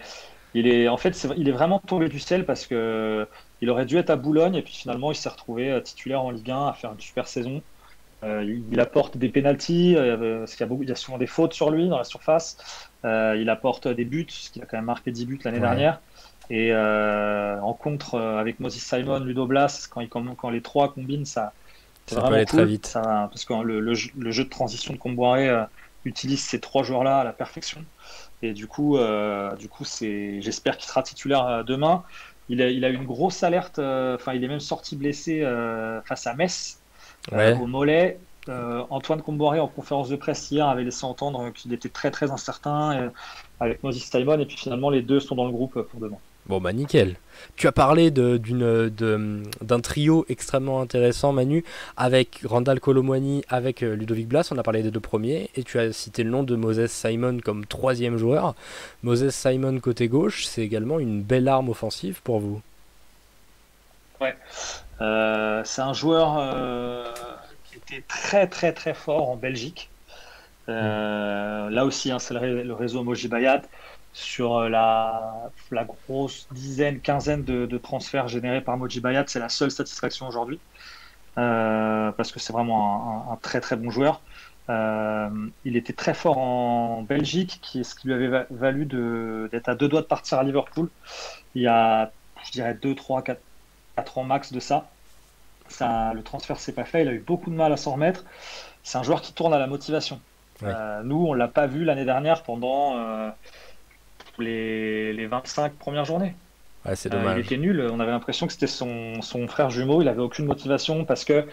il 0.53 0.67
est 0.67 0.87
en 0.87 0.97
fait 0.97 1.27
il 1.37 1.47
est 1.47 1.51
vraiment 1.51 1.79
tombé 1.79 2.09
du 2.09 2.19
ciel 2.19 2.45
parce 2.45 2.67
que 2.67 3.27
il 3.61 3.69
aurait 3.69 3.85
dû 3.85 3.97
être 3.97 4.09
à 4.09 4.15
Boulogne 4.15 4.55
et 4.55 4.61
puis 4.61 4.73
finalement 4.73 5.11
il 5.11 5.15
s'est 5.15 5.29
retrouvé 5.29 5.71
euh, 5.71 5.79
titulaire 5.79 6.21
en 6.21 6.31
Ligue 6.31 6.51
1 6.51 6.67
à 6.67 6.73
faire 6.73 6.91
une 6.91 6.99
super 6.99 7.27
saison. 7.27 7.61
Euh, 8.23 8.57
il, 8.71 8.79
apporte 8.79 9.17
des 9.17 9.27
pénalties, 9.27 9.95
euh, 9.97 10.39
parce 10.39 10.55
qu'il 10.55 10.65
y 10.65 10.91
a, 10.91 10.93
y 10.93 10.97
souvent 10.97 11.17
des 11.17 11.27
fautes 11.27 11.51
sur 11.51 11.71
lui 11.71 11.89
dans 11.89 11.97
la 11.97 12.05
surface. 12.05 12.57
il 13.03 13.49
apporte 13.49 13.89
des 13.89 14.05
buts, 14.05 14.25
parce 14.25 14.47
qu'il 14.47 14.61
a 14.61 14.65
quand 14.65 14.77
même 14.77 14.85
marqué 14.85 15.11
10 15.11 15.25
buts 15.25 15.39
l'année 15.43 15.59
dernière. 15.59 15.99
Et 16.49 16.73
en 16.73 17.73
contre 17.73 18.17
avec 18.17 18.61
Moses 18.61 18.75
Simon, 18.75 19.19
Ludo 19.19 19.45
Blas, 19.45 19.89
quand, 19.91 19.99
il, 19.99 20.07
quand 20.07 20.49
les 20.49 20.61
trois 20.61 20.93
combinent, 20.93 21.25
ça, 21.25 21.51
ça 22.05 22.21
peut 22.21 22.33
aller 22.33 22.45
très 22.45 22.65
vite. 22.65 22.85
Ça, 22.85 23.27
parce 23.29 23.43
que 23.43 23.61
le, 23.61 23.81
le, 23.81 23.93
jeu 24.31 24.43
de 24.45 24.49
transition 24.49 24.93
de 24.93 24.99
Comboiré 24.99 25.65
utilise 26.05 26.41
ces 26.41 26.61
trois 26.61 26.83
joueurs-là 26.83 27.19
à 27.19 27.23
la 27.25 27.33
perfection. 27.33 27.83
Et 28.43 28.51
du 28.51 28.67
coup, 28.67 28.97
euh, 28.97 29.55
du 29.55 29.69
coup, 29.69 29.85
c'est, 29.85 30.41
j'espère 30.41 30.77
qu'il 30.77 30.85
sera 30.85 31.01
titulaire 31.01 31.47
euh, 31.47 31.63
demain. 31.63 32.03
Il 32.49 32.61
a, 32.61 32.69
il 32.69 32.83
a 32.83 32.89
eu 32.89 32.95
une 32.95 33.05
grosse 33.05 33.41
alerte. 33.41 33.79
Euh, 33.79 34.15
enfin, 34.15 34.33
il 34.33 34.43
est 34.43 34.49
même 34.49 34.59
sorti 34.59 34.97
blessé 34.97 35.41
face 36.05 36.27
à 36.27 36.33
Metz 36.35 36.77
au 37.31 37.65
mollet. 37.65 38.19
Antoine 38.49 39.21
Comboiré 39.21 39.61
en 39.61 39.69
conférence 39.69 40.09
de 40.09 40.17
presse 40.17 40.51
hier 40.51 40.67
avait 40.67 40.83
laissé 40.83 41.05
entendre 41.05 41.51
qu'il 41.51 41.71
était 41.71 41.87
très 41.87 42.11
très 42.11 42.29
incertain 42.29 43.11
avec 43.61 43.81
Moses 43.81 44.03
Simon 44.03 44.37
et 44.37 44.45
puis 44.45 44.57
finalement 44.57 44.89
les 44.89 45.01
deux 45.01 45.21
sont 45.21 45.35
dans 45.35 45.45
le 45.45 45.53
groupe 45.53 45.81
pour 45.81 46.01
demain. 46.01 46.17
Bon 46.47 46.59
bah 46.59 46.73
nickel. 46.73 47.15
Tu 47.55 47.67
as 47.67 47.71
parlé 47.71 48.11
d'un 48.11 49.79
trio 49.81 50.25
extrêmement 50.27 50.81
intéressant 50.81 51.31
Manu 51.31 51.63
avec 51.95 52.41
Randall 52.43 52.81
Colomwani, 52.81 53.45
avec 53.47 53.81
euh, 53.81 53.95
Ludovic 53.95 54.27
Blas, 54.27 54.49
on 54.51 54.57
a 54.57 54.63
parlé 54.63 54.83
des 54.83 54.91
deux 54.91 54.99
premiers, 54.99 55.49
et 55.55 55.63
tu 55.63 55.79
as 55.79 55.93
cité 55.93 56.23
le 56.23 56.29
nom 56.29 56.43
de 56.43 56.55
Moses 56.55 56.87
Simon 56.87 57.39
comme 57.43 57.65
troisième 57.65 58.17
joueur. 58.17 58.55
Moses 59.03 59.29
Simon 59.29 59.79
côté 59.79 60.09
gauche, 60.09 60.45
c'est 60.45 60.61
également 60.61 60.99
une 60.99 61.21
belle 61.21 61.47
arme 61.47 61.69
offensive 61.69 62.21
pour 62.23 62.39
vous. 62.39 62.61
Ouais, 64.19 64.35
euh, 65.01 65.61
c'est 65.63 65.81
un 65.81 65.93
joueur 65.93 66.37
euh, 66.37 67.05
qui 67.65 67.77
était 67.77 68.03
très 68.07 68.47
très 68.47 68.73
très 68.73 68.93
fort 68.93 69.29
en 69.29 69.37
Belgique. 69.37 69.89
Là 70.67 71.85
aussi, 71.85 72.11
hein, 72.11 72.19
c'est 72.19 72.33
le, 72.33 72.73
réseau 72.73 73.03
Moji 73.03 73.27
Bayat 73.27 73.63
sur 74.13 74.57
euh, 74.57 74.69
la, 74.69 75.51
la, 75.71 75.85
grosse 75.85 76.47
dizaine, 76.51 76.99
quinzaine 77.01 77.43
de, 77.43 77.77
transferts 77.77 78.27
générés 78.27 78.61
par 78.61 78.77
Moji 78.77 78.99
Bayat, 79.01 79.25
c'est 79.27 79.39
la 79.39 79.49
seule 79.49 79.71
satisfaction 79.71 80.27
aujourd'hui. 80.27 80.59
Euh, 81.39 82.11
parce 82.11 82.31
que 82.31 82.39
c'est 82.39 82.53
vraiment 82.53 83.31
un, 83.31 83.35
très 83.37 83.59
très 83.59 83.75
bon 83.75 83.89
joueur. 83.89 84.21
Euh, 84.69 85.29
il 85.65 85.75
était 85.75 85.93
très 85.93 86.13
fort 86.13 86.37
en 86.37 87.01
Belgique, 87.01 87.59
qui, 87.61 87.83
ce 87.83 87.95
qui 87.95 88.07
lui 88.07 88.13
avait 88.13 88.45
valu 88.51 88.85
d'être 89.51 89.67
à 89.67 89.75
deux 89.75 89.87
doigts 89.87 90.01
de 90.01 90.07
partir 90.07 90.37
à 90.37 90.43
Liverpool. 90.43 90.89
Il 91.55 91.63
y 91.63 91.67
a, 91.67 92.11
je 92.45 92.51
dirais, 92.51 92.75
2, 92.75 92.93
3, 92.93 93.23
4, 93.23 93.41
4 93.95 94.17
ans 94.19 94.23
max 94.23 94.53
de 94.53 94.59
ça. 94.59 94.89
ça 95.69 96.13
le 96.13 96.21
transfert 96.21 96.59
s'est 96.59 96.73
pas 96.73 96.85
fait, 96.85 97.01
il 97.01 97.07
a 97.07 97.13
eu 97.13 97.19
beaucoup 97.19 97.49
de 97.49 97.55
mal 97.55 97.73
à 97.73 97.77
s'en 97.77 97.93
remettre. 97.93 98.23
C'est 98.83 98.97
un 98.99 99.03
joueur 99.03 99.21
qui 99.21 99.33
tourne 99.33 99.53
à 99.53 99.59
la 99.59 99.67
motivation. 99.67 100.21
nous, 101.03 101.25
on 101.27 101.33
l'a 101.33 101.47
pas 101.47 101.65
vu 101.65 101.83
l'année 101.83 102.05
dernière 102.05 102.43
pendant 102.43 103.33
les, 104.39 105.13
les 105.13 105.25
25 105.27 105.73
premières 105.73 106.05
journées. 106.05 106.35
c'est 106.95 107.13
euh, 107.13 107.17
dommage. 107.17 107.37
il 107.37 107.45
était 107.45 107.57
nul. 107.57 107.87
On 107.91 107.99
avait 107.99 108.11
l'impression 108.11 108.47
que 108.47 108.53
c'était 108.53 108.67
son, 108.67 109.21
son, 109.21 109.47
frère 109.47 109.69
jumeau. 109.69 110.01
Il 110.01 110.07
avait 110.07 110.21
aucune 110.21 110.45
motivation 110.45 111.05
parce 111.05 111.23
que 111.25 111.45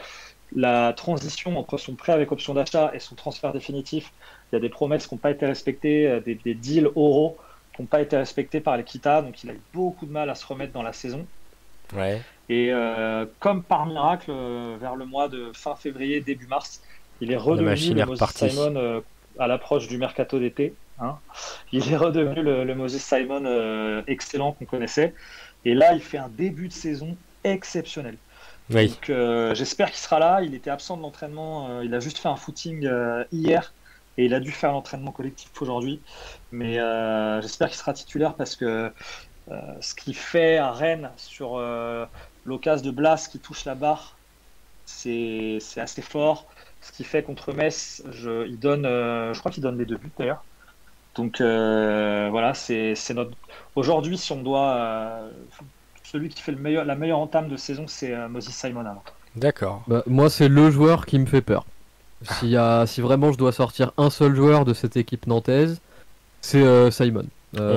la 0.54 0.92
transition 0.92 1.56
entre 1.58 1.78
son 1.78 1.94
prêt 1.94 2.12
avec 2.12 2.32
option 2.32 2.54
d'achat 2.54 2.90
et 2.94 2.98
son 2.98 3.14
transfert 3.14 3.52
définitif, 3.52 4.12
il 4.50 4.56
y 4.56 4.58
a 4.58 4.60
des 4.60 4.68
promesses 4.68 5.06
qui 5.06 5.14
n'ont 5.14 5.20
pas 5.20 5.30
été 5.30 5.46
respectées, 5.46 6.08
euh, 6.08 6.20
des, 6.20 6.34
des 6.34 6.54
deals 6.54 6.90
oraux 6.96 7.36
qui 7.74 7.82
n'ont 7.82 7.86
pas 7.86 8.00
été 8.00 8.16
respectés 8.16 8.60
par 8.60 8.76
l'Equita. 8.76 9.22
Donc 9.22 9.44
il 9.44 9.50
a 9.50 9.52
eu 9.54 9.60
beaucoup 9.72 10.06
de 10.06 10.12
mal 10.12 10.30
à 10.30 10.34
se 10.34 10.46
remettre 10.46 10.72
dans 10.72 10.82
la 10.82 10.92
saison. 10.92 11.26
Ouais. 11.94 12.20
Et 12.48 12.72
euh, 12.72 13.26
comme 13.38 13.62
par 13.62 13.86
miracle, 13.86 14.32
vers 14.80 14.96
le 14.96 15.06
mois 15.06 15.28
de 15.28 15.52
fin 15.54 15.76
février, 15.76 16.20
début 16.20 16.46
mars, 16.46 16.82
il 17.20 17.30
est 17.30 17.36
redevenu 17.36 17.94
le 17.94 18.06
Moses 18.06 18.24
Simon 18.34 19.02
à 19.38 19.46
l'approche 19.46 19.88
du 19.88 19.98
mercato 19.98 20.38
d'été. 20.38 20.74
Hein. 21.00 21.18
Il 21.72 21.92
est 21.92 21.96
redevenu 21.96 22.42
le, 22.42 22.74
Moses 22.74 22.98
Simon 22.98 23.44
euh, 23.44 24.02
excellent 24.06 24.52
qu'on 24.52 24.64
connaissait. 24.64 25.14
Et 25.64 25.74
là, 25.74 25.94
il 25.94 26.00
fait 26.00 26.18
un 26.18 26.28
début 26.28 26.68
de 26.68 26.72
saison 26.72 27.16
exceptionnel. 27.44 28.16
Donc 28.68 29.10
euh, 29.10 29.54
j'espère 29.54 29.88
qu'il 29.88 29.98
sera 29.98 30.18
là. 30.18 30.42
Il 30.42 30.54
était 30.54 30.70
absent 30.70 30.96
de 30.96 31.02
l'entraînement. 31.02 31.68
Euh, 31.68 31.84
il 31.84 31.94
a 31.94 32.00
juste 32.00 32.18
fait 32.18 32.28
un 32.28 32.36
footing 32.36 32.88
hier 33.32 33.72
et 34.16 34.26
il 34.26 34.34
a 34.34 34.40
dû 34.40 34.52
faire 34.52 34.72
l'entraînement 34.72 35.12
collectif 35.12 35.50
aujourd'hui. 35.60 36.00
Mais 36.52 36.74
j'espère 37.42 37.68
qu'il 37.68 37.78
sera 37.78 37.92
titulaire 37.92 38.34
parce 38.34 38.56
que 38.56 38.92
ce 39.80 39.94
qu'il 39.94 40.14
fait 40.14 40.58
à 40.58 40.70
Rennes 40.70 41.10
sur 41.16 41.60
l'occasion 42.44 42.86
de 42.86 42.90
Blas 42.90 43.28
qui 43.30 43.38
touche 43.38 43.64
la 43.64 43.74
barre, 43.74 44.16
c'est 44.84 45.58
assez 45.76 46.02
fort. 46.02 46.46
Ce 46.80 46.92
qu'il 46.92 47.06
fait 47.06 47.22
contre 47.22 47.52
Metz, 47.52 48.02
je, 48.10 48.46
il 48.46 48.58
donne, 48.58 48.84
je 48.84 49.38
crois 49.38 49.50
qu'il 49.50 49.62
donne 49.62 49.78
les 49.78 49.86
deux 49.86 49.96
buts 49.96 50.12
d'ailleurs. 50.18 50.44
Donc 51.20 51.42
euh, 51.42 52.28
voilà, 52.30 52.54
c'est 52.54 52.94
notre. 53.10 53.32
Aujourd'hui, 53.76 54.16
si 54.16 54.32
on 54.32 54.42
doit. 54.42 54.70
Euh, 54.70 55.28
celui 56.02 56.30
qui 56.30 56.40
fait 56.40 56.52
le 56.52 56.58
meilleur, 56.58 56.86
la 56.86 56.94
meilleure 56.94 57.18
entame 57.18 57.48
de 57.48 57.58
saison, 57.58 57.84
c'est 57.86 58.14
euh, 58.14 58.26
Moses 58.26 58.48
Simon 58.48 58.84
D'accord. 59.36 59.82
Bah, 59.86 60.02
moi, 60.06 60.30
c'est 60.30 60.48
le 60.48 60.70
joueur 60.70 61.04
qui 61.04 61.18
me 61.18 61.26
fait 61.26 61.42
peur. 61.42 61.66
Si, 62.22 62.56
si 62.86 63.00
vraiment 63.02 63.32
je 63.32 63.38
dois 63.38 63.52
sortir 63.52 63.92
un 63.98 64.08
seul 64.08 64.34
joueur 64.34 64.64
de 64.64 64.72
cette 64.72 64.96
équipe 64.96 65.26
nantaise, 65.26 65.80
c'est 66.40 66.90
Simon. 66.90 67.26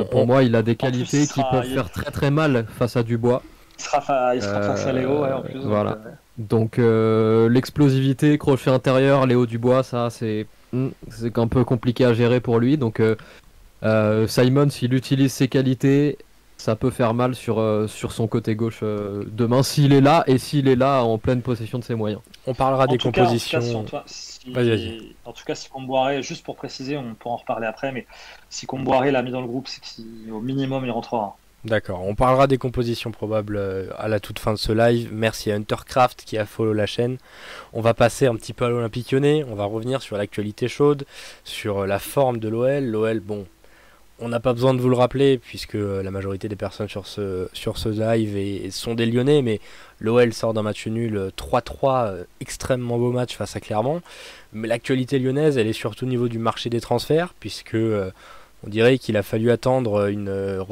pour 0.09 0.25
moi, 0.25 0.43
il 0.43 0.55
a 0.55 0.61
des 0.61 0.77
qualités 0.77 1.27
qui 1.27 1.41
peuvent 1.51 1.67
faire 1.67 1.89
très 1.89 2.11
très 2.11 2.31
mal 2.31 2.65
face 2.77 2.95
à 2.95 3.03
Dubois. 3.03 3.41
Il 3.77 3.83
sera, 3.83 4.01
face 4.01 4.85
à 4.85 4.93
Léo, 4.93 5.25
en 5.25 5.41
plus. 5.41 5.59
Voilà. 5.59 5.97
Donc, 6.37 6.77
l'explosivité, 6.77 8.37
crochet 8.37 8.69
intérieur, 8.69 9.27
Léo 9.27 9.45
Dubois, 9.45 9.83
ça, 9.83 10.09
c'est 10.09 10.47
c'est 11.09 11.37
un 11.37 11.47
peu 11.47 11.63
compliqué 11.63 12.05
à 12.05 12.13
gérer 12.13 12.39
pour 12.39 12.59
lui. 12.59 12.77
Donc 12.77 12.99
euh, 12.99 13.15
euh, 13.83 14.27
Simon, 14.27 14.69
s'il 14.69 14.93
utilise 14.93 15.33
ses 15.33 15.47
qualités, 15.47 16.17
ça 16.57 16.75
peut 16.75 16.91
faire 16.91 17.13
mal 17.13 17.35
sur, 17.35 17.59
euh, 17.59 17.87
sur 17.87 18.11
son 18.11 18.27
côté 18.27 18.55
gauche 18.55 18.81
demain 18.83 19.63
s'il 19.63 19.93
est 19.93 20.01
là 20.01 20.23
et 20.27 20.37
s'il 20.37 20.67
est 20.67 20.75
là 20.75 21.03
en 21.03 21.17
pleine 21.17 21.41
possession 21.41 21.79
de 21.79 21.83
ses 21.83 21.95
moyens. 21.95 22.21
On 22.47 22.53
parlera 22.53 22.87
des 22.87 22.97
compositions. 22.97 23.59
en, 23.59 23.83
tout 23.83 23.91
cas, 23.91 24.03
si, 24.05 25.15
en 25.25 25.33
tout 25.33 25.43
cas, 25.45 25.55
si 25.55 25.69
Comboiré, 25.69 26.23
juste 26.23 26.45
pour 26.45 26.55
préciser, 26.55 26.97
on 26.97 27.13
pourra 27.15 27.35
en 27.35 27.37
reparler 27.37 27.67
après, 27.67 27.91
mais 27.91 28.05
si 28.49 28.65
Comboiré 28.65 29.11
l'a 29.11 29.21
mis 29.21 29.31
dans 29.31 29.41
le 29.41 29.47
groupe, 29.47 29.67
c'est 29.67 29.81
qu'au 29.81 30.39
minimum 30.39 30.85
il 30.85 30.91
rentrera. 30.91 31.37
D'accord, 31.65 32.03
on 32.05 32.13
parlera 32.13 32.47
des 32.47 32.57
compositions 32.57 33.11
probables 33.11 33.55
euh, 33.55 33.87
à 33.97 34.09
la 34.09 34.19
toute 34.19 34.37
fin 34.37 34.51
de 34.51 34.57
ce 34.57 34.73
live. 34.73 35.09
Merci 35.13 35.49
à 35.49 35.55
Huntercraft 35.55 36.25
qui 36.25 36.37
a 36.37 36.45
follow 36.45 36.73
la 36.73 36.85
chaîne. 36.85 37.17
On 37.71 37.79
va 37.79 37.93
passer 37.93 38.25
un 38.25 38.35
petit 38.35 38.51
peu 38.51 38.65
à 38.65 38.69
l'Olympique 38.69 39.13
Lyonnais, 39.13 39.45
on 39.47 39.55
va 39.55 39.63
revenir 39.63 40.01
sur 40.01 40.17
l'actualité 40.17 40.67
chaude, 40.67 41.05
sur 41.45 41.79
euh, 41.79 41.87
la 41.87 41.99
forme 41.99 42.39
de 42.39 42.49
l'OL. 42.49 42.83
L'OL, 42.83 43.21
bon, 43.21 43.45
on 44.19 44.27
n'a 44.27 44.41
pas 44.41 44.51
besoin 44.51 44.73
de 44.73 44.81
vous 44.81 44.89
le 44.89 44.97
rappeler 44.97 45.37
puisque 45.37 45.75
euh, 45.75 46.03
la 46.03 46.11
majorité 46.11 46.49
des 46.49 46.57
personnes 46.57 46.89
sur 46.89 47.07
ce, 47.07 47.47
sur 47.53 47.77
ce 47.77 47.87
live 47.87 48.69
sont 48.69 48.93
des 48.93 49.05
Lyonnais, 49.05 49.41
mais 49.41 49.61
l'OL 50.01 50.33
sort 50.33 50.53
d'un 50.53 50.63
match 50.63 50.85
nul 50.87 51.31
3-3, 51.37 52.25
extrêmement 52.41 52.97
beau 52.97 53.13
match 53.13 53.37
face 53.37 53.55
à 53.55 53.61
Clermont. 53.61 54.01
Mais 54.51 54.67
l'actualité 54.67 55.17
lyonnaise, 55.17 55.57
elle 55.57 55.67
est 55.67 55.71
surtout 55.71 56.03
au 56.03 56.09
niveau 56.09 56.27
du 56.27 56.39
marché 56.39 56.69
des 56.69 56.81
transferts 56.81 57.33
puisque 57.39 57.77
On 58.65 58.69
dirait 58.69 58.97
qu'il 58.97 59.17
a 59.17 59.23
fallu 59.23 59.51
attendre 59.51 60.09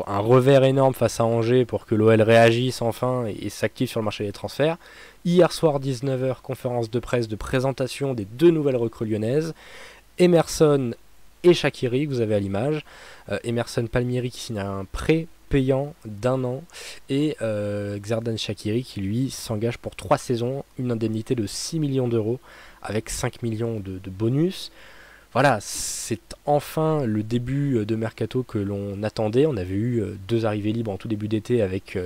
un 0.08 0.20
revers 0.20 0.64
énorme 0.64 0.94
face 0.94 1.20
à 1.20 1.26
Angers 1.26 1.66
pour 1.66 1.86
que 1.86 1.94
l'OL 1.94 2.22
réagisse 2.22 2.82
enfin 2.82 3.26
et, 3.28 3.50
s'active 3.50 3.90
sur 3.90 4.00
le 4.00 4.06
marché 4.06 4.26
des 4.26 4.32
transferts. 4.32 4.78
Hier 5.26 5.52
soir 5.52 5.80
19h, 5.80 6.42
conférence 6.42 6.90
de 6.90 7.00
presse 7.00 7.28
de 7.28 7.36
présentation 7.36 8.14
des 8.14 8.26
deux 8.26 8.50
nouvelles 8.52 8.78
recrues 8.78 9.08
lyonnaises. 9.08 9.54
Emerson 10.20 10.94
et 11.44 11.54
Shakiri, 11.54 12.08
que 12.08 12.14
vous 12.14 12.22
avez 12.22 12.36
à 12.36 12.40
l'image. 12.40 12.86
Euh, 13.30 13.40
Emerson 13.44 13.88
Palmieri 13.92 14.32
qui 14.32 14.40
signe 14.40 14.60
un 14.60 14.86
prêt 14.86 15.28
payant 15.50 15.94
d'un 16.06 16.46
an 16.46 16.64
et 17.10 17.36
euh, 17.42 18.00
Xerdan 18.00 18.38
Shakiri 18.38 18.84
qui 18.84 19.02
lui 19.02 19.30
s'engage 19.30 19.78
pour 19.78 19.96
trois 19.98 20.18
saisons, 20.18 20.64
une 20.80 20.92
indemnité 20.92 21.36
de 21.36 21.46
6 21.46 21.80
millions 21.80 22.08
d'euros 22.08 22.40
avec 22.82 23.10
5 23.10 23.44
millions 23.44 23.80
de, 23.80 24.00
bonus. 24.10 24.72
Voilà, 25.34 25.60
c'est 25.62 26.36
enfin 26.46 27.06
le 27.06 27.24
début 27.24 27.86
de 27.86 27.96
mercato 27.96 28.44
que 28.44 28.58
l'on 28.58 29.02
attendait. 29.04 29.46
On 29.46 29.56
avait 29.56 29.76
eu 29.76 30.02
euh, 30.02 30.17
deux 30.28 30.46
arrivées 30.46 30.74
libres 30.74 30.91
en 30.91 30.98
tout 30.98 31.08
début 31.08 31.30
d'été 31.30 31.62
avec 31.62 31.98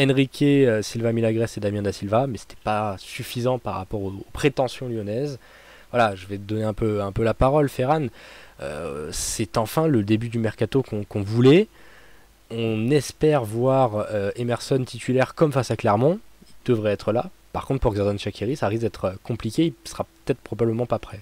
Enrique, 0.00 0.44
Silva 0.82 1.12
Milagres 1.12 1.46
et 1.56 1.60
Damien 1.60 1.82
da 1.82 1.92
Silva, 1.92 2.26
mais 2.26 2.38
c'était 2.38 2.56
pas 2.64 2.96
suffisant 2.98 3.58
par 3.58 3.74
rapport 3.74 4.02
aux, 4.02 4.12
prétentions 4.32 4.88
lyonnaises. 4.88 5.38
Voilà, 5.94 6.16
je 6.16 6.26
vais 6.26 6.38
te 6.38 6.42
donner 6.42 6.64
un 6.64 6.72
peu, 6.72 7.00
la 7.18 7.34
parole, 7.34 7.68
Ferran. 7.68 8.08
Euh, 8.60 9.10
c'est 9.12 9.58
enfin 9.58 9.86
le 9.86 10.02
début 10.02 10.28
du 10.28 10.40
mercato 10.40 10.82
qu'on 10.82 11.22
voulait. 11.22 11.68
On 12.50 12.90
espère 12.90 13.44
voir 13.44 14.06
euh, 14.10 14.32
Emerson 14.34 14.82
titulaire 14.84 15.36
comme 15.36 15.52
face 15.52 15.70
à 15.70 15.76
Clermont. 15.76 16.18
Il 16.48 16.72
devrait 16.72 16.90
être 16.90 17.12
là. 17.12 17.30
Par 17.52 17.66
contre, 17.66 17.80
pour 17.80 17.92
Xerdan 17.92 18.18
Shakiri, 18.18 18.56
ça 18.56 18.66
risque 18.66 18.82
d'être 18.82 19.14
compliqué. 19.22 19.66
Il 19.66 19.88
sera 19.88 20.04
peut-être 20.24 20.40
probablement 20.40 20.86
pas 20.86 20.98
prêt. 20.98 21.20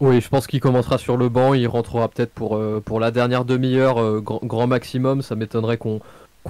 Oui, 0.00 0.20
je 0.20 0.28
pense 0.28 0.46
qu'il 0.46 0.60
commencera 0.60 0.98
sur 0.98 1.16
le 1.16 1.28
banc. 1.28 1.54
Il 1.54 1.66
rentrera 1.66 2.08
peut-être 2.08 2.32
pour, 2.32 2.56
euh, 2.56 2.82
la 3.00 3.10
dernière 3.10 3.44
demi-heure, 3.44 4.20
grand, 4.22 4.66
maximum. 4.66 5.22
Ça 5.22 5.34
m'étonnerait 5.34 5.76
qu'on 5.76 6.00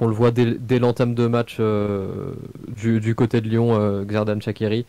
le 0.01 0.13
voit 0.13 0.31
dès, 0.31 0.79
l'entame 0.79 1.15
de 1.15 1.27
match 1.27 1.59
du, 1.59 3.15
côté 3.15 3.41
de 3.41 3.49
Lyon, 3.49 4.05
Xerdan 4.05 4.41
Shakiri. 4.41 4.85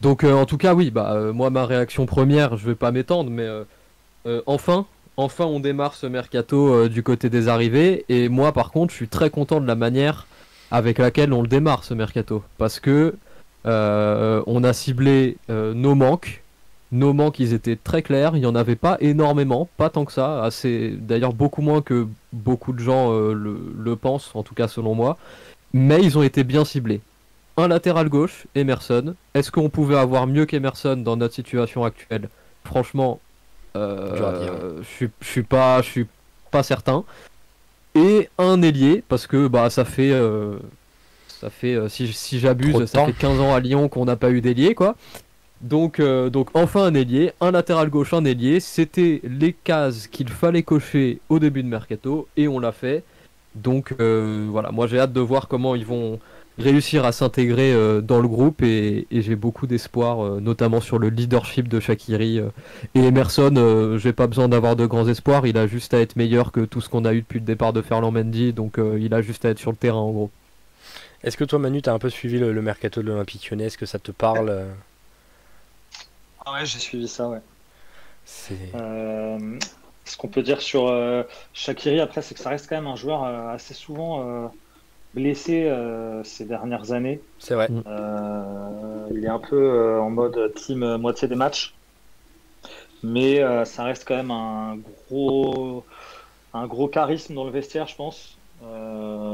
Donc, 0.00 0.24
en 0.24 0.46
tout 0.46 0.56
cas, 0.56 0.74
oui, 0.74 0.90
bah, 0.90 1.32
moi, 1.34 1.50
ma 1.50 1.66
réaction 1.66 2.06
première, 2.06 2.56
je 2.56 2.66
vais 2.66 2.74
pas 2.74 2.92
m'étendre, 2.92 3.30
mais 3.30 3.48
euh, 4.28 4.42
enfin, 4.46 4.86
enfin 5.16 5.44
on 5.44 5.60
démarre 5.60 5.94
ce 5.94 6.06
mercato 6.06 6.72
euh, 6.72 6.88
du 6.88 7.02
côté 7.02 7.30
des 7.30 7.48
arrivées. 7.48 8.04
Et 8.08 8.28
moi, 8.28 8.52
par 8.52 8.70
contre, 8.70 8.92
je 8.92 8.96
suis 8.96 9.08
très 9.08 9.30
content 9.30 9.60
de 9.60 9.66
la 9.66 9.74
manière 9.74 10.26
avec 10.70 10.98
laquelle 10.98 11.32
on 11.32 11.42
le 11.42 11.48
démarre 11.48 11.84
ce 11.84 11.94
mercato. 11.94 12.42
Parce 12.58 12.80
que 12.80 13.14
euh, 13.66 14.42
on 14.46 14.64
a 14.64 14.72
ciblé 14.72 15.36
nos 15.48 15.94
manques. 15.94 16.42
Nos 16.90 17.12
manques, 17.12 17.38
ils 17.38 17.52
étaient 17.52 17.76
très 17.76 18.02
clairs. 18.02 18.34
Il 18.34 18.40
n'y 18.40 18.46
en 18.46 18.54
avait 18.54 18.76
pas 18.76 18.96
énormément, 19.00 19.68
pas 19.76 19.90
tant 19.90 20.04
que 20.04 20.12
ça. 20.12 20.42
Assez, 20.42 20.90
d'ailleurs, 20.98 21.32
beaucoup 21.32 21.62
moins 21.62 21.82
que 21.82 22.06
beaucoup 22.32 22.72
de 22.72 22.80
gens 22.80 23.12
le, 23.12 23.60
le, 23.78 23.96
pensent, 23.96 24.30
en 24.34 24.42
tout 24.42 24.54
cas 24.54 24.68
selon 24.68 24.94
moi. 24.94 25.18
Mais 25.74 26.02
ils 26.02 26.16
ont 26.16 26.22
été 26.22 26.44
bien 26.44 26.64
ciblés. 26.64 27.00
Un 27.58 27.68
latéral 27.68 28.08
gauche, 28.08 28.46
Emerson. 28.54 29.14
Est-ce 29.34 29.50
qu'on 29.50 29.68
pouvait 29.68 29.98
avoir 29.98 30.26
mieux 30.26 30.46
qu'Emerson 30.46 30.96
dans 30.96 31.16
notre 31.16 31.34
situation 31.34 31.84
actuelle? 31.84 32.28
Franchement, 32.64 33.20
euh, 33.76 34.82
je 35.00 35.06
suis 35.20 35.42
pas, 35.42 35.82
je 35.82 35.88
suis 35.88 36.06
pas 36.50 36.62
certain. 36.62 37.04
Et 37.94 38.28
un 38.38 38.62
ailier 38.62 39.02
parce 39.08 39.26
que 39.26 39.48
bah 39.48 39.70
ça 39.70 39.84
fait, 39.84 40.12
euh, 40.12 40.58
ça 41.28 41.50
fait 41.50 41.74
euh, 41.74 41.88
si, 41.88 42.12
si 42.12 42.38
j'abuse, 42.38 42.84
ça 42.86 43.06
fait 43.06 43.12
15 43.12 43.40
ans 43.40 43.54
à 43.54 43.60
Lyon 43.60 43.88
qu'on 43.88 44.04
n'a 44.04 44.16
pas 44.16 44.30
eu 44.30 44.40
d'ailier 44.40 44.74
quoi. 44.74 44.94
Donc, 45.60 46.00
donc 46.00 46.50
enfin 46.54 46.84
un 46.84 46.94
ailier, 46.94 47.32
un 47.40 47.50
latéral 47.50 47.90
gauche, 47.90 48.14
un 48.14 48.24
ailier, 48.24 48.60
c'était 48.60 49.20
les 49.24 49.52
cases 49.52 50.06
qu'il 50.06 50.28
fallait 50.28 50.62
cocher 50.62 51.20
au 51.28 51.38
début 51.40 51.62
de 51.64 51.68
mercato 51.68 52.28
et 52.36 52.46
on 52.46 52.60
l'a 52.60 52.72
fait. 52.72 53.02
Donc 53.56 53.92
voilà, 53.98 54.70
moi 54.70 54.86
j'ai 54.86 55.00
hâte 55.00 55.12
de 55.12 55.20
voir 55.20 55.48
comment 55.48 55.74
ils 55.74 55.84
vont 55.86 56.20
réussir 56.58 57.04
à 57.04 57.12
s'intégrer 57.12 57.72
euh, 57.72 58.00
dans 58.00 58.20
le 58.20 58.28
groupe 58.28 58.62
et, 58.62 59.06
j'ai 59.10 59.36
beaucoup 59.36 59.66
d'espoir, 59.66 60.24
euh, 60.24 60.40
notamment 60.40 60.80
sur 60.80 60.98
le 60.98 61.08
leadership 61.08 61.68
de 61.68 61.80
Shakiri. 61.80 62.40
Euh. 62.40 62.48
et 62.94 63.00
Emerson, 63.00 63.96
j'ai 63.98 64.12
pas 64.12 64.26
besoin 64.26 64.48
d'avoir 64.48 64.76
de 64.76 64.86
grands 64.86 65.08
espoirs, 65.08 65.46
il 65.46 65.56
a 65.56 65.66
juste 65.66 65.94
à 65.94 66.00
être 66.00 66.16
meilleur 66.16 66.52
que 66.52 66.60
tout 66.60 66.80
ce 66.80 66.88
qu'on 66.88 67.04
a 67.04 67.14
eu 67.14 67.20
depuis 67.20 67.38
le 67.38 67.44
départ 67.44 67.72
de 67.72 67.82
Ferland 67.82 68.12
Mendy, 68.12 68.52
donc 68.52 68.78
il 68.98 69.14
a 69.14 69.22
juste 69.22 69.44
à 69.44 69.50
être 69.50 69.58
sur 69.58 69.70
le 69.70 69.76
terrain 69.76 69.98
en 69.98 70.10
gros. 70.10 70.30
Est-ce 71.24 71.36
que 71.36 71.44
toi 71.44 71.58
Manu, 71.58 71.82
tu 71.82 71.90
as 71.90 71.94
un 71.94 71.98
peu 71.98 72.10
suivi 72.10 72.38
le, 72.38 72.62
mercato 72.62 73.02
de 73.02 73.08
l'Olympique 73.08 73.50
lyonnais? 73.50 73.64
Est-ce 73.64 73.78
que 73.78 73.86
ça 73.86 73.98
te 73.98 74.12
parle? 74.12 74.66
Ouais, 76.52 76.66
j'ai 76.66 76.78
suivi 76.78 77.08
ça, 77.08 77.28
ouais. 77.28 77.40
ce 80.04 80.16
qu'on 80.16 80.28
peut 80.28 80.42
dire 80.42 80.60
sur 80.60 80.92
Shakiri 81.52 82.00
après, 82.00 82.22
c'est 82.22 82.34
que 82.34 82.40
ça 82.40 82.50
reste 82.50 82.68
quand 82.68 82.76
même 82.76 82.86
un 82.86 82.96
joueur 82.96 83.24
assez 83.24 83.74
souvent 83.74 84.50
blessé 85.14 85.64
euh, 85.64 86.22
ces 86.24 86.44
dernières 86.44 86.92
années. 86.92 87.20
C'est 87.38 87.54
vrai. 87.54 87.68
Euh, 87.86 89.08
il 89.10 89.24
est 89.24 89.28
un 89.28 89.38
peu 89.38 89.56
euh, 89.56 90.00
en 90.00 90.10
mode 90.10 90.52
team 90.54 90.96
moitié 90.96 91.28
des 91.28 91.34
matchs. 91.34 91.74
Mais 93.04 93.40
ça 93.64 93.84
reste 93.84 94.04
quand 94.08 94.16
même 94.16 94.32
un 94.32 94.76
gros, 95.08 95.84
un 96.52 96.66
gros 96.66 96.88
charisme 96.88 97.32
dans 97.34 97.44
le 97.44 97.52
vestiaire, 97.52 97.86
je 97.86 97.94
pense, 97.94 98.36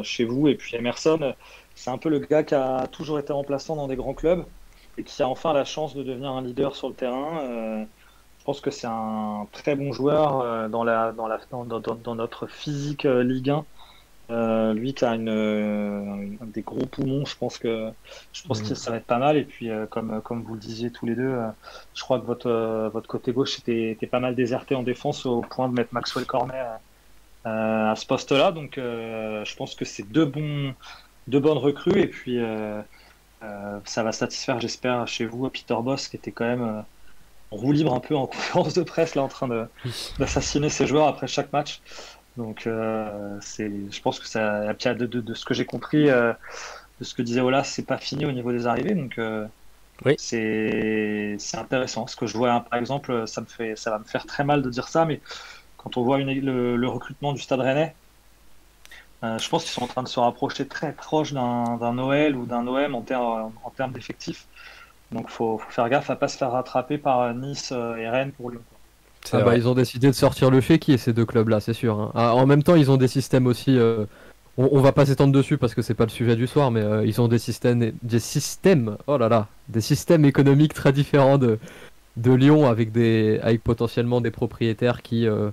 chez 0.02 0.24
vous. 0.24 0.48
Et 0.48 0.54
puis 0.54 0.76
Emerson, 0.76 1.32
c'est 1.74 1.88
un 1.88 1.96
peu 1.96 2.10
le 2.10 2.18
gars 2.18 2.42
qui 2.42 2.54
a 2.54 2.86
toujours 2.88 3.18
été 3.18 3.32
remplaçant 3.32 3.74
dans 3.74 3.88
des 3.88 3.96
grands 3.96 4.12
clubs 4.12 4.44
et 4.98 5.04
qui 5.04 5.22
a 5.22 5.28
enfin 5.28 5.52
la 5.52 5.64
chance 5.64 5.94
de 5.94 6.02
devenir 6.02 6.30
un 6.30 6.42
leader 6.42 6.76
sur 6.76 6.88
le 6.88 6.94
terrain. 6.94 7.86
je 8.38 8.44
pense 8.44 8.60
que 8.60 8.70
c'est 8.70 8.86
un 8.86 9.46
très 9.52 9.74
bon 9.74 9.92
joueur 9.92 10.68
dans, 10.68 10.84
la, 10.84 11.12
dans, 11.12 11.26
la, 11.26 11.38
dans, 11.50 11.64
dans 11.64 12.14
notre 12.14 12.46
physique 12.46 13.04
Ligue 13.04 13.50
1. 13.50 13.64
Euh, 14.30 14.72
lui 14.72 14.94
qui 14.94 15.04
a 15.04 15.14
une, 15.14 15.28
euh, 15.28 16.26
des 16.46 16.62
gros 16.62 16.86
poumons, 16.86 17.26
je 17.26 17.36
pense 17.36 17.58
que 17.58 17.90
je 18.32 18.42
pense 18.46 18.62
que 18.62 18.74
ça 18.74 18.90
va 18.90 18.96
être 18.96 19.04
pas 19.04 19.18
mal. 19.18 19.36
Et 19.36 19.44
puis 19.44 19.70
euh, 19.70 19.86
comme 19.86 20.22
comme 20.22 20.42
vous 20.42 20.54
le 20.54 20.60
disiez 20.60 20.90
tous 20.90 21.04
les 21.04 21.14
deux, 21.14 21.36
je 21.94 22.02
crois 22.02 22.18
que 22.18 22.24
votre 22.24 22.90
votre 22.92 23.06
côté 23.06 23.32
gauche 23.32 23.58
était, 23.58 23.90
était, 23.90 24.06
pas 24.06 24.20
mal 24.20 24.34
déserté 24.34 24.74
en 24.74 24.82
défense 24.82 25.26
au 25.26 25.42
point 25.42 25.68
de 25.68 25.74
mettre 25.74 25.92
Maxwell 25.92 26.24
Cornet 26.24 26.62
à 27.44 27.94
ce 27.96 28.06
poste-là. 28.06 28.52
Donc 28.52 28.74
je 28.76 29.56
pense 29.56 29.74
que 29.74 29.84
c'est 29.84 30.10
deux 30.10 30.24
bons 30.24 30.74
deux 31.26 31.40
bonnes 31.40 31.58
recrues 31.58 32.00
et 32.00 32.06
puis 32.06 32.38
ça 33.84 34.02
va 34.02 34.12
satisfaire, 34.12 34.60
j'espère, 34.60 35.06
chez 35.08 35.26
vous 35.26 35.48
Peter 35.50 35.76
Boss 35.80 36.08
qui 36.08 36.16
était 36.16 36.32
quand 36.32 36.46
même 36.46 36.84
en 37.50 37.56
roue 37.56 37.72
libre 37.72 37.94
un 37.94 38.00
peu 38.00 38.16
en 38.16 38.26
conférence 38.28 38.74
de 38.74 38.82
presse 38.82 39.14
là 39.14 39.22
en 39.22 39.28
train 39.28 39.48
d'assassiner 40.18 40.68
ses 40.68 40.86
joueurs 40.86 41.08
après 41.08 41.26
chaque 41.26 41.52
match. 41.52 41.80
Donc, 42.36 42.66
euh, 42.66 43.38
c'est, 43.40 43.70
je 43.90 44.00
pense 44.02 44.18
que 44.18 44.26
ça, 44.26 44.72
de, 44.72 45.06
de, 45.06 45.20
de 45.20 45.34
ce 45.34 45.44
que 45.44 45.54
j'ai 45.54 45.64
compris, 45.64 46.10
euh, 46.10 46.32
de 46.98 47.04
ce 47.04 47.14
que 47.14 47.22
disait 47.22 47.40
Ola, 47.40 47.62
c'est 47.62 47.84
pas 47.86 47.98
fini 47.98 48.26
au 48.26 48.32
niveau 48.32 48.50
des 48.52 48.66
arrivées. 48.66 48.94
Donc, 48.94 49.18
euh, 49.18 49.46
oui. 50.04 50.14
c'est, 50.18 51.36
c'est 51.38 51.56
intéressant. 51.56 52.06
Ce 52.06 52.16
que 52.16 52.26
je 52.26 52.36
vois, 52.36 52.60
par 52.68 52.78
exemple, 52.78 53.26
ça 53.28 53.40
me 53.40 53.46
fait, 53.46 53.76
ça 53.76 53.90
va 53.90 53.98
me 54.00 54.04
faire 54.04 54.26
très 54.26 54.44
mal 54.44 54.62
de 54.62 54.70
dire 54.70 54.88
ça, 54.88 55.04
mais 55.04 55.20
quand 55.76 55.96
on 55.96 56.02
voit 56.02 56.18
une, 56.18 56.32
le, 56.32 56.88
recrutement 56.88 57.32
du 57.32 57.40
Stade 57.40 57.60
Rennais, 57.60 57.94
je 59.38 59.48
pense 59.48 59.64
qu'ils 59.64 59.72
sont 59.72 59.82
en 59.82 59.88
train 59.88 60.02
de 60.02 60.08
se 60.08 60.20
rapprocher 60.20 60.66
très 60.66 60.92
proche 60.92 61.32
d'un, 61.32 61.76
d'un 61.78 61.94
Noël 61.94 62.36
ou 62.36 62.46
d'un 62.46 62.66
OM 62.66 62.94
en, 62.94 63.02
termes 63.02 63.52
en 63.64 63.70
termes 63.70 63.92
d'effectifs. 63.92 64.46
Donc, 65.12 65.28
faut, 65.28 65.58
faut 65.58 65.70
faire 65.70 65.88
gaffe 65.88 66.10
à 66.10 66.16
pas 66.16 66.28
se 66.28 66.36
faire 66.36 66.50
rattraper 66.50 66.98
par 66.98 67.34
Nice 67.34 67.72
et 67.72 68.08
Rennes 68.08 68.32
pour 68.32 68.50
Lyon. 68.50 68.62
Ah 69.32 69.42
bah, 69.42 69.56
ils 69.56 69.66
ont 69.68 69.74
décidé 69.74 70.08
de 70.08 70.12
sortir 70.12 70.50
le 70.50 70.60
chéquier, 70.60 70.98
ces 70.98 71.12
deux 71.12 71.24
clubs-là, 71.24 71.60
c'est 71.60 71.72
sûr. 71.72 71.98
Hein. 71.98 72.12
Ah, 72.14 72.34
en 72.34 72.46
même 72.46 72.62
temps, 72.62 72.74
ils 72.74 72.90
ont 72.90 72.96
des 72.96 73.08
systèmes 73.08 73.46
aussi. 73.46 73.78
Euh, 73.78 74.04
on, 74.56 74.80
va 74.80 74.92
pas 74.92 75.06
s'étendre 75.06 75.32
dessus 75.32 75.58
parce 75.58 75.74
que 75.74 75.82
c'est 75.82 75.94
pas 75.94 76.04
le 76.04 76.10
sujet 76.10 76.36
du 76.36 76.46
soir, 76.46 76.70
mais 76.70 76.82
euh, 76.82 77.04
ils 77.04 77.20
ont 77.20 77.28
des 77.28 77.38
systèmes, 77.38 77.92
des 78.02 78.20
systèmes, 78.20 78.96
oh 79.06 79.18
là 79.18 79.28
là, 79.28 79.48
des 79.68 79.80
systèmes 79.80 80.24
économiques 80.24 80.74
très 80.74 80.92
différents 80.92 81.38
de, 81.38 81.58
de 82.16 82.32
Lyon 82.32 82.68
avec 82.68 82.92
des, 82.92 83.40
avec 83.42 83.64
potentiellement 83.64 84.20
des 84.20 84.30
propriétaires 84.30 85.02
qui 85.02 85.26
euh, 85.26 85.50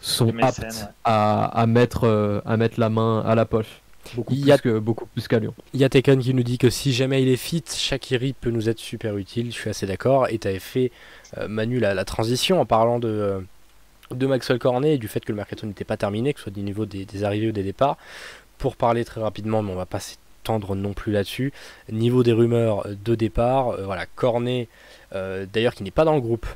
sont 0.00 0.32
aptes 0.42 0.88
à, 1.04 1.64
mettre, 1.66 2.42
à 2.44 2.56
mettre 2.56 2.78
la 2.78 2.90
main 2.90 3.22
à 3.26 3.34
la 3.34 3.44
poche. 3.44 3.80
Beaucoup 4.14 4.34
il 4.34 4.44
plus, 4.44 4.60
que, 4.60 4.78
beaucoup 4.78 5.06
plus 5.06 5.26
qu'à 5.26 5.38
Lyon. 5.38 5.54
Il 5.74 5.80
y 5.80 5.84
a 5.84 5.88
Tekken 5.88 6.20
qui 6.20 6.34
nous 6.34 6.42
dit 6.42 6.58
que 6.58 6.70
si 6.70 6.92
jamais 6.92 7.22
il 7.22 7.28
est 7.28 7.36
fit, 7.36 7.64
Shakiri 7.66 8.34
peut 8.34 8.50
nous 8.50 8.68
être 8.68 8.78
super 8.78 9.16
utile. 9.16 9.46
Je 9.46 9.56
suis 9.56 9.70
assez 9.70 9.86
d'accord. 9.86 10.28
Et 10.28 10.38
tu 10.38 10.48
avais 10.48 10.58
fait, 10.58 10.92
euh, 11.38 11.48
Manu, 11.48 11.80
la, 11.80 12.04
transition 12.04 12.60
en 12.60 12.66
parlant 12.66 12.98
de, 12.98 13.08
euh, 13.08 13.40
de 14.10 14.26
Maxwell 14.26 14.58
Cornet 14.58 14.94
et 14.94 14.98
du 14.98 15.08
fait 15.08 15.20
que 15.20 15.32
le 15.32 15.36
mercato 15.36 15.66
n'était 15.66 15.84
pas 15.84 15.96
terminé, 15.96 16.32
que 16.32 16.40
ce 16.40 16.44
soit 16.44 16.52
du 16.52 16.62
niveau 16.62 16.86
des, 16.86 17.24
arrivées 17.24 17.48
ou 17.48 17.52
des 17.52 17.62
départs. 17.62 17.96
Pour 18.58 18.76
parler 18.76 19.04
très 19.04 19.20
rapidement, 19.20 19.62
mais 19.62 19.72
on 19.72 19.76
va 19.76 19.86
pas 19.86 20.00
s'étendre 20.00 20.74
non 20.74 20.92
plus 20.92 21.12
là-dessus. 21.12 21.52
Niveau 21.90 22.22
des 22.22 22.32
rumeurs 22.32 22.86
de 22.88 23.14
départ, 23.14 23.70
euh, 23.70 23.84
voilà, 23.84 24.06
Cornet 24.06 24.68
euh, 25.16 25.46
d'ailleurs 25.50 25.74
qui 25.74 25.82
n'est 25.82 25.90
pas 25.90 26.04
dans 26.04 26.14
le 26.14 26.20
groupe 26.20 26.46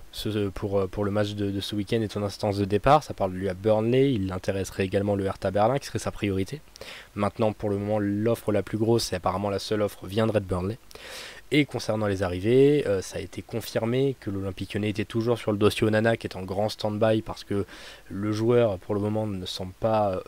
pour, 0.54 0.80
euh, 0.80 0.86
pour 0.86 1.04
le 1.04 1.10
match 1.10 1.34
de, 1.34 1.60
ce 1.60 1.74
week-end 1.74 2.00
et 2.00 2.08
son 2.08 2.22
instance 2.22 2.58
de 2.58 2.64
départ. 2.64 3.02
Ça 3.02 3.14
parle 3.14 3.32
de 3.32 3.38
lui 3.38 3.48
à 3.48 3.54
Burnley, 3.54 4.12
il 4.12 4.32
intéresserait 4.32 4.84
également 4.84 5.16
le 5.16 5.24
Hertha 5.24 5.50
Berlin 5.50 5.78
qui 5.78 5.86
serait 5.86 5.98
sa 5.98 6.10
priorité. 6.10 6.60
Maintenant 7.14 7.52
pour 7.52 7.70
le 7.70 7.78
moment 7.78 7.98
l'offre 7.98 8.52
la 8.52 8.62
plus 8.62 8.78
grosse 8.78 9.12
et 9.12 9.16
apparemment 9.16 9.50
la 9.50 9.58
seule 9.58 9.82
offre 9.82 10.06
viendrait 10.06 10.40
de 10.40 10.46
Burnley. 10.46 10.78
Et 11.52 11.64
concernant 11.64 12.06
les 12.06 12.22
arrivées, 12.22 12.86
euh, 12.86 13.02
ça 13.02 13.18
a 13.18 13.20
été 13.20 13.42
confirmé 13.42 14.14
que 14.20 14.30
l'Olympique 14.30 14.74
Lyonnais 14.74 14.90
était 14.90 15.04
toujours 15.04 15.38
sur 15.38 15.50
le 15.50 15.58
dossier 15.58 15.86
Onana 15.86 16.16
qui 16.16 16.28
est 16.28 16.36
en 16.36 16.42
grand 16.42 16.68
stand-by 16.68 17.22
parce 17.22 17.42
que 17.42 17.66
le 18.08 18.32
joueur 18.32 18.78
pour 18.78 18.94
le 18.94 19.00
moment 19.00 19.26
ne 19.26 19.46
semble 19.46 19.72
pas 19.72 20.20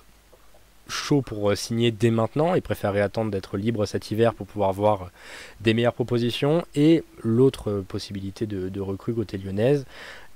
chaud 0.89 1.23
pour 1.23 1.51
euh, 1.51 1.55
signer 1.55 1.91
dès 1.91 2.11
maintenant. 2.11 2.55
Il 2.55 2.63
préférerait 2.63 3.01
attendre 3.01 3.31
d'être 3.31 3.57
libre 3.57 3.87
cet 3.87 4.11
hiver 4.11 4.35
pour 4.35 4.47
pouvoir 4.47 4.73
voir 4.73 5.11
des 5.61 5.75
meilleures 5.75 5.95
propositions. 5.95 6.65
Et 6.75 7.05
l'autre 7.23 7.85
possibilité 7.87 8.47
de, 8.47 8.69
de 8.69 8.81
recrue 8.81 9.15
côté 9.15 9.39
lyonnaise, 9.39 9.85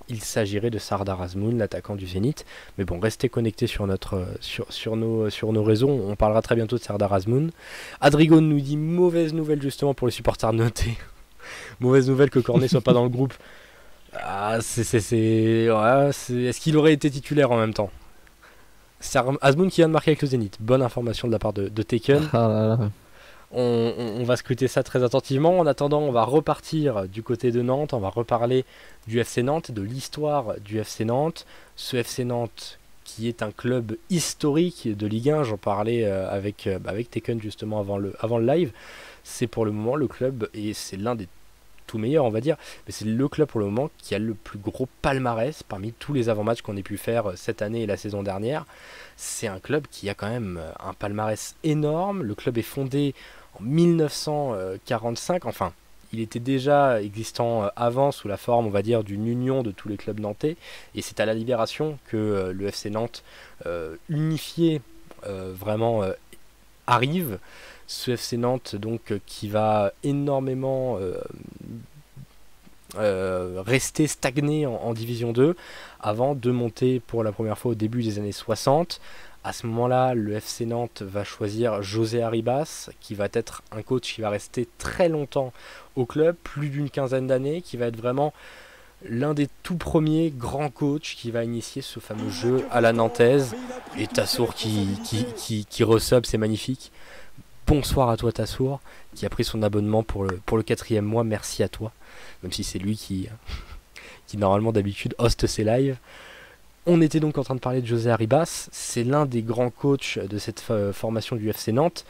il 0.09 0.23
s'agirait 0.23 0.71
de 0.71 0.79
Sardar 0.79 1.21
Azmoun, 1.21 1.59
l'attaquant 1.59 1.97
du 1.97 2.07
Zénith. 2.07 2.45
Mais 2.79 2.85
bon, 2.85 3.01
restez 3.01 3.29
connectés 3.29 3.67
sur, 3.67 3.87
notre, 3.87 4.27
sur, 4.41 4.73
sur, 4.73 4.97
nos, 4.97 5.31
sur 5.31 5.53
nos 5.53 5.65
réseaux. 5.65 5.89
On 5.89 6.17
parlera 6.17 6.43
très 6.43 6.55
bientôt 6.55 6.77
de 6.77 6.83
Sardar 6.83 7.13
Azmoun. 7.13 7.51
Adrigon 8.01 8.41
nous 8.41 8.61
dit 8.61 8.77
mauvaise 8.77 9.35
nouvelle 9.35 9.63
justement 9.63 9.95
pour 9.95 10.07
les 10.07 10.13
supporters 10.13 10.53
notés. 10.53 10.97
mauvaise 11.81 12.09
nouvelle 12.09 12.31
que 12.31 12.39
Cornet 12.39 12.69
soit 12.69 12.81
pas 12.81 12.93
dans 12.93 13.05
le 13.05 13.11
groupe. 13.11 13.35
Ah, 14.19 14.61
c'est, 14.63 14.83
c'est, 14.83 15.01
c'est, 15.01 15.71
ouais, 15.71 16.09
c'est... 16.11 16.45
Est-ce 16.45 16.59
qu'il 16.59 16.79
aurait 16.79 16.95
été 16.95 17.11
titulaire 17.11 17.51
en 17.51 17.59
même 17.59 17.75
temps? 17.75 17.91
C'est 19.07 19.21
Azmoun 19.41 19.71
qui 19.71 19.81
vient 19.81 19.89
de 19.89 19.93
marquer 19.93 20.11
avec 20.11 20.23
le 20.23 20.29
Zénith. 20.29 20.57
Bonne 20.61 20.83
information 20.83 21.29
de 21.29 21.33
la 21.33 21.39
part 21.39 21.53
de, 21.53 21.69
de 21.69 21.83
Taken. 21.83 22.29
Ah 22.33 22.49
là 22.49 22.67
là. 22.67 22.91
On, 23.53 23.95
on, 23.97 24.21
on, 24.21 24.25
va 24.25 24.37
scruter 24.37 24.67
ça 24.67 24.83
très 24.83 25.05
attentivement. 25.05 25.61
En 25.61 25.67
attendant, 25.67 26.01
on 26.01 26.11
va 26.11 26.25
repartir 26.25 27.09
du 27.09 27.23
côté 27.23 27.53
de 27.53 27.63
Nantes. 27.63 27.95
On 27.95 28.01
va 28.01 28.11
reparler 28.11 28.65
du 29.07 29.21
FC 29.21 29.45
Nantes, 29.45 29.71
de 29.71 29.83
l'histoire 29.83 30.59
du 30.61 30.81
FC 30.81 31.05
Nantes. 31.05 31.47
Ce 31.77 31.97
FC 31.97 32.25
Nantes 32.25 32.81
qui 33.05 33.29
est 33.29 33.43
un 33.43 33.53
club 33.53 33.97
historique 34.11 34.89
de 34.97 35.07
Ligue 35.07 35.31
1. 35.31 35.45
J'en 35.45 35.57
parlais 35.57 36.05
euh, 36.05 36.29
avec, 36.29 36.67
euh, 36.67 36.81
avec 36.87 37.09
Taken 37.09 37.41
justement 37.41 37.79
avant 37.79 37.99
le, 37.99 38.15
avant 38.19 38.39
le 38.39 38.47
live. 38.47 38.73
C'est 39.23 39.47
pour 39.47 39.65
le 39.65 39.71
moment 39.71 39.95
le 39.95 40.09
club, 40.09 40.49
et 40.55 40.75
c'est 40.75 40.97
l'un 40.97 41.15
des 41.15 41.29
tout 41.87 41.99
meilleurs, 41.99 42.25
on 42.25 42.31
va 42.31 42.41
dire, 42.41 42.57
mais 42.87 42.93
c'est 42.93 43.05
le 43.05 43.29
club 43.29 43.49
pour 43.49 43.61
le 43.61 43.67
moment 43.67 43.91
qui 43.99 44.15
a 44.15 44.19
le 44.19 44.35
plus 44.35 44.59
gros 44.59 44.89
palmarès 45.03 45.63
parmi 45.63 45.93
tous 45.93 46.13
les 46.13 46.29
avant-matchs 46.29 46.63
qu'on 46.63 46.77
ait 46.77 46.83
pu 46.83 46.97
faire 46.97 47.33
cette 47.37 47.63
année 47.63 47.83
et 47.83 47.87
la 47.87 47.97
saison 47.97 48.23
dernière. 48.23 48.67
C'est 49.17 49.47
un 49.47 49.61
club 49.61 49.87
qui 49.91 50.09
a 50.11 50.15
quand 50.15 50.29
même 50.29 50.61
un 50.81 50.93
palmarès 50.93 51.57
énorme. 51.65 52.23
Le 52.23 52.35
club 52.35 52.59
est 52.59 52.63
fondé 52.63 53.15
en 53.59 53.63
1945, 53.63 55.47
enfin, 55.47 55.73
il 56.13 56.21
était 56.21 56.41
déjà 56.41 57.03
existant 57.03 57.69
avant 57.77 58.13
sous 58.13 58.29
la 58.29 58.37
forme, 58.37 58.67
on 58.67 58.71
va 58.71 58.83
dire, 58.83 59.05
d'une 59.05 59.27
union 59.27 59.63
de 59.63 59.71
tous 59.71 59.89
les 59.89 59.97
clubs 59.97 60.21
nantais. 60.21 60.57
Et 60.95 61.03
c'est 61.03 61.21
à 61.21 61.27
la 61.27 61.35
Libération 61.35 61.99
que 62.09 62.17
euh, 62.17 62.53
le 62.53 62.67
FC 62.69 62.91
Nantes 62.91 63.25
euh, 63.67 63.97
unifié 64.09 64.81
euh, 65.27 65.53
vraiment 65.55 66.03
euh, 66.03 66.13
arrive. 66.87 67.39
Ce 67.87 68.11
FC 68.11 68.37
Nantes 68.37 68.77
donc 68.77 69.15
qui 69.27 69.49
va 69.49 69.93
énormément 70.03 70.99
rester 72.97 74.07
stagné 74.07 74.67
en, 74.67 74.93
Division 74.95 75.33
2 75.33 75.55
avant 76.01 76.35
de 76.35 76.51
monter 76.51 77.01
pour 77.01 77.23
la 77.23 77.33
première 77.33 77.59
fois 77.59 77.73
au 77.73 77.75
début 77.75 78.03
des 78.03 78.19
années 78.19 78.33
60 78.33 79.01
à 79.47 79.53
ce 79.53 79.69
moment-là, 79.69 80.15
le 80.15 80.33
FC 80.33 80.67
Nantes 80.67 81.03
va 81.03 81.23
choisir 81.23 81.81
José 81.81 82.21
Arribas, 82.21 82.91
qui 82.99 83.15
va 83.15 83.29
être 83.33 83.63
un 83.71 83.81
coach 83.81 84.15
qui 84.15 84.21
va 84.21 84.29
rester 84.29 84.67
très 84.77 85.09
longtemps 85.09 85.53
au 85.95 86.05
club, 86.05 86.35
plus 86.43 86.69
d'une 86.69 86.91
quinzaine 86.91 87.29
d'années, 87.29 87.63
qui 87.63 87.77
va 87.77 87.87
être 87.87 87.97
vraiment 87.97 88.35
l'un 89.09 89.35
des 89.35 89.47
tout 89.63 89.77
premiers 89.77 90.33
grands 90.37 90.69
coachs 90.69 91.15
qui 91.17 91.31
va 91.31 91.45
initier 91.45 91.81
ce 91.81 92.01
fameux 92.01 92.29
jeu 92.29 92.67
à 92.73 92.81
la 92.81 92.93
nantaise. 92.93 93.55
Et 93.97 94.09
Tassour 94.09 94.53
qui, 94.53 94.89
qui, 95.05 95.25
qui, 95.37 95.65
qui 95.65 95.85
c'est 96.25 96.39
magnifique. 96.39 96.91
Bonsoir 97.67 98.11
à 98.11 98.17
toi 98.17 98.31
Tassour, 98.31 98.81
qui 99.17 99.27
a 99.27 99.29
pris 99.29 99.43
son 99.43 99.61
abonnement 99.63 100.05
pour 100.05 100.23
le, 100.23 100.39
pour 100.47 100.57
le 100.57 100.63
quatrième 100.63 101.05
mois, 101.05 101.25
merci 101.25 101.65
à 101.65 101.69
toi. 101.69 101.91
Même 102.45 102.53
si 102.53 102.63
c'est 102.63 102.79
lui 102.79 102.97
qui, 102.97 103.29
qui 104.29 104.37
normalement 104.37 104.71
d'habitude 104.71 105.17
hoste 105.19 105.49
ses 105.49 105.65
lives. 105.65 105.97
On 106.87 107.01
était 107.01 107.19
donc 107.19 107.39
en 107.39 107.43
train 107.43 107.57
de 107.57 107.61
parler 107.61 107.81
de 107.81 107.87
José 107.87 108.09
Arribas, 108.09 108.69
c'est 108.71 109.03
l'un 109.03 109.27
des 109.27 109.43
grands 109.43 109.71
coachs 109.71 110.21
de 110.21 110.39
cette 110.39 110.63
formation 110.93 111.35
du 111.35 111.51
FC 111.51 111.73
Nantes. 111.73 112.05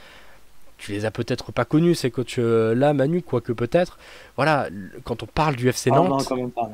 Tu 0.76 0.92
les 0.92 1.06
as 1.06 1.10
peut-être 1.10 1.52
pas 1.52 1.64
connus 1.64 1.94
ces 1.94 2.10
coachs-là, 2.10 2.92
Manu, 2.92 3.22
quoique 3.22 3.52
peut-être. 3.52 3.98
Voilà, 4.36 4.68
quand 5.04 5.22
on 5.22 5.26
parle 5.26 5.56
du 5.56 5.70
FC 5.70 5.90
Nantes. 5.90 6.08
Oh 6.10 6.16
non, 6.18 6.24
quand 6.24 6.36
même 6.36 6.50
pas. 6.50 6.70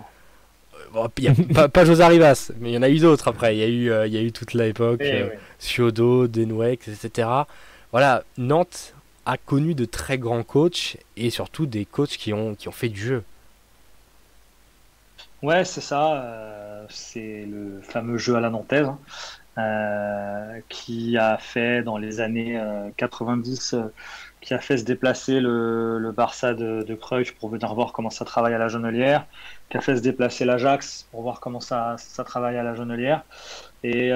Bon, 0.92 1.08
y 1.20 1.28
a 1.28 1.34
pas, 1.54 1.68
pas, 1.68 1.84
José 1.84 2.02
Arribas, 2.02 2.50
mais 2.58 2.72
il 2.72 2.74
y 2.74 2.78
en 2.78 2.82
a 2.82 2.88
eu 2.88 2.98
d'autres 2.98 3.28
après. 3.28 3.56
Il 3.56 3.60
y, 3.60 3.62
a 3.62 3.68
eu, 3.68 3.92
euh, 3.92 4.06
il 4.08 4.12
y 4.12 4.16
a 4.16 4.20
eu 4.20 4.32
toute 4.32 4.54
l'époque, 4.54 5.00
Eh 5.04 5.22
euh, 5.22 5.28
oui. 5.30 5.38
Ciodo, 5.60 6.26
Denouex, 6.26 6.88
etc. 6.88 7.28
Voilà, 7.92 8.24
Nantes 8.38 8.94
a 9.26 9.36
connu 9.36 9.74
de 9.74 9.84
très 9.84 10.18
grands 10.18 10.42
coachs 10.42 10.96
et 11.16 11.30
surtout 11.30 11.66
des 11.66 11.84
coachs 11.84 12.16
qui 12.16 12.32
ont, 12.32 12.54
qui 12.54 12.68
ont 12.68 12.72
fait 12.72 12.88
du 12.88 13.00
jeu. 13.00 13.24
Ouais, 15.42 15.64
c'est 15.64 15.80
ça. 15.80 16.22
euh, 16.22 16.86
c'est 16.88 17.46
le 17.46 17.80
fameux 17.82 18.16
jeu 18.18 18.36
à 18.36 18.40
la 18.40 18.50
nantaise 18.50 18.86
hein, 18.88 18.98
euh, 19.58 20.60
qui 20.68 21.16
a 21.18 21.36
fait 21.38 21.82
dans 21.82 21.98
les 21.98 22.20
années 22.20 22.58
euh, 22.58 22.90
90, 22.96 23.74
euh, 23.74 23.82
qui 24.40 24.54
a 24.54 24.58
fait 24.58 24.78
se 24.78 24.84
déplacer 24.84 25.40
le, 25.40 26.12
Barça 26.16 26.54
de, 26.54 26.82
de 26.82 26.94
pour 27.38 27.50
venir 27.50 27.74
voir 27.74 27.92
comment 27.92 28.10
ça 28.10 28.24
travaille 28.24 28.54
à 28.54 28.58
la 28.58 28.68
Jonelière, 28.68 29.26
qui 29.70 29.76
a 29.76 29.80
fait 29.80 29.96
se 29.96 30.02
déplacer 30.02 30.44
l'Ajax 30.44 31.08
pour 31.10 31.22
voir 31.22 31.40
comment 31.40 31.60
ça, 31.60 31.96
travaille 32.24 32.56
à 32.56 32.62
la 32.62 32.74
Jonelière. 32.74 33.24
Et 33.84 34.10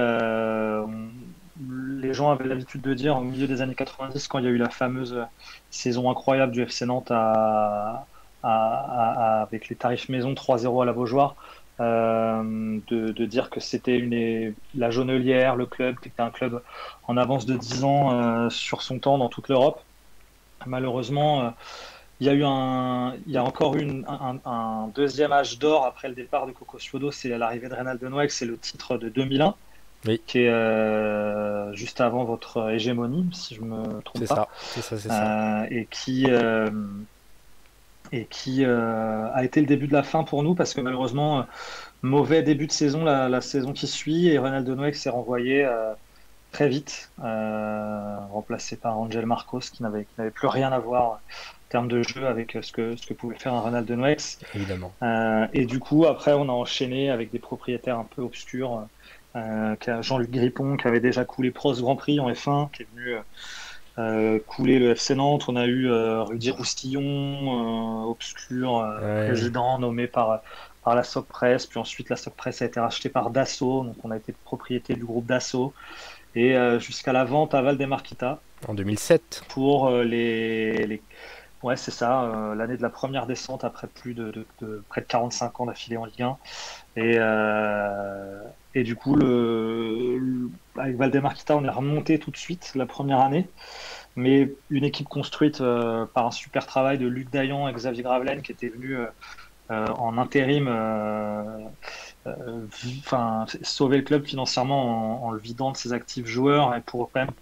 les 1.61 2.13
gens 2.13 2.31
avaient 2.31 2.47
l'habitude 2.47 2.83
de 2.83 2.95
dire 2.95 3.17
au 3.17 3.23
milieu 3.23 3.47
des 3.47 3.63
années 3.63 3.75
90, 3.75 4.29
quand 4.29 4.39
il 4.39 4.45
y 4.45 4.49
a 4.49 4.51
eu 4.51 4.59
la 4.59 4.71
fameuse 4.71 5.19
saison 5.71 6.11
incroyable 6.11 6.53
du 6.53 6.63
FC 6.63 6.87
Nantes 6.87 7.13
avec 8.43 9.69
les 9.69 9.77
tarifs 9.77 10.09
maison 10.09 10.33
3-0 10.33 10.83
à 10.83 10.85
la 10.85 10.93
Beaujoire, 10.93 11.37
euh, 11.79 12.81
de, 12.89 13.27
dire 13.27 13.51
que 13.51 13.61
c'était 13.61 14.55
la 14.75 14.91
Jaunelière, 14.91 15.57
le 15.57 15.67
club, 15.67 15.99
qui 16.01 16.09
était 16.09 16.23
un 16.23 16.31
club 16.31 16.63
en 17.07 17.17
avance 17.17 17.45
de 17.45 17.55
10 17.55 17.85
ans 17.85 18.13
euh, 18.13 18.51
sur 18.51 18.83
son 18.83 18.99
temps 18.99 19.19
dans 19.19 19.29
toute 19.29 19.49
l'Europe. 19.49 19.83
Malheureusement, 20.65 21.43
euh, 21.43 21.51
il 22.21 22.27
y 22.27 22.31
a 22.31 22.35
eu 22.35 22.45
encore 22.45 23.77
une, 23.77 24.07
un, 24.09 24.89
deuxième 24.95 25.33
âge 25.33 25.59
d'or 25.59 25.85
après 25.85 26.09
le 26.09 26.15
départ 26.15 26.47
de 26.47 26.53
Coco 26.53 26.79
c'est 27.11 27.29
l'arrivée 27.29 27.69
de 27.69 27.75
Reynald 27.75 28.01
Denouex, 28.01 28.35
c'est 28.35 28.47
le 28.47 28.57
titre 28.57 28.97
de 28.97 29.11
2001. 29.11 29.55
Oui. 30.07 30.21
qui 30.27 30.41
est 30.41 30.49
euh, 30.49 31.73
juste 31.75 32.01
avant 32.01 32.25
votre 32.25 32.71
hégémonie, 32.71 33.29
si 33.33 33.55
je 33.55 33.61
me 33.63 34.01
trompe 34.03 34.23
c'est 34.23 34.29
pas. 34.29 34.49
Ça. 34.81 35.63
Euh, 35.63 35.67
et 35.71 35.87
qui, 35.91 36.27
euh, 36.29 36.71
et 38.13 38.25
qui 38.27 38.65
a 38.65 39.43
été 39.43 39.61
le 39.61 39.67
début 39.67 39.87
de 39.87 39.93
la 39.93 40.03
fin 40.03 40.25
pour 40.25 40.43
nous 40.43 40.55
parce 40.55 40.75
que 40.75 40.81
malheureusement, 40.81 41.47
mauvais 42.03 42.43
début 42.43 42.67
de 42.67 42.73
saison, 42.73 43.05
la, 43.05 43.29
la 43.29 43.41
saison 43.41 43.73
qui 43.73 43.87
suit, 43.87 44.29
et 44.29 44.39
Ronaldo 44.39 44.75
Noël 44.75 44.95
s'est 44.95 45.11
renvoyé 45.11 45.69
très 46.53 46.69
vite, 46.69 47.11
remplacé 47.19 48.77
par 48.77 48.99
Angel 48.99 49.27
Marcos 49.27 49.61
qui 49.61 49.83
n'avait 49.83 50.07
plus 50.33 50.49
rien 50.49 50.73
à 50.73 50.79
voir 50.79 51.05
en 51.13 51.19
termes 51.69 51.89
de 51.89 52.03
jeu 52.03 52.27
avec 52.27 52.57
ce 52.63 52.71
que, 52.71 52.97
ce 52.97 53.07
que 53.07 53.15
pouvait 53.15 53.37
faire 53.37 53.55
un 53.55 53.61
Ronaldo 53.61 53.97
Noël. 53.97 54.19
Évidemment. 54.55 54.93
Et 55.53 55.67
du 55.67 55.81
coup, 55.81 56.07
après, 56.07 56.33
on 56.33 56.49
a 56.49 56.53
enchaîné 56.53 57.11
avec 57.11 57.33
des 57.33 57.41
propriétaires 57.41 57.99
un 57.99 58.07
peu 58.09 58.23
obscurs. 58.23 58.87
Euh, 59.37 59.77
Jean-Luc 60.03 60.31
Grippon 60.31 60.77
qui 60.77 60.89
avait 60.89 61.01
déjà 61.01 61.25
coulé 61.25 61.51
Pros 61.51 61.75
Grand 61.75 61.95
Prix 61.97 62.19
en 62.21 62.31
F1, 62.31 62.71
qui 62.71 62.83
est 62.83 62.87
venu 62.95 63.17
euh, 63.99 64.39
couler 64.47 64.79
le 64.79 64.91
FC 64.93 65.15
Nantes. 65.15 65.45
On 65.49 65.57
a 65.57 65.67
eu 65.67 65.91
euh, 65.91 66.23
Rudy 66.23 66.51
Roustillon, 66.51 68.05
obscur 68.05 68.75
Ouais. 69.03 69.27
président 69.29 69.79
nommé 69.79 70.07
par, 70.07 70.41
par 70.85 70.95
la 70.95 71.03
Soc 71.03 71.27
Press. 71.27 71.67
Puis 71.67 71.79
ensuite, 71.79 72.09
la 72.09 72.17
Soc 72.17 72.35
Press 72.35 72.63
a 72.63 72.65
été 72.67 72.81
rachetée 72.81 73.09
par 73.11 73.31
Dassault, 73.31 73.85
donc 73.85 73.97
on 74.05 74.11
a 74.11 74.17
été 74.17 74.33
propriété 74.45 74.95
du 74.95 75.05
groupe 75.05 75.27
Dassault. 75.27 75.73
Et 76.35 76.55
jusqu'à 76.81 77.13
la 77.15 77.25
vente 77.25 77.55
à 77.55 77.63
Valdemarquita 77.63 78.41
En 78.69 78.75
2007. 78.75 79.45
pour 79.49 79.91
les, 79.91 80.87
les... 80.87 81.03
Ouais, 81.63 81.77
c'est 81.77 81.91
ça, 81.91 82.23
euh, 82.25 82.55
l'année 82.55 82.77
de 82.77 82.83
la 82.83 82.91
première 82.91 83.27
descente 83.27 83.65
après 83.65 83.87
plus 83.87 84.13
de, 84.13 84.31
de, 84.31 84.47
de 84.61 84.85
près 84.91 85.01
de 85.01 85.07
45 85.07 85.61
ans 85.61 85.67
d'affilée 85.67 85.97
en 85.97 86.05
Ligue 86.05 86.23
1. 86.23 86.37
Et, 86.97 87.17
euh, 87.19 88.43
et 88.77 88.83
du 88.83 88.95
coup, 88.95 89.17
le, 89.17 90.19
le, 90.19 90.51
avec 90.77 90.97
Valdemarquita, 90.97 91.57
on 91.57 91.65
est 91.65 91.71
remonté 91.71 92.19
tout 92.19 92.31
de 92.31 92.37
suite 92.37 92.73
la 92.75 92.85
première 92.85 93.21
année. 93.21 93.49
Mais 94.17 94.53
une 94.69 94.85
équipe 94.85 95.09
construite 95.09 95.63
euh, 95.63 96.05
par 96.05 96.27
un 96.27 96.31
super 96.31 96.67
travail 96.67 96.99
de 96.99 97.07
Luc 97.07 97.31
Dayan 97.31 97.69
et 97.69 97.73
Xavier 97.73 98.03
Gravelaine 98.03 98.43
qui 98.43 98.53
était 98.53 98.69
venu 98.69 98.97
euh, 98.97 99.87
en 99.99 100.19
intérim 100.19 100.69
enfin, 102.27 103.47
sauver 103.63 103.97
le 103.97 104.03
club 104.03 104.27
financièrement 104.27 105.23
en, 105.25 105.29
en, 105.29 105.31
le 105.31 105.41
vidant 105.41 105.73
de 105.73 105.77
ses 105.77 105.95
actifs 105.95 106.27
joueurs 106.27 106.75
et 106.75 106.83
pour 106.83 107.11
quand 107.13 107.21
même 107.21 107.33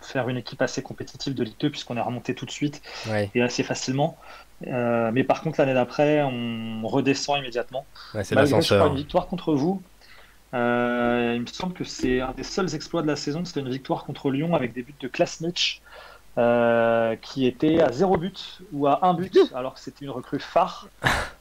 faire 0.00 0.28
une 0.28 0.36
équipe 0.36 0.60
assez 0.62 0.82
compétitive 0.82 1.34
de 1.34 1.44
Ligue 1.44 1.58
2 1.60 1.70
puisqu'on 1.70 1.96
est 1.96 2.02
remonté 2.02 2.34
tout 2.34 2.46
de 2.46 2.50
suite 2.50 2.82
ouais. 3.08 3.30
et 3.34 3.42
assez 3.42 3.62
facilement. 3.62 4.16
Euh, 4.66 5.10
mais 5.12 5.24
par 5.24 5.42
contre, 5.42 5.60
l'année 5.60 5.74
d'après, 5.74 6.22
on 6.22 6.86
redescend 6.86 7.38
immédiatement. 7.38 7.86
Ouais, 8.14 8.24
c'est 8.24 8.34
l'ascenseur. 8.34 8.86
Une 8.86 8.96
victoire 8.96 9.26
contre 9.26 9.54
vous. 9.54 9.82
Euh, 10.54 11.32
il 11.36 11.42
me 11.42 11.46
semble 11.46 11.74
que 11.74 11.84
c'est 11.84 12.20
un 12.20 12.32
des 12.36 12.42
seuls 12.42 12.74
exploits 12.74 13.02
de 13.02 13.06
la 13.06 13.16
saison. 13.16 13.44
C'était 13.44 13.60
une 13.60 13.70
victoire 13.70 14.04
contre 14.04 14.30
Lyon 14.30 14.54
avec 14.54 14.72
des 14.72 14.82
buts 14.82 14.94
de 15.00 15.08
Klasnich 15.08 15.82
euh, 16.38 17.16
qui 17.20 17.46
était 17.46 17.80
à 17.80 17.90
zéro 17.92 18.16
but 18.16 18.60
ou 18.72 18.86
à 18.86 19.04
un 19.06 19.12
but, 19.14 19.36
alors 19.54 19.74
que 19.74 19.80
c'était 19.80 20.04
une 20.04 20.10
recrue 20.10 20.38
phare 20.40 20.88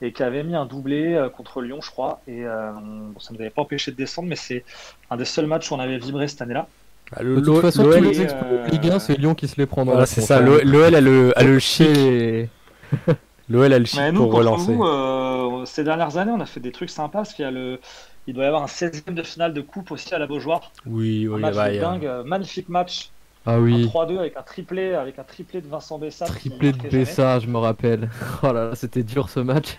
et 0.01 0.11
qui 0.11 0.23
avait 0.23 0.43
mis 0.43 0.55
un 0.55 0.65
doublé 0.65 1.13
euh, 1.13 1.29
contre 1.29 1.61
Lyon, 1.61 1.79
je 1.81 1.89
crois. 1.89 2.19
Et 2.27 2.45
euh, 2.45 2.71
bon, 2.73 3.19
ça 3.19 3.31
ne 3.31 3.37
nous 3.37 3.41
avait 3.41 3.49
pas 3.51 3.61
empêché 3.61 3.91
de 3.91 3.95
descendre, 3.95 4.27
mais 4.27 4.35
c'est 4.35 4.65
un 5.09 5.17
des 5.17 5.25
seuls 5.25 5.47
matchs 5.47 5.71
où 5.71 5.75
on 5.75 5.79
avait 5.79 5.97
vibré 5.99 6.27
cette 6.27 6.41
année-là. 6.41 6.67
Ah, 7.15 7.23
le- 7.23 7.35
De 7.39 7.45
toute 7.45 7.61
façon, 7.61 7.83
tous 7.83 7.91
l'OL, 7.91 8.03
les 8.03 8.21
exploits 8.21 8.47
de 8.49 8.69
Ligue 8.71 8.89
1, 8.91 8.99
c'est 8.99 9.15
Lyon 9.15 9.33
qui 9.35 9.47
se 9.47 9.55
les 9.55 9.65
prend 9.65 9.85
dans 9.85 9.91
voilà, 9.91 10.01
la 10.01 10.05
c'est 10.07 10.19
ça. 10.19 10.39
hein. 10.39 10.59
L'OL 10.63 10.93
a 10.95 10.99
le, 10.99 11.31
a 11.39 11.43
le 11.43 11.59
chic. 11.59 11.87
Et- 11.87 12.49
L'OL 13.49 13.71
a 13.73 13.79
le 13.79 14.11
nous, 14.11 14.23
pour 14.23 14.33
relancer. 14.33 14.73
vous, 14.73 14.83
euh, 14.83 15.63
ces 15.65 15.85
dernières 15.85 16.17
années, 16.17 16.33
on 16.35 16.41
a 16.41 16.45
fait 16.45 16.59
des 16.59 16.73
trucs 16.73 16.89
sympas 16.89 17.19
parce 17.19 17.33
qu'il 17.33 17.45
y 17.45 17.47
a 17.47 17.51
le. 17.51 17.79
Il 18.27 18.33
doit 18.35 18.43
y 18.43 18.47
avoir 18.47 18.61
un 18.63 18.67
16e 18.67 19.13
de 19.15 19.23
finale 19.23 19.53
de 19.53 19.61
coupe 19.61 19.91
aussi 19.91 20.13
à 20.13 20.19
la 20.19 20.27
Beaujoire. 20.27 20.71
Oui, 20.85 21.27
Un 21.31 21.37
oui, 21.37 21.41
match 21.41 21.55
bah, 21.55 21.69
de 21.69 21.75
y 21.75 21.79
a- 21.79 21.81
dingue, 21.81 22.05
euh, 22.05 22.23
magnifique 22.23 22.69
match. 22.69 23.13
Ah 23.45 23.57
Un 23.57 23.59
oui, 23.59 23.81
3-2 23.81 24.19
avec 24.19 24.35
un 24.37 24.43
triplé, 24.43 24.93
avec 24.93 25.17
un 25.19 25.23
triplé 25.23 25.61
de 25.61 25.67
Vincent 25.67 25.97
Bessa. 25.99 26.25
triplé 26.25 26.73
de 26.73 26.81
jamais. 26.81 26.89
Bessa, 26.89 27.39
je 27.39 27.47
me 27.47 27.57
rappelle. 27.57 28.09
Oh 28.43 28.51
là 28.51 28.69
là, 28.69 28.75
c'était 28.75 29.03
dur 29.03 29.29
ce 29.29 29.39
match. 29.39 29.77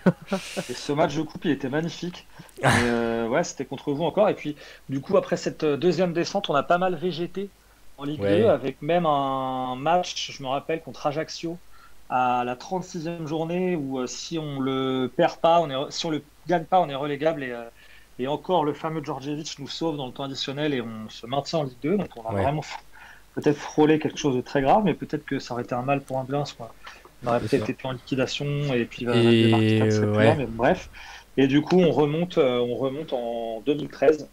Et 0.67 0.73
ce 0.73 0.91
match 0.91 1.15
de 1.15 1.21
coupe, 1.23 1.45
il 1.45 1.51
était 1.51 1.69
magnifique. 1.69 2.27
Et, 2.63 2.65
euh, 2.83 3.27
ouais, 3.27 3.43
c'était 3.43 3.65
contre 3.65 3.91
vous 3.93 4.03
encore. 4.03 4.29
Et 4.29 4.35
puis, 4.35 4.55
du 4.89 5.01
coup, 5.01 5.17
après 5.17 5.37
cette 5.37 5.65
deuxième 5.65 6.13
descente, 6.13 6.49
on 6.49 6.55
a 6.55 6.63
pas 6.63 6.77
mal 6.77 6.95
végété 6.95 7.53
en 7.97 8.03
Ligue 8.05 8.21
Ouais. 8.21 8.37
2 8.41 8.47
avec 8.47 8.81
même 8.81 9.05
un 9.05 9.75
match, 9.75 10.31
je 10.31 10.43
me 10.43 10.47
rappelle, 10.47 10.81
contre 10.81 11.05
Ajaccio 11.07 11.61
à 12.09 12.43
la 12.45 12.55
36e 12.55 13.27
journée 13.27 13.75
où 13.75 13.99
euh, 13.99 14.07
si 14.07 14.39
on 14.39 14.59
le 14.59 15.13
perd 15.15 15.39
pas, 15.41 15.59
on 15.61 15.69
est, 15.69 15.91
si 15.91 16.05
on 16.05 16.09
le 16.09 16.25
gagne 16.47 16.65
pas, 16.65 16.81
on 16.81 16.89
est 16.89 16.95
relégable. 16.95 17.43
Et, 17.43 17.51
euh, 17.51 17.69
et 18.19 18.27
encore, 18.27 18.65
le 18.65 18.73
fameux 18.73 19.01
Djordjevic 19.03 19.57
nous 19.59 19.67
sauve 19.67 19.97
dans 19.97 20.05
le 20.07 20.11
temps 20.11 20.23
additionnel 20.23 20.73
et 20.73 20.81
on 20.81 21.09
se 21.09 21.25
maintient 21.25 21.59
en 21.59 21.63
Ligue 21.63 21.77
2. 21.81 21.97
Donc, 21.97 22.09
on 22.17 22.23
a 22.29 22.33
Ouais. 22.33 22.43
vraiment 22.43 22.61
peut-être 23.35 23.57
frôlé 23.57 23.97
quelque 23.97 24.17
chose 24.17 24.35
de 24.35 24.41
très 24.41 24.61
grave, 24.61 24.81
mais 24.83 24.93
peut-être 24.93 25.25
que 25.25 25.39
ça 25.39 25.53
aurait 25.53 25.63
été 25.63 25.73
un 25.73 25.81
mal 25.81 26.01
pour 26.01 26.19
un. 26.19 26.25
Quoi. 26.25 26.73
On 27.23 27.27
aurait 27.27 27.39
peut-être 27.39 27.69
été 27.69 27.87
en 27.87 27.93
liquidation 27.93 28.45
et 28.73 28.85
puis 28.85 29.07
euh, 29.07 29.13
Et, 29.13 29.79
plus 29.79 29.99
ouais. 29.99 30.35
mais 30.35 30.45
bref. 30.45 30.89
Et 31.37 31.47
du 31.47 31.61
coup, 31.61 31.79
on 31.79 31.91
remonte, 31.91 32.37
euh, 32.37 32.59
on 32.59 32.75
remonte 32.75 33.13
en 33.13 33.61
2013. 33.65 34.27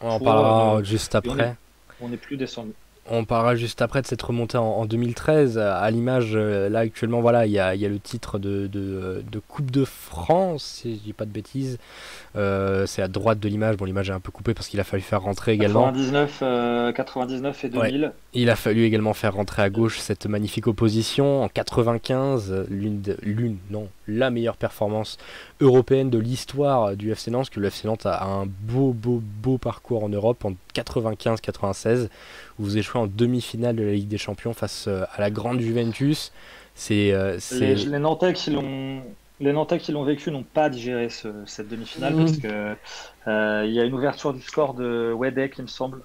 On 0.00 0.10
en 0.10 0.20
parlera 0.20 0.76
euh, 0.76 0.84
juste 0.84 1.14
après. 1.16 1.56
On 2.00 2.08
n'est 2.08 2.16
plus 2.16 2.36
descendu. 2.36 2.72
On 3.10 3.24
parlera 3.24 3.56
juste 3.56 3.80
après 3.82 4.02
de 4.02 4.06
cette 4.06 4.20
remontée 4.22 4.58
en, 4.58 4.64
en 4.64 4.84
2013. 4.86 5.58
À 5.58 5.90
l'image, 5.90 6.32
euh, 6.34 6.68
là 6.68 6.80
actuellement, 6.80 7.20
voilà, 7.20 7.46
il 7.46 7.52
y 7.52 7.58
a, 7.58 7.74
il 7.74 7.80
y 7.80 7.86
a 7.86 7.88
le 7.88 7.98
titre 7.98 8.38
de, 8.38 8.66
de- 8.66 9.22
de 9.30 9.38
Coupe 9.38 9.70
de 9.70 9.84
France, 9.84 10.62
si 10.82 10.94
je 10.96 11.00
dis 11.00 11.12
pas 11.12 11.24
de 11.24 11.30
bêtises. 11.30 11.78
Euh, 12.36 12.86
c'est 12.86 13.02
à 13.02 13.08
droite 13.08 13.40
de 13.40 13.48
l'image. 13.48 13.76
Bon, 13.76 13.84
l'image 13.86 14.10
est 14.10 14.12
un 14.12 14.20
peu 14.20 14.30
coupée 14.30 14.54
parce 14.54 14.68
qu'il 14.68 14.78
a 14.80 14.84
fallu 14.84 15.02
faire 15.02 15.22
rentrer 15.22 15.52
également. 15.52 15.84
99, 15.86 16.38
euh, 16.42 16.92
99 16.92 17.64
et 17.64 17.68
2000. 17.68 18.12
Il 18.34 18.50
a 18.50 18.56
fallu 18.56 18.84
également 18.84 19.14
faire 19.14 19.34
rentrer 19.34 19.62
à 19.62 19.70
gauche 19.70 19.98
cette 19.98 20.26
magnifique 20.26 20.66
opposition. 20.66 21.42
En 21.42 21.48
95, 21.48 22.50
euh, 22.52 22.64
l'une, 22.68 23.02
l'une, 23.22 23.56
non, 23.70 23.88
la 24.08 24.30
meilleure 24.30 24.56
performance 24.56 25.18
européenne 25.60 26.10
de 26.10 26.18
l'histoire 26.18 26.96
du 26.96 27.12
FC 27.12 27.30
Nantes, 27.30 27.42
parce 27.42 27.50
que 27.50 27.60
le 27.60 27.66
FC 27.68 27.86
Nantes 27.86 28.06
a 28.06 28.24
un 28.24 28.46
beau, 28.46 28.92
beau, 28.92 29.22
beau 29.42 29.58
parcours 29.58 30.02
en 30.02 30.08
Europe 30.08 30.44
en 30.44 30.54
95-96, 30.74 32.08
où 32.58 32.64
vous 32.64 32.78
échouez 32.78 33.00
en 33.00 33.06
demi-finale 33.06 33.76
de 33.76 33.84
la 33.84 33.92
Ligue 33.92 34.08
des 34.08 34.18
Champions 34.18 34.52
face 34.54 34.86
euh, 34.88 35.04
à 35.14 35.20
la 35.20 35.30
grande 35.30 35.60
Juventus. 35.60 36.32
C'est, 36.74 37.12
euh, 37.12 37.38
c'est- 37.38 37.58
Les, 37.60 37.74
les 37.74 37.98
Nantais 37.98 38.32
qui 38.32 38.50
l'ont. 38.50 39.02
Les 39.40 39.52
Nantais 39.52 39.78
qui 39.78 39.92
l'ont 39.92 40.02
vécu 40.02 40.32
n'ont 40.32 40.42
pas 40.42 40.68
digéré 40.68 41.08
ce- 41.10 41.28
cette 41.46 41.68
demi-finale 41.68 42.14
Mhm. 42.14 42.24
parce 42.24 42.36
que 42.38 42.76
euh, 43.28 43.64
il 43.66 43.72
y 43.72 43.78
a 43.80 43.84
une 43.84 43.94
ouverture 43.94 44.32
du 44.32 44.40
score 44.42 44.74
de 44.74 45.12
Wedek, 45.12 45.58
il 45.58 45.62
me 45.62 45.66
semble, 45.68 46.00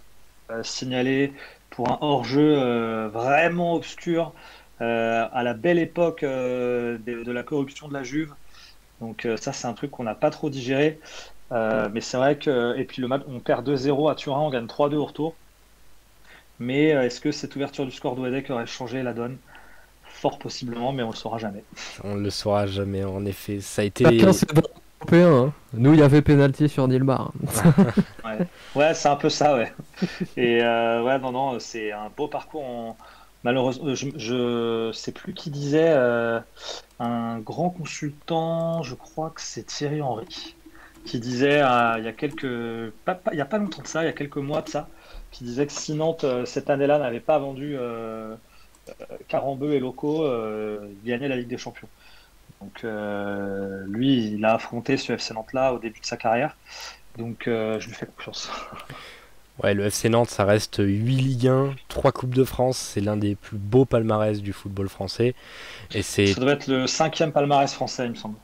euh, 0.52 0.62
signalée 0.64 1.34
pour 1.72 1.90
un 1.90 1.98
hors-jeu 2.02 2.56
euh, 2.60 3.10
vraiment 3.12 3.74
obscur 3.74 4.28
euh, 4.28 4.30
à 4.80 5.44
la 5.44 5.54
belle 5.54 5.80
époque 5.80 6.24
euh, 6.24 6.98
de, 7.06 7.24
de 7.24 7.32
la 7.32 7.44
corruption 7.44 7.88
de 7.88 7.94
la 7.94 8.04
Juve. 8.04 8.34
Donc 9.02 9.26
euh, 9.26 9.38
ça, 9.38 9.54
c'est 9.54 9.68
un 9.68 9.74
truc 9.74 9.92
qu'on 9.92 10.04
n'a 10.04 10.16
pas 10.16 10.30
trop 10.30 10.50
digéré. 10.50 11.00
Euh, 11.52 11.90
mais 11.94 12.02
c'est 12.02 12.18
vrai 12.18 12.38
que 12.38 12.76
et 12.78 12.86
puis 12.86 13.02
le 13.02 13.08
match, 13.08 13.22
on 13.28 13.40
perd 13.40 13.68
2-0 13.68 14.12
à 14.12 14.16
Turin, 14.16 14.40
on 14.40 14.50
gagne 14.50 14.66
3-2 14.66 14.96
au 14.96 15.06
retour. 15.06 15.36
Mais 16.60 16.94
euh, 16.94 17.04
est-ce 17.04 17.20
que 17.20 17.32
cette 17.32 17.56
ouverture 17.56 17.86
du 17.86 17.92
score 17.92 18.16
de 18.16 18.22
Wedek 18.22 18.50
aurait 18.50 18.66
changé 18.66 19.04
la 19.04 19.14
donne? 19.14 19.38
Fort 20.06 20.40
possiblement, 20.40 20.94
mais 20.94 21.04
on 21.04 21.10
le 21.10 21.16
saura 21.16 21.38
jamais. 21.38 21.64
on 22.04 22.16
ne 22.16 22.22
le 22.22 22.30
saura 22.30 22.66
jamais. 22.68 23.04
En 23.04 23.26
effet, 23.26 23.60
ça 23.60 23.82
a 23.82 23.86
été. 23.86 24.06
Hein. 25.12 25.52
Nous, 25.74 25.94
il 25.94 26.00
y 26.00 26.04
avait 26.04 26.22
pénalty 26.22 26.70
sur 26.70 26.88
Nilmar. 26.88 27.32
Ouais, 28.76 28.96
c'est 28.96 29.10
un 29.10 29.16
peu 29.16 29.30
ça, 29.30 29.56
ouais. 29.56 29.72
Et 30.36 30.64
euh, 30.64 31.04
ouais, 31.04 31.20
non, 31.20 31.32
non, 31.32 31.60
c'est 31.60 31.92
un 31.92 32.10
beau 32.16 32.28
parcours. 32.28 32.64
En... 32.64 32.98
Malheureusement, 33.44 33.94
je, 33.94 34.08
je 34.18 34.92
sais 34.94 35.12
plus 35.12 35.34
qui 35.34 35.50
disait, 35.52 35.92
euh, 35.92 36.40
un 37.00 37.40
grand 37.40 37.70
consultant, 37.70 38.84
je 38.84 38.96
crois 38.96 39.32
que 39.32 39.42
c'est 39.42 39.66
Thierry 39.66 40.02
Henry, 40.02 40.56
qui 41.06 41.20
disait 41.20 41.62
euh, 41.62 41.98
il 42.00 42.06
y 42.06 42.08
a 42.08 42.14
quelques, 42.14 42.92
pas, 43.06 43.22
il 43.34 43.38
y 43.38 43.42
a 43.42 43.46
pas 43.46 43.58
longtemps 43.58 43.82
de 43.82 43.88
ça, 43.88 44.04
il 44.04 44.06
y 44.06 44.10
a 44.10 44.14
quelques 44.14 44.38
mois 44.38 44.62
de 44.62 44.70
ça, 44.70 44.90
qui 45.32 45.44
disait 45.44 45.68
que 45.68 45.74
si 45.74 45.94
Nantes 45.94 46.24
euh, 46.24 46.46
cette 46.46 46.70
année-là 46.70 47.00
n'avait 47.00 47.20
pas 47.20 47.38
vendu 47.40 47.76
euh, 47.78 48.36
euh, 49.34 49.72
et 49.72 49.80
Loco, 49.80 50.24
euh, 50.26 50.88
il 51.04 51.10
gagnait 51.10 51.28
la 51.28 51.36
Ligue 51.36 51.48
des 51.48 51.58
Champions. 51.58 51.90
Donc 52.62 52.84
euh, 52.86 53.84
lui, 53.88 54.34
il 54.34 54.46
a 54.46 54.54
affronté 54.56 54.98
ce 54.98 55.14
FC 55.14 55.34
Nantes-là 55.34 55.74
au 55.74 55.80
début 55.80 56.00
de 56.00 56.06
sa 56.06 56.18
carrière. 56.18 56.58
Donc 57.18 57.48
euh, 57.48 57.80
je 57.80 57.88
lui 57.88 57.96
fais 57.96 58.06
confiance. 58.06 58.50
Ouais, 59.64 59.74
le 59.74 59.86
FC 59.86 60.10
Nantes, 60.10 60.30
ça 60.30 60.44
reste 60.44 60.78
8 60.80 61.16
Ligue 61.16 61.48
1, 61.48 61.76
3 61.88 62.12
Coupes 62.12 62.36
de 62.36 62.44
France. 62.44 62.78
C'est 62.78 63.00
l'un 63.02 63.16
des 63.16 63.36
plus 63.36 63.58
beaux 63.58 63.86
palmarès 63.86 64.42
du 64.42 64.52
football 64.52 64.90
français. 64.90 65.36
Et 65.94 66.02
c'est 66.02 66.28
Ça 66.28 66.42
doit 66.42 66.52
être 66.54 66.68
le 66.68 66.86
cinquième 66.86 67.32
palmarès 67.32 67.72
français, 67.74 68.06
il 68.06 68.12
me 68.12 68.16
semble. 68.16 68.36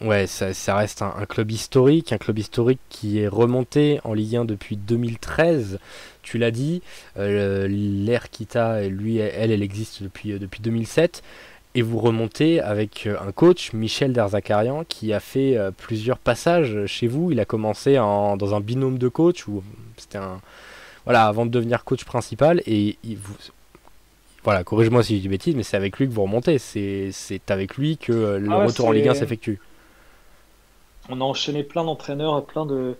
Ouais, 0.00 0.28
ça, 0.28 0.54
ça 0.54 0.76
reste 0.76 1.02
un, 1.02 1.12
un 1.18 1.26
club 1.26 1.50
historique, 1.50 2.12
un 2.12 2.18
club 2.18 2.38
historique 2.38 2.78
qui 2.88 3.18
est 3.18 3.26
remonté 3.26 3.98
en 4.04 4.14
Ligue 4.14 4.36
1 4.36 4.44
depuis 4.44 4.76
2013. 4.76 5.80
Tu 6.22 6.38
l'as 6.38 6.52
dit, 6.52 6.82
euh, 7.16 7.66
l'ère 7.68 8.30
Kita, 8.30 8.82
lui, 8.82 9.16
elle, 9.18 9.50
elle 9.50 9.62
existe 9.62 10.04
depuis, 10.04 10.32
euh, 10.32 10.38
depuis 10.38 10.60
2007. 10.60 11.22
Et 11.74 11.82
vous 11.82 11.98
remontez 11.98 12.60
avec 12.60 13.06
euh, 13.08 13.16
un 13.20 13.32
coach, 13.32 13.72
Michel 13.72 14.12
Derzakarian, 14.12 14.84
qui 14.88 15.12
a 15.12 15.18
fait 15.18 15.56
euh, 15.56 15.72
plusieurs 15.76 16.18
passages 16.18 16.86
chez 16.86 17.08
vous. 17.08 17.32
Il 17.32 17.40
a 17.40 17.44
commencé 17.44 17.98
en- 17.98 18.36
dans 18.36 18.54
un 18.54 18.60
binôme 18.60 18.98
de 18.98 19.08
coach, 19.08 19.48
où 19.48 19.64
c'était 19.96 20.18
un. 20.18 20.40
Voilà, 21.08 21.24
avant 21.26 21.46
de 21.46 21.50
devenir 21.50 21.84
coach 21.84 22.04
principal. 22.04 22.62
Et 22.66 22.98
il 23.02 23.16
vous. 23.16 23.34
Voilà, 24.44 24.62
corrige-moi 24.62 25.02
si 25.02 25.16
je 25.16 25.22
dis 25.22 25.28
bêtises, 25.28 25.56
mais 25.56 25.62
c'est 25.62 25.76
avec 25.76 25.98
lui 25.98 26.06
que 26.08 26.12
vous 26.12 26.22
remontez. 26.22 26.58
C'est 26.58 27.10
avec 27.50 27.76
lui 27.76 27.96
que 27.96 28.12
euh, 28.12 28.38
le 28.38 28.48
Ah 28.50 28.58
ouais, 28.60 28.66
retour 28.66 28.86
en 28.86 28.92
Ligue 28.92 29.08
1 29.08 29.14
c'est- 29.14 29.20
s'effectue. 29.20 29.60
On 31.10 31.20
a 31.20 31.24
enchaîné 31.24 31.62
plein 31.64 31.84
d'entraîneurs, 31.84 32.44
plein 32.44 32.66
de. 32.66 32.94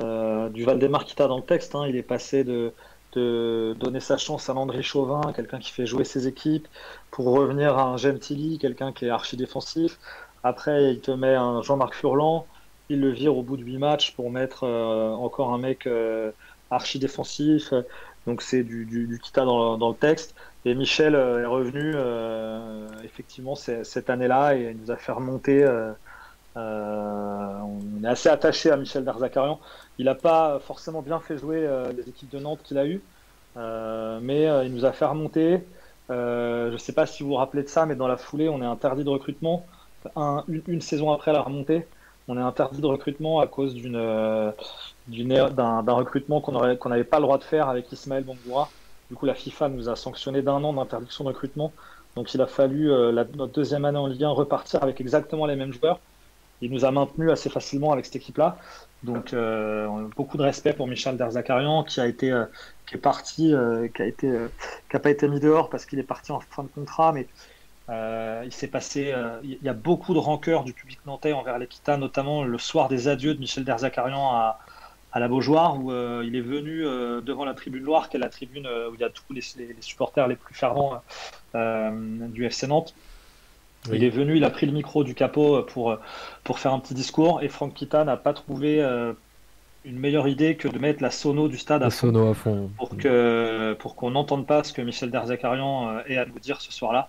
euh, 0.00 0.48
du 0.48 0.64
Valdemar 0.64 1.04
Kita 1.04 1.28
dans 1.28 1.36
le 1.36 1.42
texte. 1.42 1.74
hein. 1.74 1.86
Il 1.88 1.96
est 1.96 2.02
passé 2.02 2.44
de, 2.44 2.72
de 3.12 3.76
donner 3.78 4.00
sa 4.00 4.16
chance 4.16 4.48
à 4.50 4.54
Landry 4.54 4.82
Chauvin, 4.82 5.20
quelqu'un 5.36 5.58
qui 5.58 5.70
fait 5.70 5.86
jouer 5.86 6.04
ses 6.04 6.26
équipes, 6.26 6.66
pour 7.10 7.26
revenir 7.26 7.78
à 7.78 7.84
un 7.84 7.96
Gentili, 7.96 8.58
quelqu'un 8.58 8.92
qui 8.92 9.04
est 9.06 9.10
archi 9.10 9.36
défensif. 9.36 9.98
Après, 10.44 10.92
il 10.92 11.00
te 11.00 11.10
met 11.12 11.34
un 11.34 11.62
Jean-Marc 11.62 11.94
Furlan. 11.94 12.46
Il 12.88 13.00
le 13.00 13.10
vire 13.10 13.36
au 13.36 13.42
bout 13.42 13.56
de 13.56 13.62
8 13.62 13.78
matchs 13.78 14.12
pour 14.12 14.30
mettre 14.30 14.64
euh, 14.64 15.12
encore 15.12 15.52
un 15.52 15.58
mec 15.58 15.86
euh, 15.86 16.30
archi 16.72 16.98
défensif. 16.98 17.72
Donc 18.26 18.42
c'est 18.42 18.62
du, 18.64 18.86
du, 18.86 19.20
dans, 19.34 19.76
le- 19.90 19.98
texte. 19.98 20.34
Et 20.64 20.74
Michel 20.74 21.14
euh, 21.16 21.42
est 21.42 21.46
revenu 21.46 21.92
euh, 21.96 22.88
effectivement 23.02 23.54
cette 23.56 24.10
année-là 24.10 24.56
et 24.56 24.70
il 24.70 24.78
nous 24.78 24.90
a 24.90 24.96
fait 24.96 25.12
remonter. 25.12 25.64
euh, 25.64 25.92
euh, 26.56 27.58
on 27.60 28.02
est 28.04 28.08
assez 28.08 28.28
attaché 28.28 28.70
à 28.70 28.76
Michel 28.76 29.04
Darzakarian. 29.04 29.60
Il 29.98 30.04
n'a 30.06 30.14
pas 30.14 30.60
forcément 30.60 31.02
bien 31.02 31.20
fait 31.20 31.38
jouer 31.38 31.66
euh, 31.66 31.92
les 31.92 32.08
équipes 32.08 32.28
de 32.30 32.38
Nantes 32.38 32.62
qu'il 32.62 32.78
a 32.78 32.86
eues, 32.86 33.08
euh, 33.56 34.20
mais 34.20 34.46
euh, 34.48 34.64
il 34.64 34.72
nous 34.74 34.84
a 34.84 34.92
fait 34.92 35.04
remonter. 35.06 35.68
Euh, 36.10 36.68
je 36.68 36.72
ne 36.74 36.78
sais 36.78 36.92
pas 36.94 37.06
si 37.06 37.22
vous 37.22 37.30
vous 37.30 37.34
rappelez 37.36 37.62
de 37.62 37.68
ça, 37.68 37.86
mais 37.86 37.96
dans 37.96 38.08
la 38.08 38.16
foulée, 38.18 38.48
on 38.48 38.60
est 38.62 38.66
interdit 38.66 39.04
de 39.04 39.08
recrutement. 39.08 39.66
Un- 40.16 40.44
une, 40.48 40.80
saison 40.80 41.10
après 41.12 41.32
la 41.32 41.40
remontée, 41.42 41.88
on 42.26 42.36
est 42.36 42.40
interdit 42.40 42.80
de 42.80 42.86
recrutement 42.86 43.40
à 43.40 43.46
cause 43.46 43.74
d'une, 43.74 43.96
euh, 43.96 44.52
d'un, 45.06 45.92
recrutement 45.92 46.40
qu'on 46.40 46.76
qu'on 46.76 46.88
n'avait 46.88 47.04
pas 47.04 47.18
le 47.18 47.22
droit 47.24 47.38
de 47.38 47.44
faire 47.44 47.68
avec 47.68 47.90
Ismaël 47.92 48.24
Bangoura. 48.24 48.70
Du 49.10 49.16
coup, 49.16 49.26
la 49.26 49.34
FIFA 49.34 49.68
nous 49.68 49.88
a 49.88 49.96
sanctionné 49.96 50.42
d'un 50.42 50.62
an 50.64 50.72
d'interdiction 50.72 51.24
de 51.24 51.28
recrutement. 51.30 51.74
Donc, 52.16 52.32
il 52.34 52.40
a 52.40 52.46
fallu, 52.46 52.90
euh, 52.90 53.12
la- 53.12 53.24
notre 53.24 53.52
deuxième 53.52 53.84
année 53.84 53.98
en 53.98 54.06
Ligue 54.06 54.24
1, 54.24 54.30
repartir 54.30 54.82
avec 54.82 55.00
exactement 55.00 55.46
les 55.46 55.56
mêmes 55.56 55.72
joueurs. 55.72 56.00
Il 56.60 56.70
nous 56.72 56.84
a 56.84 56.92
maintenus 56.92 57.30
assez 57.30 57.50
facilement 57.50 57.92
avec 57.92 58.06
cette 58.06 58.16
équipe-là. 58.16 58.58
Donc, 59.02 59.34
euh, 59.34 60.08
beaucoup 60.16 60.36
de 60.38 60.42
respect 60.42 60.74
pour 60.74 60.86
Michel 60.86 61.16
Derzakarian, 61.16 61.84
qui 61.84 62.00
a 62.00 62.06
été, 62.06 62.30
euh, 62.30 62.46
qui 62.86 62.96
est 62.96 62.98
parti, 63.00 63.52
qui 63.94 64.02
a 64.02 64.06
été, 64.06 64.30
qui 64.90 64.96
a 64.96 65.00
pas 65.00 65.10
été 65.10 65.28
mis 65.28 65.40
dehors 65.40 65.70
parce 65.70 65.86
qu'il 65.86 65.98
est 65.98 66.04
parti 66.04 66.32
en 66.32 66.40
fin 66.40 66.62
de 66.64 66.68
contrat, 66.68 67.12
mais 67.12 67.28
il 68.44 68.52
s'est 68.52 68.68
passé, 68.68 69.14
il 69.42 69.58
y 69.62 69.68
a 69.68 69.74
beaucoup 69.74 70.14
de 70.14 70.18
rancœur 70.18 70.64
du 70.64 70.72
public 70.74 71.04
nantais 71.04 71.32
envers 71.32 71.58
l'Equita, 71.58 71.96
notamment 71.96 72.44
le 72.44 72.58
soir 72.58 72.88
des 72.88 73.08
adieux 73.08 73.34
de 73.34 73.40
Michel 73.40 73.64
Derzakarian 73.64 74.30
à, 74.32 74.58
à 75.12 75.20
la 75.20 75.28
Beaujoire 75.28 75.78
où 75.78 75.92
il 76.22 76.34
est 76.36 76.40
venu 76.40 76.82
devant 77.22 77.44
la 77.44 77.54
tribune 77.54 77.82
Loire, 77.82 78.08
qui 78.08 78.16
est 78.16 78.20
la 78.20 78.28
tribune 78.28 78.66
où 78.66 78.94
il 78.94 79.00
y 79.00 79.04
a 79.04 79.10
tous 79.10 79.32
les, 79.32 79.42
supporters 79.80 80.26
les 80.26 80.36
plus 80.36 80.54
fervents 80.54 81.02
du 81.54 82.44
FC 82.44 82.66
Nantes. 82.66 82.94
Il 83.92 84.04
est 84.04 84.10
venu, 84.10 84.36
il 84.36 84.44
a 84.44 84.50
pris 84.50 84.66
le 84.66 84.72
micro 84.72 85.04
du 85.04 85.14
capot 85.14 85.62
pour, 85.62 85.98
pour 86.44 86.58
faire 86.58 86.72
un 86.72 86.78
petit 86.78 86.94
discours 86.94 87.42
et 87.42 87.48
Franck 87.48 87.74
Kita 87.74 88.04
n'a 88.04 88.16
pas 88.16 88.32
trouvé 88.32 88.82
une 89.84 89.98
meilleure 89.98 90.28
idée 90.28 90.56
que 90.56 90.68
de 90.68 90.78
mettre 90.78 91.02
la 91.02 91.10
sono 91.10 91.48
du 91.48 91.58
stade 91.58 91.82
à, 91.82 91.90
fond, 91.90 92.30
à 92.30 92.34
fond, 92.34 92.70
pour 92.76 92.96
que 92.96 93.74
pour 93.80 93.96
qu'on 93.96 94.12
n'entende 94.12 94.46
pas 94.46 94.62
ce 94.62 94.72
que 94.72 94.82
Michel 94.82 95.10
Derzakarian 95.10 96.00
ait 96.06 96.18
à 96.18 96.24
nous 96.24 96.38
dire 96.38 96.60
ce 96.60 96.72
soir-là. 96.72 97.08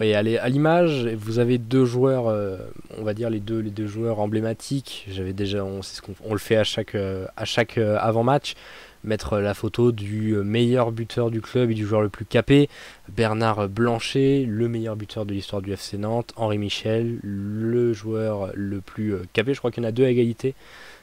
Oui, 0.00 0.14
allez, 0.14 0.38
à 0.38 0.48
l'image, 0.48 1.06
vous 1.06 1.38
avez 1.38 1.58
deux 1.58 1.84
joueurs, 1.84 2.28
euh, 2.28 2.58
on 2.98 3.02
va 3.02 3.14
dire 3.14 3.30
les 3.30 3.40
deux, 3.40 3.58
les 3.58 3.70
deux 3.70 3.86
joueurs 3.86 4.20
emblématiques. 4.20 5.06
J'avais 5.10 5.32
déjà, 5.32 5.64
on, 5.64 5.82
ce 5.82 6.00
on 6.24 6.32
le 6.32 6.38
fait 6.38 6.56
à 6.56 6.64
chaque, 6.64 6.94
euh, 6.94 7.26
à 7.36 7.44
chaque 7.44 7.78
euh, 7.78 7.96
avant-match, 7.98 8.54
mettre 9.02 9.38
la 9.38 9.54
photo 9.54 9.90
du 9.90 10.36
meilleur 10.36 10.92
buteur 10.92 11.30
du 11.30 11.40
club 11.40 11.70
et 11.70 11.74
du 11.74 11.86
joueur 11.86 12.02
le 12.02 12.10
plus 12.10 12.26
capé, 12.26 12.68
Bernard 13.08 13.68
Blanchet, 13.68 14.44
le 14.46 14.68
meilleur 14.68 14.94
buteur 14.94 15.24
de 15.24 15.32
l'histoire 15.32 15.62
du 15.62 15.72
FC 15.72 15.96
Nantes, 15.98 16.32
Henri 16.36 16.58
Michel, 16.58 17.18
le 17.22 17.92
joueur 17.92 18.50
le 18.54 18.80
plus 18.80 19.14
capé. 19.32 19.54
Je 19.54 19.58
crois 19.58 19.70
qu'il 19.70 19.82
y 19.82 19.86
en 19.86 19.88
a 19.88 19.92
deux 19.92 20.04
à 20.04 20.10
égalité 20.10 20.54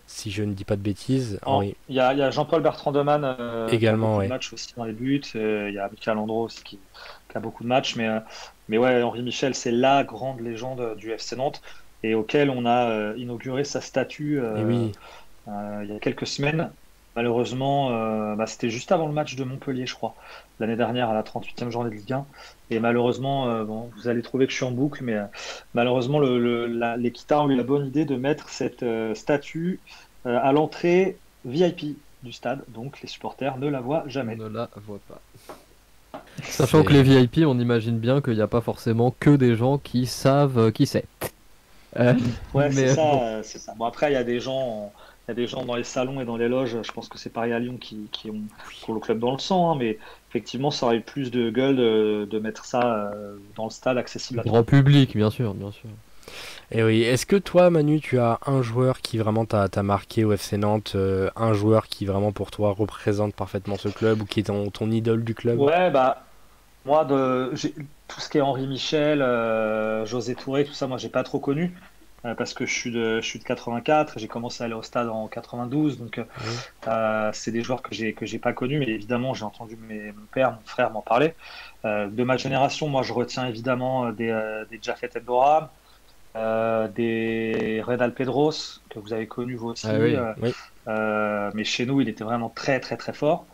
si 0.07 0.29
je 0.29 0.43
ne 0.43 0.53
dis 0.53 0.65
pas 0.65 0.75
de 0.75 0.81
bêtises. 0.81 1.39
Il 1.89 1.95
y 1.95 1.99
a, 1.99 2.29
Jean-Paul 2.29 2.61
Bertrand 2.61 2.91
Deman 2.91 3.67
également, 3.71 4.19
qui 4.19 4.25
a 4.25 4.29
match 4.29 4.53
aussi 4.53 4.73
dans 4.77 4.83
les 4.83 4.93
buts. 4.93 5.21
Il 5.33 5.71
y 5.73 5.79
a 5.79 5.89
Michael 5.89 6.19
Andro 6.19 6.43
aussi 6.43 6.63
qui, 6.63 6.77
qui, 7.29 7.37
a 7.37 7.39
beaucoup 7.39 7.63
de 7.63 7.69
matchs, 7.69 7.95
mais 7.95 8.07
mais 8.69 8.77
ouais, 8.77 9.01
Henri 9.03 9.21
Michel, 9.21 9.53
c'est 9.55 9.71
la 9.71 10.03
grande 10.03 10.39
légende 10.39 10.95
du 10.97 11.11
FC 11.11 11.35
Nantes 11.35 11.61
et 12.03 12.15
auquel 12.15 12.49
on 12.49 12.65
a 12.65 12.89
euh, 12.89 13.13
inauguré 13.17 13.63
sa 13.63 13.81
statue 13.81 14.39
euh, 14.39 14.63
oui. 14.63 14.91
Euh, 15.47 15.81
il 15.83 15.93
y 15.93 15.95
a 15.95 15.99
quelques 15.99 16.27
semaines. 16.27 16.71
Malheureusement, 17.15 17.91
bah, 18.35 18.45
c'était 18.45 18.69
juste 18.69 18.91
avant 18.91 19.07
le 19.07 19.13
match 19.13 19.37
de 19.37 19.45
Montpellier, 19.45 19.85
je 19.85 19.95
crois, 19.95 20.15
l'année 20.59 20.75
dernière 20.75 21.09
à 21.09 21.13
la 21.13 21.23
38e 21.23 21.69
journée 21.69 21.89
de 21.89 21.95
Ligue 21.95 22.11
1. 22.11 22.25
Et 22.71 22.81
malheureusement, 22.81 23.63
bon, 23.63 23.89
vous 23.95 24.09
allez 24.09 24.21
trouver 24.21 24.47
que 24.47 24.51
je 24.51 24.57
suis 24.57 24.65
en 24.65 24.71
boucle, 24.71 25.01
mais 25.01 25.15
malheureusement, 25.73 26.19
le, 26.19 26.65
les 26.67 27.13
ont 27.31 27.49
eu 27.49 27.55
la 27.55 27.63
bonne 27.63 27.85
idée 27.85 28.03
de 28.03 28.17
mettre 28.17 28.49
cette 28.49 28.83
statue 29.13 29.79
à 30.25 30.51
l'entrée 30.51 31.15
VIP 31.45 31.97
du 32.21 32.33
stade, 32.33 32.65
donc 32.67 32.99
les 33.01 33.07
supporters 33.07 33.57
ne 33.59 33.69
la 33.69 33.79
voient 33.79 34.03
jamais. 34.07 34.35
On 34.37 34.49
ne 34.49 34.53
la 34.53 34.69
voit 34.85 34.99
pas. 35.07 35.21
Sachant 36.43 36.83
que 36.83 36.93
les 36.93 37.03
VIP, 37.03 37.39
on 37.45 37.59
imagine 37.59 37.97
bien 37.97 38.21
qu'il 38.21 38.33
n'y 38.33 38.41
a 38.41 38.47
pas 38.47 38.61
forcément 38.61 39.15
que 39.19 39.35
des 39.35 39.55
gens 39.55 39.77
qui 39.77 40.05
savent 40.05 40.57
euh, 40.57 40.71
qui 40.71 40.85
c'est. 40.85 41.05
Euh, 41.97 42.13
ouais, 42.53 42.71
c'est 42.71 42.89
ça, 42.89 43.01
bon. 43.01 43.43
ça, 43.43 43.73
Bon, 43.77 43.85
après, 43.85 44.11
il 44.11 44.13
y 44.13 44.17
a 44.17 44.23
des 44.23 44.39
gens. 44.39 44.91
Il 45.27 45.31
y 45.31 45.33
a 45.33 45.35
des 45.35 45.47
gens 45.47 45.65
dans 45.65 45.75
les 45.75 45.83
salons 45.83 46.21
et 46.21 46.25
dans 46.25 46.37
les 46.37 46.47
loges, 46.47 46.77
je 46.83 46.91
pense 46.91 47.09
que 47.09 47.17
c'est 47.17 47.31
pareil 47.31 47.51
à 47.51 47.57
Lyon 47.57 47.77
qui, 47.81 48.09
qui 48.11 48.29
ont, 48.29 48.43
le 48.93 48.99
club 48.99 49.17
dans 49.17 49.31
le 49.31 49.39
sang, 49.39 49.71
hein, 49.71 49.75
mais 49.75 49.97
effectivement, 50.29 50.69
ça 50.69 50.85
aurait 50.85 50.99
plus 50.99 51.31
de 51.31 51.49
gueule 51.49 51.77
de, 51.77 52.39
mettre 52.39 52.65
ça 52.65 53.11
euh, 53.11 53.35
dans 53.55 53.63
le 53.63 53.71
stade 53.71 53.97
accessible 53.97 54.41
à 54.41 54.43
Grand 54.43 54.63
public, 54.63 55.15
bien 55.15 55.31
sûr, 55.31 55.55
bien 55.55 55.71
sûr. 55.71 55.89
Et 56.71 56.83
oui, 56.83 57.03
est-ce 57.03 57.25
que 57.25 57.35
toi, 57.35 57.69
Manu, 57.69 58.01
tu 58.01 58.19
as 58.19 58.39
un 58.45 58.61
joueur 58.61 59.01
qui 59.01 59.17
vraiment 59.17 59.45
t'a 59.45 59.83
marqué 59.83 60.23
au 60.23 60.31
FC 60.31 60.57
Nantes, 60.57 60.95
un 61.35 61.53
joueur 61.53 61.87
qui 61.87 62.05
vraiment 62.05 62.31
pour 62.31 62.51
toi 62.51 62.73
représente 62.77 63.35
parfaitement 63.35 63.77
ce 63.77 63.89
club 63.89 64.21
ou 64.21 64.25
qui 64.25 64.39
est 64.39 64.43
ton, 64.43 64.69
ton 64.71 64.89
idole 64.89 65.23
du 65.23 65.35
club? 65.35 65.59
Ouais, 65.59 65.91
bah 65.91 66.25
moi, 66.85 67.03
de, 67.03 67.51
tout 68.07 68.19
ce 68.19 68.29
qui 68.29 68.37
est 68.37 68.41
Henri 68.41 68.67
Michel, 68.67 69.21
euh, 69.21 70.05
José 70.05 70.35
Touré, 70.35 70.65
tout 70.65 70.73
ça, 70.73 70.87
moi, 70.87 70.97
j'ai 70.97 71.09
pas 71.09 71.23
trop 71.23 71.39
connu 71.39 71.73
euh, 72.25 72.35
parce 72.35 72.53
que 72.53 72.65
je 72.65 72.73
suis 72.73 72.91
de, 72.91 73.21
je 73.21 73.25
suis 73.25 73.39
de 73.39 73.43
84. 73.43 74.19
J'ai 74.19 74.27
commencé 74.27 74.61
à 74.63 74.65
aller 74.65 74.75
au 74.75 74.83
stade 74.83 75.09
en 75.09 75.27
92, 75.27 75.97
donc 75.97 76.21
euh, 76.87 77.29
c'est 77.33 77.51
des 77.51 77.63
joueurs 77.63 77.81
que 77.81 77.95
j'ai 77.95 78.13
que 78.13 78.25
j'ai 78.25 78.39
pas 78.39 78.53
connus, 78.53 78.77
mais 78.77 78.87
évidemment, 78.87 79.33
j'ai 79.33 79.45
entendu 79.45 79.77
mes, 79.87 80.11
mon 80.11 80.25
père, 80.31 80.51
mon 80.51 80.65
frère 80.65 80.91
m'en 80.91 81.01
parler. 81.01 81.33
de 81.83 82.23
ma 82.23 82.37
génération, 82.37 82.87
moi, 82.87 83.01
je 83.01 83.13
retiens 83.13 83.47
évidemment 83.47 84.11
des, 84.11 84.63
des 84.69 84.79
Jafet 84.81 85.09
Endoram, 86.35 86.87
des 86.93 87.81
Redal 87.85 88.13
Pedros 88.13 88.81
que 88.89 88.99
vous 88.99 89.13
avez 89.13 89.27
connu 89.27 89.55
vous 89.55 89.69
aussi. 89.69 89.87
Ah 90.87 91.51
mais 91.53 91.63
chez 91.63 91.85
nous, 91.85 92.01
il 92.01 92.09
était 92.09 92.23
vraiment 92.23 92.49
très 92.49 92.79
très 92.79 92.97
très 92.97 93.13
fort. 93.13 93.45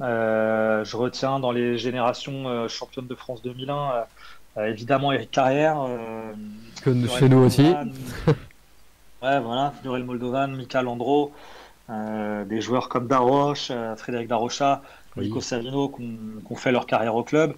Euh, 0.00 0.84
je 0.84 0.96
retiens 0.96 1.40
dans 1.40 1.52
les 1.52 1.76
générations 1.76 2.48
euh, 2.48 2.68
championnes 2.68 3.06
de 3.06 3.14
France 3.14 3.42
2001, 3.42 4.06
euh, 4.56 4.66
évidemment 4.66 5.12
Eric 5.12 5.30
Carrière. 5.30 5.86
que 6.82 7.06
chez 7.06 7.28
nous 7.28 7.38
aussi. 7.38 7.62
ouais, 9.22 9.40
voilà, 9.40 9.74
Fiorel 9.82 10.04
Moldovan, 10.04 10.48
Mika 10.48 10.82
Landro, 10.82 11.32
des 11.88 12.60
joueurs 12.60 12.88
comme 12.88 13.08
Daroche, 13.08 13.72
Frédéric 13.96 14.28
Darocha, 14.28 14.82
Nico 15.16 15.40
Savino 15.40 15.88
qui 15.88 16.18
ont 16.48 16.56
fait 16.56 16.72
leur 16.72 16.86
carrière 16.86 17.16
au 17.16 17.24
club. 17.24 17.54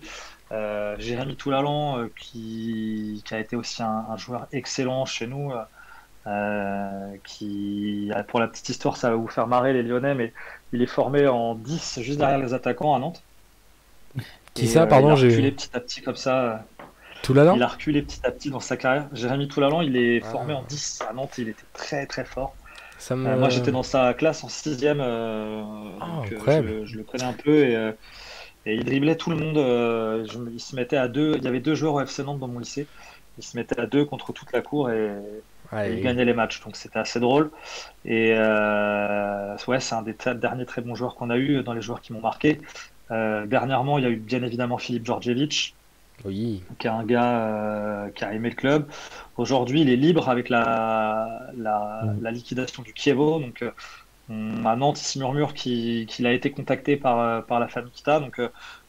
Jérémy 0.98 1.36
Toulalan, 1.36 2.08
qui, 2.16 3.22
qui, 3.24 3.34
a 3.34 3.38
été 3.38 3.56
aussi 3.56 3.82
un, 3.82 4.04
un 4.10 4.16
joueur 4.16 4.46
excellent 4.52 5.06
chez 5.06 5.26
nous. 5.26 5.52
Euh, 6.26 7.16
qui, 7.24 8.12
pour 8.28 8.38
la 8.38 8.46
petite 8.46 8.68
histoire, 8.68 8.96
ça 8.96 9.10
va 9.10 9.16
vous 9.16 9.26
faire 9.26 9.48
marrer 9.48 9.72
les 9.72 9.82
Lyonnais, 9.82 10.14
mais 10.14 10.32
il 10.72 10.80
est 10.80 10.86
formé 10.86 11.26
en 11.26 11.54
10 11.56 11.98
juste 12.00 12.18
derrière 12.18 12.38
les 12.38 12.54
attaquants 12.54 12.94
à 12.94 12.98
Nantes. 12.98 13.22
Qui 14.54 14.68
ça, 14.68 14.82
euh, 14.82 14.86
pardon 14.86 15.16
Il 15.16 15.24
a 15.26 15.30
reculé 15.30 15.52
petit 15.52 15.70
à 15.72 15.80
petit 15.80 16.02
comme 16.02 16.16
ça. 16.16 16.64
Toulalan 17.22 17.56
Il 17.56 17.62
a 17.62 17.68
reculé 17.68 18.02
petit 18.02 18.20
à 18.24 18.30
petit 18.30 18.50
dans 18.50 18.60
sa 18.60 18.76
carrière. 18.76 19.08
Jérémy 19.12 19.48
Toulalan, 19.48 19.80
il 19.80 19.96
est 19.96 20.20
ah. 20.22 20.30
formé 20.30 20.54
en 20.54 20.62
10 20.62 21.02
à 21.08 21.12
Nantes, 21.12 21.38
il 21.38 21.48
était 21.48 21.64
très 21.72 22.06
très 22.06 22.24
fort. 22.24 22.54
Ça 22.98 23.16
me... 23.16 23.28
Euh, 23.28 23.36
moi 23.36 23.48
j'étais 23.48 23.72
dans 23.72 23.82
sa 23.82 24.14
classe 24.14 24.44
en 24.44 24.48
6ème, 24.48 25.00
ah, 25.00 26.22
je, 26.28 26.96
le 26.96 27.02
connais 27.02 27.24
un 27.24 27.32
peu 27.32 27.64
et, 27.64 27.92
et, 28.66 28.74
il 28.74 28.84
driblait 28.84 29.16
tout 29.16 29.30
le 29.30 29.36
monde. 29.36 30.28
il 30.52 30.60
se 30.60 30.76
mettait 30.76 30.96
à 30.96 31.08
deux, 31.08 31.34
il 31.36 31.44
y 31.44 31.48
avait 31.48 31.60
deux 31.60 31.74
joueurs 31.74 31.94
au 31.94 32.00
FC 32.00 32.22
Nantes 32.22 32.38
dans 32.38 32.48
mon 32.48 32.60
lycée. 32.60 32.86
Il 33.38 33.44
se 33.44 33.56
mettait 33.56 33.80
à 33.80 33.86
deux 33.86 34.04
contre 34.04 34.32
toute 34.32 34.52
la 34.52 34.60
cour 34.60 34.90
et 34.90 35.10
il 35.72 36.02
gagnait 36.02 36.24
les 36.24 36.34
matchs, 36.34 36.62
donc 36.62 36.76
c'était 36.76 36.98
assez 36.98 37.20
drôle. 37.20 37.50
Et 38.04 38.34
euh, 38.36 39.56
ouais, 39.68 39.80
c'est 39.80 39.94
un 39.94 40.02
des 40.02 40.14
derniers 40.34 40.66
très 40.66 40.82
bons 40.82 40.94
joueurs 40.94 41.14
qu'on 41.14 41.30
a 41.30 41.38
eu 41.38 41.62
dans 41.62 41.72
les 41.72 41.82
joueurs 41.82 42.00
qui 42.00 42.12
m'ont 42.12 42.20
marqué. 42.20 42.60
Euh, 43.10 43.46
dernièrement, 43.46 43.98
il 43.98 44.04
y 44.04 44.06
a 44.06 44.10
eu 44.10 44.16
bien 44.16 44.42
évidemment 44.42 44.78
Philippe 44.78 45.06
Georgievich, 45.06 45.74
oui. 46.24 46.62
qui 46.78 46.86
est 46.86 46.90
un 46.90 47.04
gars 47.04 47.40
euh, 47.40 48.10
qui 48.10 48.24
a 48.24 48.34
aimé 48.34 48.50
le 48.50 48.54
club. 48.56 48.86
Aujourd'hui, 49.36 49.80
il 49.80 49.90
est 49.90 49.96
libre 49.96 50.28
avec 50.28 50.48
la, 50.48 51.50
la, 51.56 52.02
mm. 52.04 52.28
liquidation 52.28 52.82
du 52.82 52.92
Kievo. 52.92 53.40
Donc, 53.40 53.64
à 54.64 54.76
Nantes, 54.76 55.00
il 55.00 55.04
se 55.04 55.18
murmure 55.18 55.54
qu'il 55.54 56.26
a 56.26 56.32
été 56.32 56.50
contacté 56.50 56.96
par, 56.96 57.44
par 57.46 57.60
la 57.60 57.68
famille 57.68 57.92
Kita. 57.92 58.20
Donc, 58.20 58.40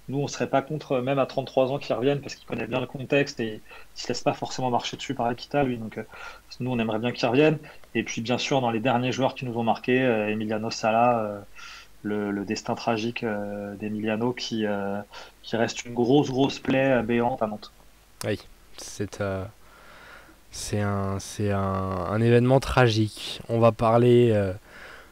nous, 0.09 0.19
on 0.19 0.27
serait 0.27 0.49
pas 0.49 0.61
contre, 0.61 0.99
même 0.99 1.19
à 1.19 1.25
33 1.25 1.71
ans, 1.71 1.79
qu'il 1.79 1.95
revienne 1.95 2.19
parce 2.19 2.35
qu'il 2.35 2.45
connaît 2.45 2.67
bien 2.67 2.81
le 2.81 2.87
contexte 2.87 3.39
et 3.39 3.61
il 3.95 4.01
se 4.01 4.07
laisse 4.09 4.21
pas 4.21 4.33
forcément 4.33 4.69
marcher 4.69 4.97
dessus 4.97 5.13
par 5.13 5.27
Akita, 5.27 5.63
lui. 5.63 5.77
Donc, 5.77 5.97
euh, 5.97 6.03
nous, 6.59 6.71
on 6.71 6.79
aimerait 6.79 6.99
bien 6.99 7.11
qu'il 7.13 7.27
revienne. 7.27 7.57
Et 7.95 8.03
puis, 8.03 8.21
bien 8.21 8.37
sûr, 8.37 8.59
dans 8.59 8.71
les 8.71 8.81
derniers 8.81 9.13
joueurs 9.13 9.33
qui 9.33 9.45
nous 9.45 9.57
ont 9.57 9.63
marqué, 9.63 10.01
euh, 10.01 10.29
Emiliano 10.29 10.69
Sala, 10.71 11.19
euh, 11.19 12.31
le, 12.31 12.43
destin 12.43 12.75
tragique 12.75 13.23
d'Emiliano 13.79 14.33
qui, 14.33 14.65
qui 15.41 15.55
reste 15.55 15.85
une 15.85 15.93
grosse, 15.93 16.29
grosse 16.29 16.59
plaie 16.59 17.01
béante 17.03 17.41
à 17.41 17.47
Nantes. 17.47 17.71
Oui, 18.25 18.37
c'est 18.75 19.23
c'est 20.51 20.81
un, 20.81 21.17
un, 21.49 22.21
événement 22.21 22.59
tragique. 22.59 23.39
On 23.47 23.59
va 23.59 23.71
parler 23.71 24.33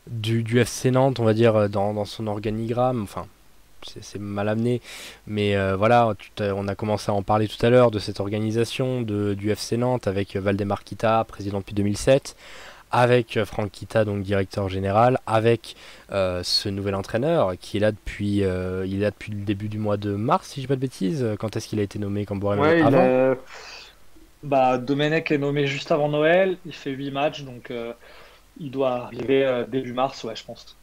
du, 0.07 0.43
du, 0.43 0.59
FC 0.59 0.91
Nantes, 0.91 1.19
on 1.19 1.23
va 1.23 1.33
dire, 1.33 1.69
dans, 1.69 1.93
dans 1.93 2.05
son 2.05 2.27
organigramme. 2.27 3.03
Enfin, 3.03 3.27
c'est 4.01 4.19
mal 4.19 4.49
amené. 4.49 4.81
Mais 5.27 5.55
euh, 5.55 5.75
voilà, 5.75 6.13
on 6.39 6.67
a 6.67 6.75
commencé 6.75 7.11
à 7.11 7.13
en 7.13 7.23
parler 7.23 7.47
tout 7.47 7.63
à 7.65 7.69
l'heure 7.69 7.91
de 7.91 7.99
cette 7.99 8.19
organisation 8.19 9.01
de, 9.01 9.33
du 9.33 9.51
FC 9.51 9.77
Nantes 9.77 10.07
avec 10.07 10.35
Valdemar 10.35 10.83
Kita, 10.83 11.23
président 11.27 11.59
depuis 11.59 11.73
2007, 11.75 12.35
avec 12.91 13.43
Franck 13.45 13.71
Kita, 13.71 14.05
donc 14.05 14.21
directeur 14.23 14.69
général, 14.69 15.19
avec 15.25 15.75
euh, 16.11 16.41
ce 16.43 16.69
nouvel 16.69 16.95
entraîneur 16.95 17.53
qui 17.59 17.77
est 17.77 17.79
là 17.79 17.91
depuis, 17.91 18.43
euh, 18.43 18.85
il 18.85 18.97
est 18.97 19.03
là 19.03 19.11
depuis 19.11 19.31
le 19.31 19.41
début 19.41 19.69
du 19.69 19.77
mois 19.77 19.97
de 19.97 20.13
mars, 20.13 20.49
si 20.49 20.61
je 20.61 20.65
ne 20.65 20.67
pas 20.67 20.75
de 20.75 20.81
bêtises. 20.81 21.25
Quand 21.39 21.55
est-ce 21.55 21.67
qu'il 21.67 21.79
a 21.79 21.83
été 21.83 21.99
nommé 21.99 22.25
comme 22.25 22.43
ouais, 22.43 22.81
avant 22.81 23.35
bah, 24.43 24.79
Domenech 24.79 25.29
est 25.29 25.37
nommé 25.37 25.67
juste 25.67 25.91
avant 25.91 26.09
Noël, 26.09 26.57
il 26.65 26.73
fait 26.73 26.89
8 26.89 27.11
matchs, 27.11 27.43
donc 27.43 27.71
il 28.61 28.71
doit 28.71 29.05
arriver 29.05 29.65
début 29.67 29.93
mars, 29.93 30.23
ouais, 30.23 30.35
je 30.35 30.45
pense 30.45 30.77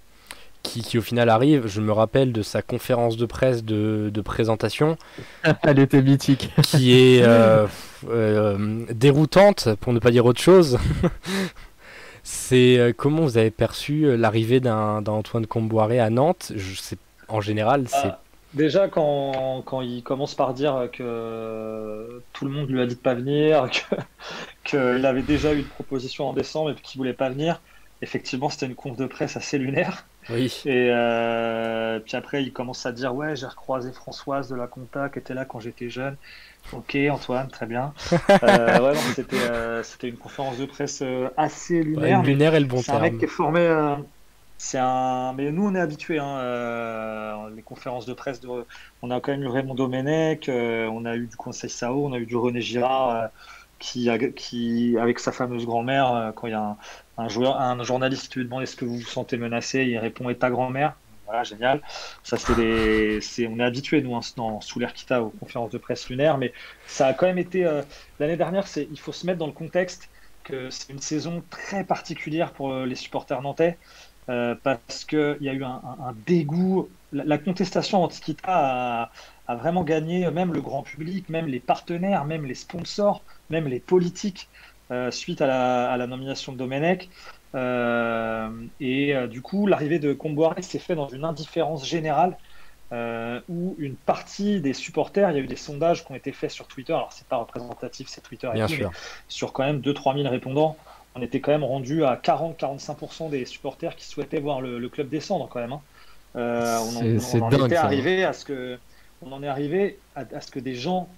qui, 0.63 0.99
au 0.99 1.03
final 1.03 1.29
arrive. 1.29 1.67
Je 1.67 1.81
me 1.81 1.93
rappelle 1.93 2.33
de 2.33 2.43
sa 2.43 2.63
conférence 2.63 3.17
de 3.17 3.27
presse 3.27 3.65
de, 3.65 4.21
présentation. 4.25 4.97
Elle 5.63 5.79
était 5.79 6.03
mythique. 6.03 6.51
Qui 6.63 6.93
est 6.93 7.23
euh, 7.23 7.67
euh, 8.09 8.85
déroutante, 8.93 9.75
pour 9.81 9.93
ne 9.93 9.99
pas 9.99 10.11
dire 10.11 10.27
autre 10.27 10.41
chose. 10.41 10.79
C'est 12.23 12.79
euh, 12.79 12.93
comment 12.95 13.23
vous 13.23 13.39
avez 13.39 13.51
perçu 13.51 14.17
l'arrivée 14.17 14.61
d'un 14.61 15.03
Antoine 15.07 15.47
Comboiré 15.47 15.99
à 15.99 16.11
Nantes? 16.11 16.53
Je 16.55 16.75
sais, 16.75 16.99
En 17.29 17.41
général, 17.41 17.87
c'est. 17.89 18.13
Déjà, 18.55 18.89
quand, 18.89 19.63
quand, 19.67 19.83
il 19.83 20.03
commence 20.03 20.35
par 20.35 20.55
dire 20.55 20.89
que 20.93 22.23
tout 22.33 22.45
le 22.47 22.51
monde 22.51 22.71
lui 22.71 22.81
a 22.81 22.87
dit 22.87 22.95
de 22.95 23.01
pas 23.01 23.15
venir, 23.15 23.69
qu'il 24.65 25.05
avait 25.05 25.23
déjà 25.23 25.53
eu 25.53 25.59
une 25.59 25.65
proposition 25.65 26.29
en 26.29 26.33
décembre 26.33 26.71
et 26.71 26.75
qu'il 26.75 26.99
voulait 26.99 27.13
pas 27.13 27.29
venir, 27.29 27.61
effectivement, 28.03 28.49
c'était 28.49 28.67
une 28.67 28.75
conf 28.75 28.97
de 28.97 29.07
presse 29.07 29.37
assez 29.37 29.59
lunaire. 29.59 30.07
Oui. 30.31 30.63
Et 30.67 30.91
euh, 30.91 32.01
puis 32.01 32.17
après, 32.17 32.43
il 32.43 32.53
commence 32.53 32.85
à 32.85 32.93
dire 32.93 33.15
Ouais, 33.15 33.35
j'ai 33.35 33.47
recroisé 33.47 33.93
Françoise 33.93 34.49
de 34.49 34.57
la 34.57 34.67
Conta 34.67 35.09
qui 35.09 35.19
était 35.19 35.35
là 35.35 35.45
quand 35.45 35.61
j'étais 35.61 35.89
jeune. 35.89 36.17
Ok, 36.73 36.99
Antoine, 37.11 37.49
très 37.49 37.67
bien. 37.67 37.93
Euh, 38.43 38.81
ouais, 38.81 38.95
c'était, 39.15 39.37
euh, 39.37 39.83
c'était 39.83 40.09
une 40.09 40.17
conférence 40.17 40.59
de 40.59 40.67
presse 40.67 41.03
assez 41.37 41.83
lunaire. 41.83 42.23
lunaire 42.23 42.55
est 42.55 42.61
le 42.61 42.67
bon 42.67 42.81
C'est 42.83 42.93
un 42.93 43.01
mec 43.01 43.19
qui 43.19 43.25
est 43.25 43.29
formé. 43.29 43.67
C'est 44.59 44.79
un. 44.79 45.33
Mais 45.33 45.51
nous, 45.51 45.67
on 45.67 45.75
est 45.75 45.81
habitués. 45.81 46.19
Hein, 46.19 47.49
les 47.55 47.63
conférences 47.63 48.07
de 48.07 48.13
presse. 48.13 48.41
De... 48.41 48.49
On 49.03 49.11
a 49.11 49.21
quand 49.21 49.33
même 49.33 49.43
eu 49.43 49.49
Raymond 49.49 49.75
Domenech, 49.75 50.49
on 50.49 51.05
a 51.05 51.17
eu 51.17 51.27
du 51.27 51.37
Conseil 51.37 51.71
Sao, 51.71 52.07
on 52.07 52.13
a 52.13 52.19
eu 52.19 52.27
du 52.27 52.37
René 52.37 52.61
Girard 52.61 53.31
qui, 53.79 54.09
qui, 54.37 54.97
avec 54.99 55.19
sa 55.19 55.33
fameuse 55.33 55.65
grand-mère, 55.65 56.13
euh, 56.13 56.33
quand 56.33 56.47
il 56.47 56.51
y 56.51 56.55
a 56.55 56.77
un, 57.17 57.29
joueur, 57.29 57.61
un 57.61 57.83
journaliste 57.83 58.33
qui 58.33 58.41
lui 58.41 58.45
demande 58.47 58.63
est-ce 58.63 58.77
que 58.77 58.85
vous 58.85 58.99
vous 58.99 59.07
sentez 59.07 59.37
menacé, 59.37 59.85
il 59.85 59.99
répond 59.99 60.29
et 60.29 60.37
ta 60.37 60.51
grand-mère? 60.51 60.97
Voilà, 61.27 61.45
génial. 61.45 61.83
Ça, 62.23 62.39
c'est 62.39 62.55
des, 62.55 63.21
c'est, 63.21 63.47
on 63.47 63.59
est 63.59 63.63
habitué 63.63 64.01
nous 64.01 64.15
en, 64.15 64.61
sous 64.61 64.79
l'Airkita 64.79 65.23
aux 65.23 65.31
conférences 65.31 65.71
de 65.71 65.79
presse 65.79 66.09
lunaires, 66.09 66.39
mais 66.39 66.53
ça 66.87 67.09
a 67.09 67.13
quand 67.15 67.27
même 67.27 67.39
été 67.39 67.67
euh, 67.67 67.83
l'année 68.19 68.37
dernière. 68.37 68.67
C'est, 68.67 68.89
il 68.91 68.99
faut 68.99 69.13
se 69.13 69.27
mettre 69.27 69.39
dans 69.39 69.47
le 69.47 69.53
contexte 69.53 70.09
que 70.43 70.71
c'est 70.71 70.91
une 70.91 71.01
saison 71.01 71.43
très 71.51 71.85
particulière 71.85 72.53
pour 72.53 72.73
euh, 72.73 72.87
les 72.87 72.95
supporters 72.95 73.43
nantais. 73.43 73.77
Parce 74.63 75.05
qu'il 75.05 75.39
y 75.41 75.49
a 75.49 75.53
eu 75.53 75.65
un, 75.65 75.81
dégoût. 76.27 76.89
La, 77.13 77.39
contestation 77.39 78.05
anti-Kita 78.05 78.53
a, 78.53 79.11
a, 79.47 79.57
vraiment 79.57 79.83
gagné, 79.83 80.31
même 80.31 80.53
le 80.53 80.61
grand 80.61 80.83
public, 80.83 81.29
même 81.31 81.47
les 81.47 81.61
partenaires, 81.61 82.27
même 82.27 82.45
les 82.45 82.55
sponsors 82.55 83.23
même 83.51 83.69
les 83.69 83.81
politiques 83.81 84.49
euh, 84.91 85.11
suite 85.11 85.41
à 85.43 85.97
la, 85.97 86.07
nomination 86.07 86.53
de 86.53 86.59
Domenech. 86.59 87.09
Euh, 87.55 88.51
et 88.81 89.15
euh, 89.15 89.27
du 89.27 89.43
coup, 89.43 89.67
l'arrivée 89.67 89.99
de 89.99 90.13
Comboiré 90.13 90.63
s'est 90.63 90.79
fait 90.79 90.95
dans 90.95 91.09
une 91.09 91.25
indifférence 91.25 91.87
générale 91.87 92.37
où 93.51 93.77
une 93.79 93.97
partie 93.97 94.63
des 94.63 94.73
supporters, 94.73 95.31
il 95.31 95.37
y 95.37 95.41
a 95.41 95.43
eu 95.43 95.47
des 95.47 95.57
sondages 95.57 96.07
qui 96.07 96.13
ont 96.13 96.15
été 96.15 96.33
faits 96.33 96.51
sur 96.51 96.67
Twitter, 96.67 96.95
alors 96.95 97.13
c'est 97.13 97.27
pas 97.27 97.37
représentatif, 97.37 98.09
c'est 98.09 98.23
Twitter, 98.23 98.49
Bien 98.55 98.67
sur 99.29 99.53
quand 99.53 99.63
même 99.63 99.81
2-3 99.81 100.17
000 100.17 100.31
répondants, 100.31 100.75
on 101.15 101.23
était 101.23 101.41
quand 101.41 101.53
même 101.53 101.65
rendu 101.65 102.05
à 102.05 102.17
40-45% 102.17 103.31
des 103.31 103.45
supporters 103.45 103.97
qui 103.97 104.05
souhaitaient 104.05 104.41
voir 104.41 104.61
le, 104.61 104.89
club 104.89 105.09
descendre 105.09 105.49
quand 105.51 105.61
même. 105.61 105.73
Hein. 105.73 105.81
on, 106.35 106.97
en, 106.97 107.67
était 107.67 107.77
arrivé 107.77 108.25
à 108.25 108.33
ce 108.33 108.45
que 108.45 108.79
on 109.23 109.33
en 109.33 109.43
est 109.43 109.49
arrivé 109.49 109.99
à 110.15 110.41
ce 110.41 110.51
que 110.51 110.61
des 110.61 110.75
gens 110.75 111.09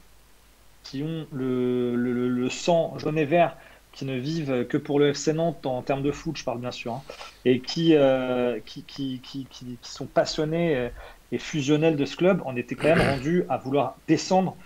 qui 0.85 1.03
ont 1.03 1.27
le, 1.33 1.95
le, 1.95 2.51
sang 2.51 2.95
jaune 2.99 3.19
et 3.19 3.27
vert, 3.27 3.57
qui 3.93 4.07
ne 4.07 4.15
vivent 4.15 4.67
que 4.67 4.79
pour 4.79 4.99
le 4.99 5.09
FC 5.09 5.35
Nantes 5.35 5.67
en 5.67 5.83
termes 5.83 6.03
de 6.03 6.13
foot, 6.13 6.37
je 6.39 6.45
parle 6.45 6.61
bien 6.61 6.71
sûr, 6.71 6.95
hein, 6.95 7.03
et 7.45 7.61
qui, 7.61 7.95
euh, 7.95 8.59
qui, 8.65 8.83
qui, 8.85 9.21
qui, 9.23 9.47
qui, 9.51 9.79
sont 9.83 10.07
passionnés 10.07 10.91
et 11.33 11.39
fusionnels 11.39 11.97
de 11.97 12.05
ce 12.05 12.17
club, 12.17 12.43
on 12.45 12.57
était 12.57 12.75
quand 12.75 12.89
même 12.89 13.09
rendu 13.09 13.45
à 13.49 13.57
vouloir 13.59 13.97
descendre 14.09 14.57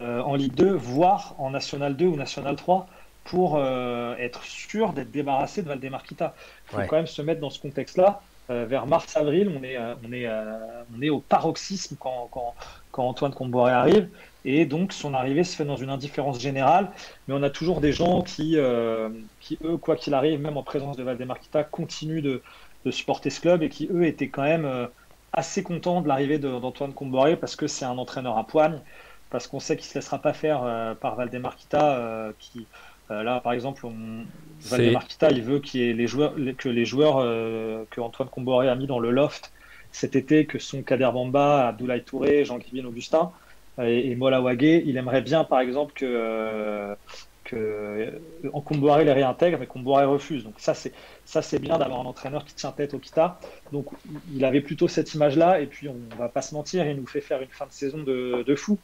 euh, 0.00 0.20
en 0.20 0.34
Ligue 0.34 0.54
2, 0.54 0.72
voire 0.72 1.34
en 1.38 1.50
National 1.50 1.96
2 1.96 2.06
ou 2.06 2.16
National 2.16 2.56
3 2.56 2.88
pour 3.24 3.56
euh, 3.56 4.14
être 4.16 4.44
sûr 4.44 4.92
d'être 4.92 5.10
débarrassé 5.10 5.62
de 5.62 5.68
Valdemarquita. 5.68 6.34
Il 6.72 6.76
faut 6.76 6.86
quand 6.88 6.96
même 6.96 7.06
se 7.06 7.22
mettre 7.22 7.40
dans 7.40 7.50
ce 7.50 7.58
contexte-là. 7.58 8.20
vers 8.48 8.86
mars-avril, 8.86 9.50
on 9.58 9.62
est, 9.64 9.78
on, 9.78 10.12
est, 10.12 10.28
on 10.28 11.02
est 11.02 11.10
au 11.10 11.20
paroxysme 11.20 11.96
quand, 11.98 12.28
quand, 12.30 12.54
quand 12.92 13.08
Antoine 13.08 13.32
Comboiré 13.32 13.72
arrive. 13.72 14.08
Et 14.44 14.66
donc, 14.66 14.92
son 14.92 15.14
arrivée 15.14 15.42
se 15.42 15.56
fait 15.56 15.64
dans 15.64 15.76
une 15.76 15.90
indifférence 15.90 16.40
générale. 16.40 16.90
Mais 17.26 17.34
on 17.34 17.42
a 17.42 17.50
toujours 17.50 17.80
des 17.80 17.92
gens 17.92 18.22
qui, 18.22 18.56
euh, 18.56 19.08
qui 19.40 19.58
eux, 19.64 19.76
quoi 19.76 19.96
qu'il 19.96 20.14
arrive, 20.14 20.40
même 20.40 20.56
en 20.56 20.62
présence 20.62 20.96
de 20.96 21.02
Valdemarquita, 21.02 21.64
continuent 21.64 22.22
de, 22.22 22.42
de, 22.84 22.90
supporter 22.90 23.30
ce 23.30 23.40
club 23.40 23.62
et 23.62 23.68
qui, 23.68 23.88
eux, 23.90 24.04
étaient 24.04 24.28
quand 24.28 24.42
même 24.42 24.66
euh, 24.66 24.86
assez 25.32 25.62
contents 25.62 26.02
de 26.02 26.08
l'arrivée 26.08 26.38
d'Antoine 26.38 26.92
Comboré 26.92 27.36
parce 27.36 27.56
que 27.56 27.66
c'est 27.66 27.86
un 27.86 27.96
entraîneur 27.96 28.36
à 28.36 28.46
poigne, 28.46 28.78
parce 29.30 29.46
qu'on 29.46 29.60
sait 29.60 29.76
qu'il 29.76 29.86
ne 29.86 29.92
se 29.92 29.98
laissera 29.98 30.18
pas 30.18 30.34
faire 30.34 30.62
euh, 30.62 30.94
par 30.94 31.16
Valdemarquita, 31.16 32.32
qui, 32.38 32.66
là, 33.10 33.40
par 33.40 33.52
exemple, 33.52 33.86
on... 33.86 34.24
Valdemarquita, 34.60 35.30
il 35.30 35.42
veut 35.42 35.60
les 35.74 36.06
joueurs, 36.06 36.34
que 36.56 36.68
les 36.70 36.86
joueurs 36.86 37.16
que 37.90 38.00
Antoine 38.00 38.28
Comboré 38.28 38.68
a 38.68 38.74
mis 38.74 38.86
dans 38.86 38.98
le 38.98 39.10
loft 39.10 39.52
cet 39.94 40.16
été, 40.16 40.44
que 40.44 40.58
sont 40.58 40.82
Kader 40.82 41.10
Bamba, 41.12 41.68
Abdoulaye 41.68 42.02
Touré, 42.02 42.44
Jean-Guy 42.44 42.84
Augustin, 42.84 43.30
et, 43.80 44.10
et 44.10 44.16
Mola 44.16 44.42
il 44.52 44.96
aimerait 44.96 45.22
bien, 45.22 45.44
par 45.44 45.60
exemple, 45.60 45.92
que, 45.94 46.04
euh, 46.04 46.94
que 47.44 47.56
euh, 47.56 49.04
les 49.04 49.12
réintègre, 49.12 49.58
mais 49.60 49.66
Comboiré 49.66 50.04
refuse. 50.04 50.42
Donc 50.42 50.54
ça, 50.58 50.74
c'est 50.74 50.92
ça, 51.24 51.42
c'est 51.42 51.60
bien 51.60 51.78
d'avoir 51.78 52.00
un 52.00 52.06
entraîneur 52.06 52.44
qui 52.44 52.54
tient 52.54 52.72
tête 52.72 52.92
au 52.94 52.98
Kita. 52.98 53.38
Donc 53.72 53.86
il 54.34 54.44
avait 54.44 54.60
plutôt 54.60 54.88
cette 54.88 55.14
image-là, 55.14 55.60
et 55.60 55.66
puis 55.66 55.88
on, 55.88 55.96
va 56.16 56.28
pas 56.28 56.42
se 56.42 56.54
mentir, 56.54 56.84
il 56.86 56.96
nous 56.96 57.06
fait 57.06 57.20
faire 57.20 57.40
une 57.40 57.48
fin 57.48 57.66
de 57.66 57.72
saison 57.72 57.98
de, 57.98 58.42
de 58.42 58.54
fou. 58.56 58.78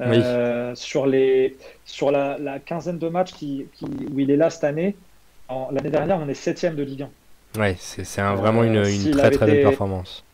Euh, 0.00 0.74
sur, 0.74 1.06
les, 1.06 1.56
sur 1.84 2.10
la, 2.10 2.38
la 2.38 2.58
quinzaine 2.58 2.98
de 2.98 3.08
matchs 3.08 3.32
qui, 3.32 3.66
qui, 3.74 3.84
où 3.84 4.18
il 4.18 4.30
est 4.30 4.36
là 4.36 4.48
cette 4.48 4.64
année, 4.64 4.96
l'année 5.48 5.90
dernière, 5.90 6.18
on 6.18 6.28
est 6.28 6.34
septième 6.34 6.74
de 6.74 6.82
Ligue 6.82 7.06
1. 7.54 7.60
Ouais, 7.60 7.76
c'est 7.78 8.02
vraiment 8.20 8.64
une, 8.64 8.84
une 8.86 9.10
très 9.10 9.30
très 9.30 9.46
belle 9.46 9.62
performance. 9.62 10.24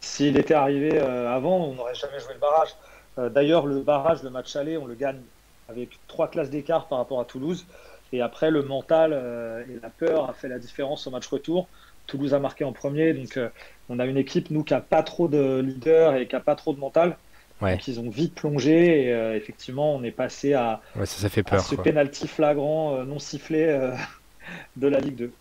S'il 0.00 0.36
était 0.38 0.54
arrivé 0.54 0.98
avant, 0.98 1.58
on 1.58 1.74
n'aurait 1.74 1.94
jamais 1.94 2.18
joué 2.18 2.34
le 2.34 2.40
barrage. 2.40 2.70
Euh, 3.18 3.28
d'ailleurs, 3.28 3.66
le 3.66 3.80
barrage, 3.80 4.22
le 4.22 4.30
match 4.30 4.56
aller, 4.56 4.76
on 4.76 4.86
le 4.86 4.94
gagne 4.94 5.20
avec 5.68 5.98
trois 6.06 6.28
classes 6.28 6.50
d'écart 6.50 6.86
par 6.86 6.98
rapport 6.98 7.20
à 7.20 7.24
Toulouse. 7.24 7.66
Et 8.12 8.20
après, 8.20 8.50
le 8.50 8.62
mental 8.62 9.12
euh, 9.12 9.64
et 9.68 9.80
la 9.82 9.90
peur 9.90 10.28
a 10.30 10.32
fait 10.32 10.48
la 10.48 10.58
différence 10.58 11.06
au 11.06 11.10
match 11.10 11.26
retour. 11.26 11.68
Toulouse 12.06 12.34
a 12.34 12.38
marqué 12.38 12.64
en 12.64 12.72
premier, 12.72 13.14
donc 13.14 13.36
euh, 13.36 13.48
on 13.88 13.98
a 13.98 14.06
une 14.06 14.16
équipe, 14.16 14.50
nous, 14.50 14.62
qui 14.62 14.74
n'a 14.74 14.80
pas 14.80 15.02
trop 15.02 15.28
de 15.28 15.60
leader 15.60 16.14
et 16.14 16.28
qui 16.28 16.34
n'a 16.34 16.40
pas 16.40 16.54
trop 16.54 16.72
de 16.72 16.78
mental. 16.78 17.16
Donc 17.60 17.88
ils 17.88 18.00
ont 18.00 18.10
vite 18.10 18.34
plongé 18.34 19.04
et 19.04 19.34
effectivement, 19.34 19.94
on 19.94 20.02
est 20.02 20.10
passé 20.10 20.52
à, 20.52 20.82
ça, 21.04 21.28
fait 21.28 21.42
peur, 21.42 21.60
ce 21.60 21.74
penalty 21.74 22.28
flagrant 22.28 23.04
non 23.04 23.18
sifflé 23.18 23.90
de 24.76 24.88
la 24.88 25.00
Ligue 25.00 25.16
2. 25.16 25.32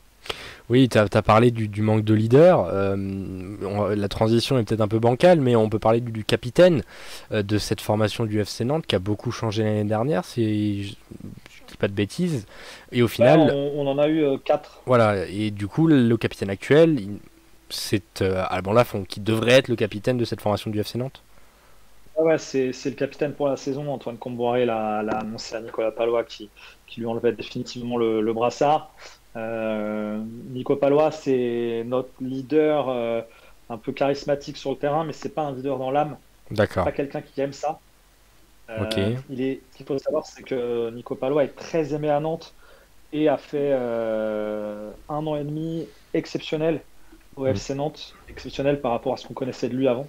Oui, 0.69 0.89
tu 0.89 0.97
as, 0.97 1.07
parlé 1.21 1.51
du, 1.51 1.81
manque 1.81 2.03
de 2.03 2.13
leader. 2.13 2.67
Euh, 2.71 3.95
la 3.95 4.07
transition 4.07 4.57
est 4.57 4.63
peut-être 4.63 4.81
un 4.81 4.87
peu 4.87 4.97
bancale, 4.97 5.39
mais 5.39 5.55
on 5.55 5.69
peut 5.69 5.79
parler 5.79 6.01
du, 6.01 6.23
capitaine 6.23 6.81
euh, 7.31 7.43
de 7.43 7.59
cette 7.59 7.81
formation 7.81 8.25
du 8.25 8.39
FC 8.39 8.65
Nantes 8.65 8.87
qui 8.87 8.95
a 8.95 8.99
beaucoup 8.99 9.31
changé 9.31 9.63
l'année 9.63 9.83
dernière, 9.83 10.25
si 10.25 10.83
je 10.83 10.89
ne 11.23 11.67
dis 11.67 11.77
pas 11.77 11.87
de 11.87 11.93
bêtises. 11.93 12.47
Et 12.91 13.03
au 13.03 13.07
final. 13.07 13.51
on, 13.53 13.85
en 13.85 13.99
a 13.99 14.09
eu 14.09 14.25
4. 14.43 14.69
Euh, 14.69 14.81
voilà, 14.87 15.27
et 15.27 15.51
du 15.51 15.67
coup, 15.67 15.85
le, 15.85 16.17
capitaine 16.17 16.49
actuel, 16.49 16.99
c'est 17.69 18.23
Alban 18.23 18.73
Lafont 18.73 19.03
qui 19.03 19.19
devrait 19.19 19.53
être 19.53 19.67
le 19.67 19.75
capitaine 19.75 20.17
de 20.17 20.25
cette 20.25 20.41
formation 20.41 20.71
du 20.71 20.79
FC 20.79 20.97
Nantes. 20.97 21.21
Ouais, 22.17 22.37
c'est 22.37 22.71
le 22.85 22.91
capitaine 22.91 23.33
pour 23.33 23.47
la 23.47 23.57
saison. 23.57 23.91
Antoine 23.91 24.17
Comboiré 24.17 24.65
l'a 24.65 24.99
annoncé 24.99 25.55
à 25.55 25.61
Nicolas 25.61 25.91
Palois 25.91 26.23
qui, 26.23 26.49
qui 26.87 27.01
lui 27.01 27.07
enlevait 27.07 27.33
définitivement 27.33 27.97
le, 27.97 28.21
le 28.21 28.33
brassard. 28.33 28.93
Euh, 29.35 30.17
Nico 30.51 30.75
Palois, 30.75 31.11
c'est 31.11 31.83
notre 31.85 32.11
leader 32.21 32.89
euh, 32.89 33.21
un 33.69 33.77
peu 33.77 33.91
charismatique 33.91 34.57
sur 34.57 34.71
le 34.71 34.77
terrain, 34.77 35.03
mais 35.03 35.13
c'est 35.13 35.29
pas 35.29 35.43
un 35.43 35.53
leader 35.53 35.77
dans 35.77 35.91
l'âme. 35.91 36.17
D'accord. 36.51 36.85
Pas 36.85 36.91
quelqu'un 36.91 37.21
qui 37.21 37.41
aime 37.41 37.53
ça. 37.53 37.79
Euh, 38.69 39.15
il 39.29 39.41
est, 39.41 39.61
ce 39.71 39.77
qu'il 39.77 39.85
faut 39.85 39.97
savoir, 39.97 40.25
c'est 40.25 40.41
que 40.41 40.89
Nico 40.91 41.15
Palois 41.15 41.43
est 41.43 41.55
très 41.55 41.93
aimé 41.93 42.09
à 42.09 42.19
Nantes 42.19 42.53
et 43.11 43.27
a 43.29 43.37
fait 43.37 43.73
un 43.73 44.93
an 45.09 45.35
et 45.35 45.43
demi 45.43 45.87
exceptionnel 46.13 46.81
au 47.35 47.45
FC 47.45 47.75
Nantes, 47.75 48.15
exceptionnel 48.29 48.79
par 48.79 48.91
rapport 48.91 49.13
à 49.13 49.17
ce 49.17 49.27
qu'on 49.27 49.33
connaissait 49.33 49.69
de 49.69 49.75
lui 49.75 49.87
avant. 49.87 50.07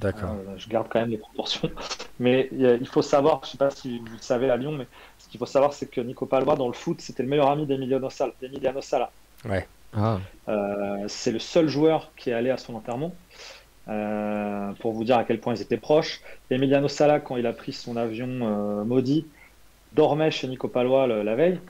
D'accord. 0.00 0.36
je 0.56 0.68
garde 0.68 0.86
quand 0.88 1.00
même 1.00 1.10
les 1.10 1.18
proportions. 1.18 1.70
Mais 2.20 2.48
il 2.52 2.86
faut 2.86 3.02
savoir, 3.02 3.40
je 3.44 3.50
sais 3.50 3.58
pas 3.58 3.70
si 3.70 3.98
vous 3.98 4.06
le 4.06 4.18
savez 4.20 4.50
à 4.50 4.56
Lyon, 4.56 4.72
mais 4.72 4.86
ce 5.18 5.28
qu'il 5.28 5.38
faut 5.38 5.46
savoir, 5.46 5.72
c'est 5.72 5.86
que 5.86 6.00
Nico 6.00 6.26
Palois, 6.26 6.56
dans 6.56 6.66
le 6.66 6.72
foot, 6.72 7.00
c'était 7.00 7.22
le 7.22 7.28
meilleur 7.28 7.48
ami 7.48 7.64
d'Emiliano 7.64 8.10
Sala. 8.10 9.10
Ouais. 9.44 9.68
Ah. 9.96 10.18
Euh, 10.48 11.04
c'est 11.06 11.32
le 11.32 11.38
seul 11.38 11.68
joueur 11.68 12.10
qui 12.16 12.30
est 12.30 12.32
allé 12.32 12.50
à 12.50 12.56
son 12.56 12.74
enterrement. 12.74 13.14
Euh, 13.88 14.72
pour 14.80 14.92
vous 14.92 15.04
dire 15.04 15.16
à 15.16 15.24
quel 15.24 15.40
point 15.40 15.54
ils 15.54 15.62
étaient 15.62 15.78
proches. 15.78 16.20
Emiliano 16.50 16.88
Sala, 16.88 17.20
quand 17.20 17.36
il 17.36 17.46
a 17.46 17.52
pris 17.52 17.72
son 17.72 17.96
avion 17.96 18.28
euh, 18.28 18.84
maudit, 18.84 19.26
dormait 19.94 20.30
chez 20.30 20.46
Nico 20.46 20.68
Palois 20.68 21.06
la 21.06 21.34
veille. 21.34 21.60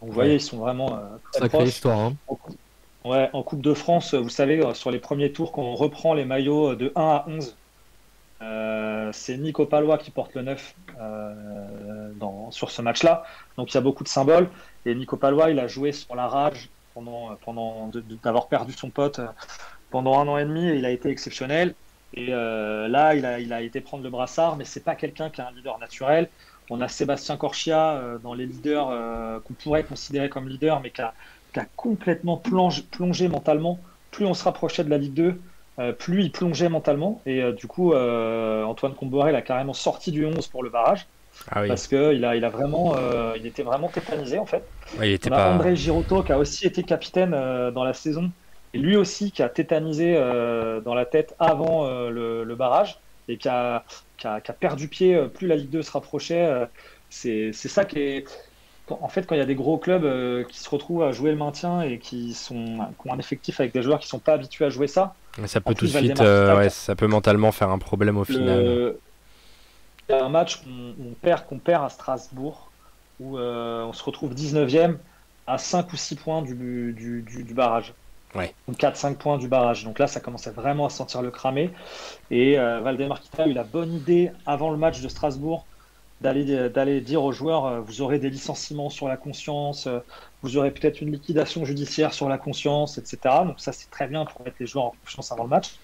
Donc, 0.00 0.10
vous 0.10 0.12
voyez, 0.12 0.34
ils 0.34 0.40
sont 0.40 0.58
vraiment 0.58 0.98
très 1.32 1.48
proches. 1.48 1.68
histoire. 1.68 1.98
Hein. 1.98 2.16
En 3.12 3.42
Coupe 3.42 3.62
de 3.62 3.74
France, 3.74 4.14
vous 4.14 4.28
savez, 4.28 4.62
sur 4.74 4.90
les 4.90 4.98
premiers 4.98 5.32
tours, 5.32 5.52
quand 5.52 5.62
on 5.62 5.74
reprend 5.74 6.14
les 6.14 6.24
maillots 6.24 6.74
de 6.74 6.92
1 6.94 7.00
à 7.00 7.24
11, 7.28 7.56
euh, 8.42 9.10
c'est 9.12 9.36
Nico 9.38 9.64
Palois 9.64 9.98
qui 9.98 10.10
porte 10.10 10.34
le 10.34 10.42
9 10.42 10.74
euh, 11.00 12.10
sur 12.50 12.70
ce 12.70 12.82
match-là. 12.82 13.24
Donc 13.56 13.72
il 13.72 13.74
y 13.74 13.78
a 13.78 13.80
beaucoup 13.80 14.04
de 14.04 14.08
symboles. 14.08 14.48
Et 14.84 14.94
Nico 14.94 15.16
Palois, 15.16 15.50
il 15.50 15.58
a 15.58 15.66
joué 15.66 15.92
sur 15.92 16.14
la 16.14 16.28
rage 16.28 16.68
pendant, 16.94 17.34
pendant 17.44 17.90
d'avoir 18.22 18.48
perdu 18.48 18.72
son 18.72 18.90
pote 18.90 19.18
euh, 19.18 19.26
pendant 19.90 20.18
un 20.18 20.28
an 20.28 20.38
et 20.38 20.44
demi. 20.44 20.76
Il 20.76 20.84
a 20.84 20.90
été 20.90 21.08
exceptionnel. 21.08 21.74
Et 22.14 22.28
là, 22.28 23.14
il 23.14 23.26
a, 23.26 23.40
il 23.40 23.52
a 23.52 23.60
été 23.60 23.80
prendre 23.82 24.02
le 24.02 24.08
brassard, 24.08 24.56
mais 24.56 24.64
c'est 24.64 24.82
pas 24.82 24.94
quelqu'un 24.94 25.28
qui 25.28 25.42
a 25.42 25.48
un 25.48 25.50
leader 25.50 25.78
naturel. 25.78 26.30
On 26.70 26.80
a 26.80 26.88
Sébastien 26.88 27.36
Corchia 27.36 28.00
dans 28.22 28.32
les 28.32 28.46
leaders 28.46 29.42
qu'on 29.42 29.52
pourrait 29.52 29.84
considérer 29.84 30.30
comme 30.30 30.48
leader, 30.48 30.80
mais 30.80 30.90
qui 30.90 31.02
a, 31.02 31.12
qui 31.56 31.60
a 31.60 31.66
complètement 31.74 32.36
plongé 32.36 33.28
mentalement. 33.28 33.78
Plus 34.10 34.26
on 34.26 34.34
se 34.34 34.44
rapprochait 34.44 34.84
de 34.84 34.90
la 34.90 34.98
Ligue 34.98 35.14
2, 35.14 35.40
plus 35.98 36.22
il 36.22 36.30
plongeait 36.30 36.68
mentalement. 36.68 37.22
Et 37.24 37.50
du 37.54 37.66
coup, 37.66 37.94
Antoine 37.94 38.94
Comboiré 38.94 39.32
l'a 39.32 39.40
carrément 39.40 39.72
sorti 39.72 40.12
du 40.12 40.26
11 40.26 40.46
pour 40.48 40.62
le 40.62 40.68
barrage. 40.68 41.06
Ah 41.50 41.62
parce 41.66 41.86
qu'il 41.86 42.24
a, 42.24 42.36
il 42.36 42.44
a 42.44 42.50
vraiment, 42.50 42.94
il 43.36 43.46
était 43.46 43.62
vraiment 43.62 43.88
tétanisé 43.88 44.38
en 44.38 44.44
fait. 44.44 44.64
il 45.02 45.12
était 45.12 45.30
on 45.30 45.34
a 45.34 45.50
André 45.50 45.76
Girotto 45.76 46.22
qui 46.22 46.32
a 46.32 46.38
aussi 46.38 46.66
été 46.66 46.82
capitaine 46.82 47.30
dans 47.30 47.84
la 47.84 47.94
saison 47.94 48.30
et 48.74 48.78
lui 48.78 48.96
aussi 48.96 49.30
qui 49.30 49.42
a 49.42 49.48
tétanisé 49.48 50.14
dans 50.84 50.94
la 50.94 51.06
tête 51.06 51.34
avant 51.38 51.88
le, 52.10 52.54
barrage 52.54 52.98
et 53.28 53.38
qui 53.38 53.48
a, 53.48 53.84
qui 54.18 54.26
a, 54.26 54.40
perdu 54.40 54.88
pied 54.88 55.18
plus 55.32 55.46
la 55.46 55.56
Ligue 55.56 55.70
2 55.70 55.82
se 55.82 55.90
rapprochait. 55.90 56.68
c'est 57.08 57.52
ça 57.52 57.86
qui 57.86 57.98
est, 57.98 58.24
en 58.88 59.08
fait, 59.08 59.26
quand 59.26 59.34
il 59.34 59.38
y 59.38 59.42
a 59.42 59.46
des 59.46 59.54
gros 59.54 59.78
clubs 59.78 60.04
euh, 60.04 60.44
qui 60.44 60.58
se 60.58 60.68
retrouvent 60.68 61.02
à 61.02 61.12
jouer 61.12 61.30
le 61.30 61.36
maintien 61.36 61.82
et 61.82 61.98
qui, 61.98 62.34
sont, 62.34 62.78
ont 63.04 63.12
un 63.12 63.18
effectif 63.18 63.60
avec 63.60 63.72
des 63.72 63.82
joueurs 63.82 63.98
qui 63.98 64.06
sont 64.06 64.18
pas 64.18 64.34
habitués 64.34 64.64
à 64.64 64.70
jouer 64.70 64.86
ça, 64.86 65.14
ça 65.46 65.60
peut 65.60 65.74
tout 65.74 65.86
de 65.86 65.90
suite, 65.90 66.20
euh, 66.20 66.68
ça 66.68 66.94
peut 66.94 67.08
mentalement 67.08 67.52
faire 67.52 67.70
un 67.70 67.78
problème 67.78 68.16
au 68.16 68.24
final. 68.24 68.94
Il 70.08 70.12
y 70.12 70.14
a 70.14 70.24
un 70.24 70.28
match 70.28 70.62
qu'on 70.62 71.14
perd, 71.20 71.46
qu'on 71.46 71.58
perd 71.58 71.84
à 71.84 71.88
Strasbourg 71.88 72.70
où 73.18 73.38
euh, 73.38 73.84
on 73.84 73.92
se 73.92 74.04
retrouve 74.04 74.34
19e 74.34 74.96
à 75.48 75.58
5 75.58 75.92
ou 75.92 75.96
6 75.96 76.14
points 76.16 76.42
du, 76.42 76.54
du, 76.92 77.22
du, 77.22 77.54
barrage. 77.54 77.92
Ouais. 78.34 78.54
4-5 78.70 79.14
points 79.16 79.38
du 79.38 79.48
barrage. 79.48 79.84
Donc 79.84 79.98
là, 79.98 80.06
ça 80.06 80.20
commençait 80.20 80.50
vraiment 80.50 80.86
à 80.86 80.90
sentir 80.90 81.22
le 81.22 81.30
cramer. 81.30 81.70
Et 82.30 82.56
Valdemar 82.56 83.20
Kita 83.20 83.44
a 83.44 83.46
eu 83.46 83.52
la 83.52 83.64
bonne 83.64 83.92
idée 83.92 84.30
avant 84.44 84.70
le 84.70 84.76
match 84.76 85.00
de 85.00 85.08
Strasbourg 85.08 85.66
d'aller 86.20 86.68
d'aller 86.70 87.00
dire 87.00 87.22
aux 87.22 87.32
joueurs 87.32 87.66
euh, 87.66 87.80
vous 87.80 88.00
aurez 88.00 88.18
des 88.18 88.30
licenciements 88.30 88.90
sur 88.90 89.08
la 89.08 89.16
conscience, 89.16 89.86
euh, 89.86 89.98
vous 90.42 90.56
aurez 90.56 90.70
peut-être 90.70 91.00
une 91.00 91.12
liquidation 91.12 91.64
judiciaire 91.64 92.14
sur 92.14 92.28
la 92.28 92.38
conscience, 92.38 92.98
etc. 92.98 93.18
Donc 93.44 93.60
ça 93.60 93.72
c'est 93.72 93.90
très 93.90 94.06
bien 94.06 94.24
pour 94.24 94.42
mettre 94.42 94.56
les 94.60 94.66
joueurs 94.66 94.86
en 94.86 94.94
confiance 95.02 95.32
avant 95.32 95.44
le 95.44 95.50
match. 95.50 95.78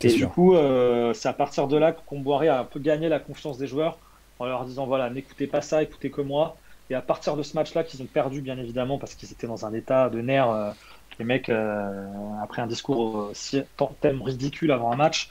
Et 0.00 0.12
du 0.12 0.28
coup, 0.28 0.54
euh, 0.54 1.12
c'est 1.12 1.28
à 1.28 1.32
partir 1.32 1.66
de 1.66 1.76
là 1.76 1.92
qu'on 1.92 2.20
boirait 2.20 2.48
à 2.48 2.60
un 2.60 2.64
peu 2.64 2.78
gagner 2.78 3.08
la 3.08 3.18
confiance 3.18 3.58
des 3.58 3.66
joueurs 3.66 3.98
en 4.38 4.46
leur 4.46 4.64
disant 4.64 4.86
voilà 4.86 5.10
n'écoutez 5.10 5.46
pas 5.46 5.60
ça, 5.60 5.82
écoutez 5.82 6.10
que 6.10 6.20
moi. 6.20 6.56
Et 6.90 6.94
à 6.94 7.02
partir 7.02 7.36
de 7.36 7.42
ce 7.42 7.54
match-là 7.54 7.84
qu'ils 7.84 8.00
ont 8.02 8.06
perdu 8.06 8.40
bien 8.40 8.56
évidemment 8.56 8.98
parce 8.98 9.14
qu'ils 9.14 9.30
étaient 9.30 9.46
dans 9.46 9.66
un 9.66 9.74
état 9.74 10.08
de 10.08 10.22
nerfs 10.22 10.74
les 11.18 11.24
mecs, 11.24 11.48
euh, 11.48 12.06
après 12.42 12.62
un 12.62 12.66
discours 12.66 13.30
si, 13.34 13.62
tellement 14.00 14.24
ridicule 14.24 14.70
avant 14.70 14.92
un 14.92 14.96
match, 14.96 15.28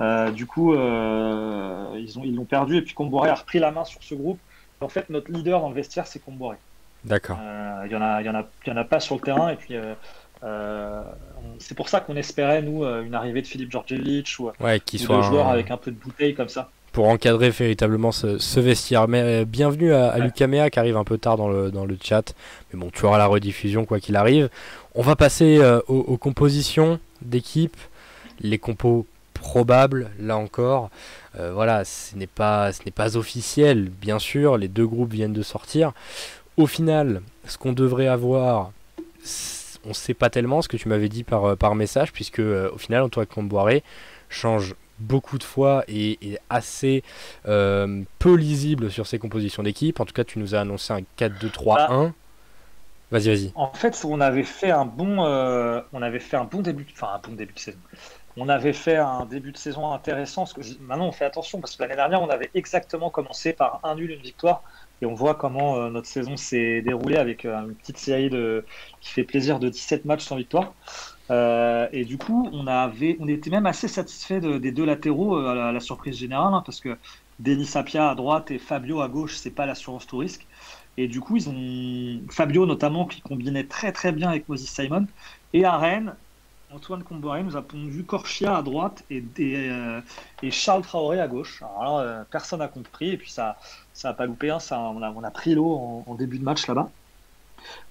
euh, 0.00 0.30
du 0.30 0.46
coup, 0.46 0.74
euh, 0.74 1.86
ils 1.96 2.18
ont 2.18 2.24
ils 2.24 2.34
l'ont 2.34 2.44
perdu. 2.44 2.76
Et 2.76 2.82
puis 2.82 2.94
Comboiré 2.94 3.30
a 3.30 3.34
repris 3.34 3.58
la 3.58 3.70
main 3.70 3.84
sur 3.84 4.02
ce 4.02 4.14
groupe. 4.14 4.38
En 4.80 4.88
fait, 4.88 5.10
notre 5.10 5.30
leader 5.30 5.60
dans 5.60 5.68
le 5.68 5.74
vestiaire, 5.74 6.06
c'est 6.06 6.18
Comboiré. 6.18 6.56
D'accord. 7.04 7.38
Il 7.84 7.92
y 7.92 7.96
en 7.96 8.02
a, 8.02 8.22
y 8.22 8.28
en 8.28 8.34
a, 8.34 8.44
il 8.66 8.70
y 8.70 8.72
en 8.72 8.76
a 8.76 8.84
pas 8.84 9.00
sur 9.00 9.14
le 9.14 9.20
terrain. 9.20 9.50
Et 9.50 9.56
puis, 9.56 9.74
c'est 11.58 11.76
pour 11.76 11.88
ça 11.88 12.00
qu'on 12.00 12.16
espérait 12.16 12.62
nous 12.62 12.84
une 12.84 13.14
arrivée 13.14 13.42
de 13.42 13.46
Philippe 13.46 13.70
Georgievich 13.70 14.38
ou, 14.40 14.50
ouais, 14.60 14.80
qui 14.80 14.98
soit 14.98 15.18
de 15.18 15.22
joueurs 15.22 15.48
avec 15.48 15.70
un 15.70 15.76
peu 15.76 15.90
de 15.90 15.96
bouteille 15.96 16.34
comme 16.34 16.48
ça 16.48 16.70
pour 16.92 17.08
encadrer 17.08 17.50
véritablement 17.50 18.12
ce, 18.12 18.60
vestiaire. 18.60 19.08
Mais 19.08 19.22
euh, 19.22 19.44
bienvenue 19.44 19.92
à, 19.92 20.10
à 20.10 20.30
qui 20.30 20.78
arrive 20.78 20.96
un 20.96 21.04
peu 21.04 21.18
tard 21.18 21.36
dans 21.36 21.48
le, 21.48 21.70
dans 21.70 21.84
le 21.84 21.96
chat. 22.02 22.34
Mais 22.72 22.80
bon, 22.80 22.90
tu 22.92 23.04
auras 23.04 23.18
la 23.18 23.26
rediffusion 23.26 23.84
quoi 23.84 24.00
qu'il 24.00 24.16
arrive. 24.16 24.48
On 24.98 25.02
va 25.02 25.14
passer 25.14 25.58
euh, 25.58 25.78
aux, 25.86 26.16
compositions 26.16 26.98
d'équipe, 27.22 27.76
les 28.40 28.58
compos 28.58 29.06
probables, 29.32 30.10
là 30.18 30.36
encore. 30.36 30.90
Euh, 31.38 31.52
voilà, 31.52 31.84
ce 31.84 32.16
n'est 32.16 32.26
pas, 32.26 32.72
pas 32.96 33.16
officiel, 33.16 33.90
bien 33.90 34.18
sûr. 34.18 34.58
Les 34.58 34.66
deux 34.66 34.88
groupes 34.88 35.12
viennent 35.12 35.32
de 35.32 35.42
sortir. 35.42 35.92
Au 36.56 36.66
final, 36.66 37.22
ce 37.46 37.58
qu'on 37.58 37.72
devrait 37.72 38.08
avoir, 38.08 38.72
on 39.84 39.90
ne 39.90 39.94
sait 39.94 40.14
pas 40.14 40.30
tellement 40.30 40.62
ce 40.62 40.68
que 40.68 40.76
tu 40.76 40.88
m'avais 40.88 41.08
dit 41.08 41.22
par, 41.22 41.56
par 41.56 41.76
message, 41.76 42.12
puisque 42.12 42.40
au 42.40 42.76
final, 42.76 43.04
Antoine 43.04 43.26
Comboiré 43.26 43.84
change 44.28 44.74
beaucoup 44.98 45.38
de 45.38 45.44
fois 45.44 45.84
et, 45.88 46.18
assez 46.50 47.02
euh, 47.46 48.02
peu 48.18 48.34
lisible 48.34 48.90
sur 48.90 49.06
ses 49.06 49.20
compositions 49.20 49.62
d'équipe. 49.62 50.00
En 50.00 50.04
tout 50.04 50.12
cas, 50.12 50.24
tu 50.24 50.40
nous 50.40 50.56
as 50.56 50.60
annoncé 50.60 50.92
un 50.92 51.02
4-2-3-1. 51.18 51.64
Bah, 51.64 52.12
vas-y, 53.10 53.28
vas-y. 53.28 53.52
En 53.54 53.72
fait, 53.72 54.00
on 54.04 54.20
avait 54.20 54.42
fait 54.42 54.70
un 54.70 54.84
bon, 54.84 55.24
euh, 55.24 55.80
début, 56.62 56.84
de 56.84 57.58
saison. 57.58 57.78
On 58.36 58.48
avait 58.48 58.72
fait 58.72 58.96
un 58.96 59.26
début 59.26 59.52
de 59.52 59.56
saison 59.56 59.92
intéressant. 59.92 60.44
Maintenant, 60.80 61.08
on 61.08 61.12
fait 61.12 61.24
attention 61.24 61.60
parce 61.60 61.76
que 61.76 61.82
l'année 61.82 61.96
dernière, 61.96 62.22
on 62.22 62.28
avait 62.28 62.50
exactement 62.54 63.10
commencé 63.10 63.52
par 63.52 63.80
un 63.82 63.94
nul, 63.96 64.10
une 64.10 64.22
victoire. 64.22 64.62
Et 65.00 65.06
on 65.06 65.14
voit 65.14 65.34
comment 65.34 65.76
euh, 65.76 65.90
notre 65.90 66.08
saison 66.08 66.36
s'est 66.36 66.82
déroulée 66.82 67.16
avec 67.16 67.44
une 67.44 67.74
petite 67.74 67.98
série 67.98 68.30
de... 68.30 68.64
qui 69.00 69.10
fait 69.10 69.24
plaisir 69.24 69.60
de 69.60 69.68
17 69.68 70.04
matchs 70.04 70.24
sans 70.24 70.36
victoire. 70.36 70.72
Euh, 71.30 71.88
et 71.92 72.04
du 72.04 72.16
coup, 72.16 72.48
on, 72.52 73.28
était 73.28 73.50
même 73.50 73.66
assez 73.66 73.88
satisfait 73.88 74.40
des 74.40 74.72
deux 74.72 74.86
latéraux 74.86 75.36
euh, 75.36 75.68
à, 75.68 75.72
la, 75.72 75.80
surprise 75.80 76.16
générale, 76.16 76.54
hein, 76.54 76.62
parce 76.64 76.80
que 76.80 76.96
Denis 77.38 77.66
Sapia 77.66 78.10
à 78.10 78.14
droite 78.14 78.50
et 78.50 78.58
Fabio 78.58 79.00
à 79.00 79.08
gauche, 79.08 79.36
c'est 79.36 79.50
pas 79.50 79.66
l'assurance 79.66 80.06
tout. 80.06 80.24
Et 80.98 81.06
du 81.06 81.20
coup, 81.20 81.36
ils 81.36 81.48
ont 81.48 82.20
Fabio 82.28 82.66
notamment 82.66 83.06
qui 83.06 83.20
combinait 83.20 83.62
très 83.62 83.92
très 83.92 84.10
bien 84.10 84.30
avec 84.30 84.48
Moses 84.48 84.66
Simon. 84.66 85.06
Et 85.52 85.64
à 85.64 85.76
Rennes, 85.76 86.12
Antoine 86.74 87.04
Comboré 87.04 87.44
nous 87.44 87.56
a 87.56 87.62
pondu 87.62 88.02
Corchia 88.02 88.56
à 88.56 88.62
droite 88.62 89.04
et, 89.08 89.22
euh, 89.38 90.00
et, 90.42 90.50
Charles 90.50 90.82
Traoré 90.82 91.20
à 91.20 91.28
gauche. 91.28 91.62
Alors 91.62 92.02
là, 92.02 92.26
personne 92.28 92.58
n'a 92.58 92.66
compris 92.66 93.10
et 93.10 93.16
puis 93.16 93.30
ça 93.30 93.56
ça 93.94 94.08
a 94.08 94.12
pas 94.12 94.26
loupé. 94.26 94.50
Hein, 94.50 94.58
ça, 94.58 94.80
on, 94.80 95.00
a, 95.00 95.12
on 95.12 95.22
a 95.22 95.30
pris 95.30 95.54
l'eau 95.54 96.02
en, 96.04 96.14
début 96.16 96.40
de 96.40 96.44
match 96.44 96.66
là-bas. 96.66 96.90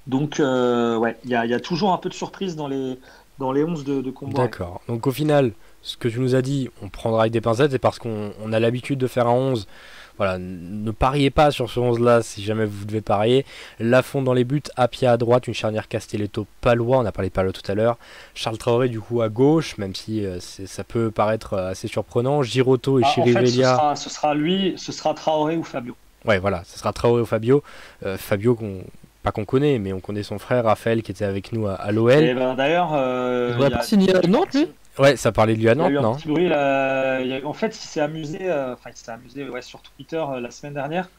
Donc 0.05 0.39
ouais, 0.39 1.17
il 1.23 1.29
y 1.29 1.35
a, 1.35 1.59
toujours 1.61 1.93
un 1.93 1.97
peu 1.97 2.09
de 2.09 2.13
surprise 2.13 2.57
dans 2.57 2.67
les 2.67 2.99
dans 3.39 3.53
les 3.53 3.63
11 3.63 3.85
de, 3.85 4.01
de. 4.01 4.13
D'accord. 4.33 4.81
Donc 4.89 5.07
au 5.07 5.11
final, 5.11 5.53
ce 5.81 5.95
que 5.95 6.09
tu 6.09 6.19
nous 6.19 6.35
as 6.35 6.41
dit, 6.41 6.69
on 6.81 6.89
prendra 6.89 7.21
avec 7.21 7.31
des 7.31 7.41
pincettes, 7.41 7.71
c'est 7.71 7.79
parce 7.79 7.99
qu'on 7.99 8.51
a 8.51 8.59
l'habitude 8.59 8.99
de 8.99 9.07
faire 9.07 9.27
un 9.27 9.33
11. 9.33 9.65
Voilà, 10.17 10.37
ne 10.39 10.91
pariez 10.91 11.29
pas 11.29 11.51
sur 11.51 11.69
ce 11.69 11.79
11-là 11.79 12.21
si 12.21 12.43
jamais 12.43 12.65
vous 12.65 12.85
devez 12.85 13.01
parier. 13.01 13.45
Lafont 13.79 14.21
dans 14.21 14.33
les 14.33 14.43
buts, 14.43 14.63
Apia 14.75 15.13
à 15.13 15.17
droite, 15.17 15.47
une 15.47 15.53
charnière 15.53 15.87
Castelletto-Palois, 15.87 16.99
on 16.99 17.05
a 17.05 17.11
parlé 17.11 17.29
de 17.29 17.33
Palois 17.33 17.53
tout 17.53 17.69
à 17.71 17.75
l'heure. 17.75 17.97
Charles 18.33 18.57
Traoré 18.57 18.89
du 18.89 18.99
coup 18.99 19.21
à 19.21 19.29
gauche, 19.29 19.77
même 19.77 19.95
si 19.95 20.25
euh, 20.25 20.39
ça 20.39 20.83
peut 20.83 21.11
paraître 21.11 21.53
euh, 21.53 21.71
assez 21.71 21.87
surprenant. 21.87 22.43
Giroto 22.43 22.99
et 22.99 23.03
ah, 23.05 23.09
Chirivelia. 23.09 23.95
ce, 23.95 24.09
sera, 24.09 24.33
lui, 24.33 24.73
ce 24.77 24.91
sera 24.91 25.13
Traoré 25.13 25.55
ou 25.55 25.63
Fabio. 25.63 25.95
Ouais, 26.25 26.39
voilà, 26.39 26.63
ce 26.65 26.77
sera 26.79 26.93
Traoré 26.93 27.21
ou 27.21 27.25
Fabio. 27.25 27.63
Euh, 28.05 28.17
Fabio 28.17 28.55
qu'on 28.55 28.83
qu'on 29.31 29.45
connaît, 29.45 29.79
mais 29.79 29.93
on 29.93 29.99
connaît 29.99 30.23
son 30.23 30.39
frère 30.39 30.65
Raphaël 30.65 31.01
qui 31.01 31.11
était 31.11 31.25
avec 31.25 31.51
nous 31.51 31.67
à, 31.67 31.91
l'OL. 31.91 32.23
Et 32.23 32.33
ben 32.33 32.55
d'ailleurs, 32.55 32.91
euh, 32.93 33.55
il 33.59 33.73
a 33.73 33.81
signé 33.81 34.15
à 34.15 34.21
Nantes 34.27 34.53
lui? 34.53 34.67
Ouais, 34.99 35.15
ça 35.15 35.31
parlait 35.31 35.55
de 35.55 35.59
lui 35.59 35.69
à 35.69 35.75
Nantes, 35.75 35.91
non 35.93 36.17
bruit, 36.25 36.51
En 36.53 37.53
fait, 37.53 37.75
il 37.77 37.87
s'est 37.87 38.01
amusé, 38.01 38.49
euh, 38.49 38.73
enfin 38.73 38.89
il 38.89 38.97
s'est 38.97 39.11
amusé 39.11 39.47
ouais, 39.47 39.61
sur 39.61 39.81
Twitter 39.81 40.17
euh, 40.17 40.39
la 40.39 40.51
semaine 40.51 40.73
dernière. 40.73 41.09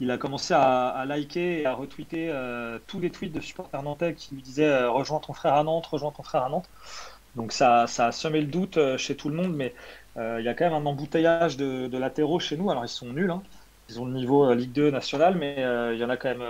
Il 0.00 0.10
a 0.10 0.16
commencé 0.16 0.54
à, 0.54 1.04
liker 1.06 1.60
et 1.60 1.66
à 1.66 1.74
retweeter 1.74 2.32
tous 2.86 3.00
les 3.00 3.10
tweets 3.10 3.34
de 3.34 3.40
supporters 3.40 3.82
nantais 3.82 4.14
qui 4.14 4.34
lui 4.34 4.40
disaient 4.40 4.86
rejoins 4.86 5.20
ton 5.20 5.34
frère 5.34 5.52
à 5.52 5.62
Nantes, 5.62 5.86
rejoins 5.86 6.10
ton 6.10 6.22
frère 6.22 6.42
à 6.42 6.48
Nantes. 6.48 6.70
Donc 7.36 7.52
ça, 7.52 7.86
ça 7.86 8.06
a 8.06 8.12
semé 8.12 8.40
le 8.40 8.46
doute 8.46 8.78
chez 8.96 9.14
tout 9.14 9.28
le 9.28 9.34
monde, 9.34 9.54
mais 9.54 9.74
il 10.16 10.42
y 10.42 10.48
a 10.48 10.54
quand 10.54 10.64
même 10.64 10.72
un 10.72 10.86
embouteillage 10.86 11.58
de, 11.58 11.86
de 11.86 11.98
latéraux 11.98 12.40
chez 12.40 12.56
nous. 12.56 12.70
Alors 12.70 12.82
ils 12.82 12.88
sont 12.88 13.08
nuls, 13.08 13.30
hein. 13.30 13.42
ils 13.90 14.00
ont 14.00 14.06
le 14.06 14.12
niveau 14.12 14.54
Ligue 14.54 14.72
2 14.72 14.90
national, 14.90 15.36
mais 15.36 15.56
il 15.92 15.98
y 15.98 16.04
en 16.04 16.08
a 16.08 16.16
quand 16.16 16.30
même 16.30 16.46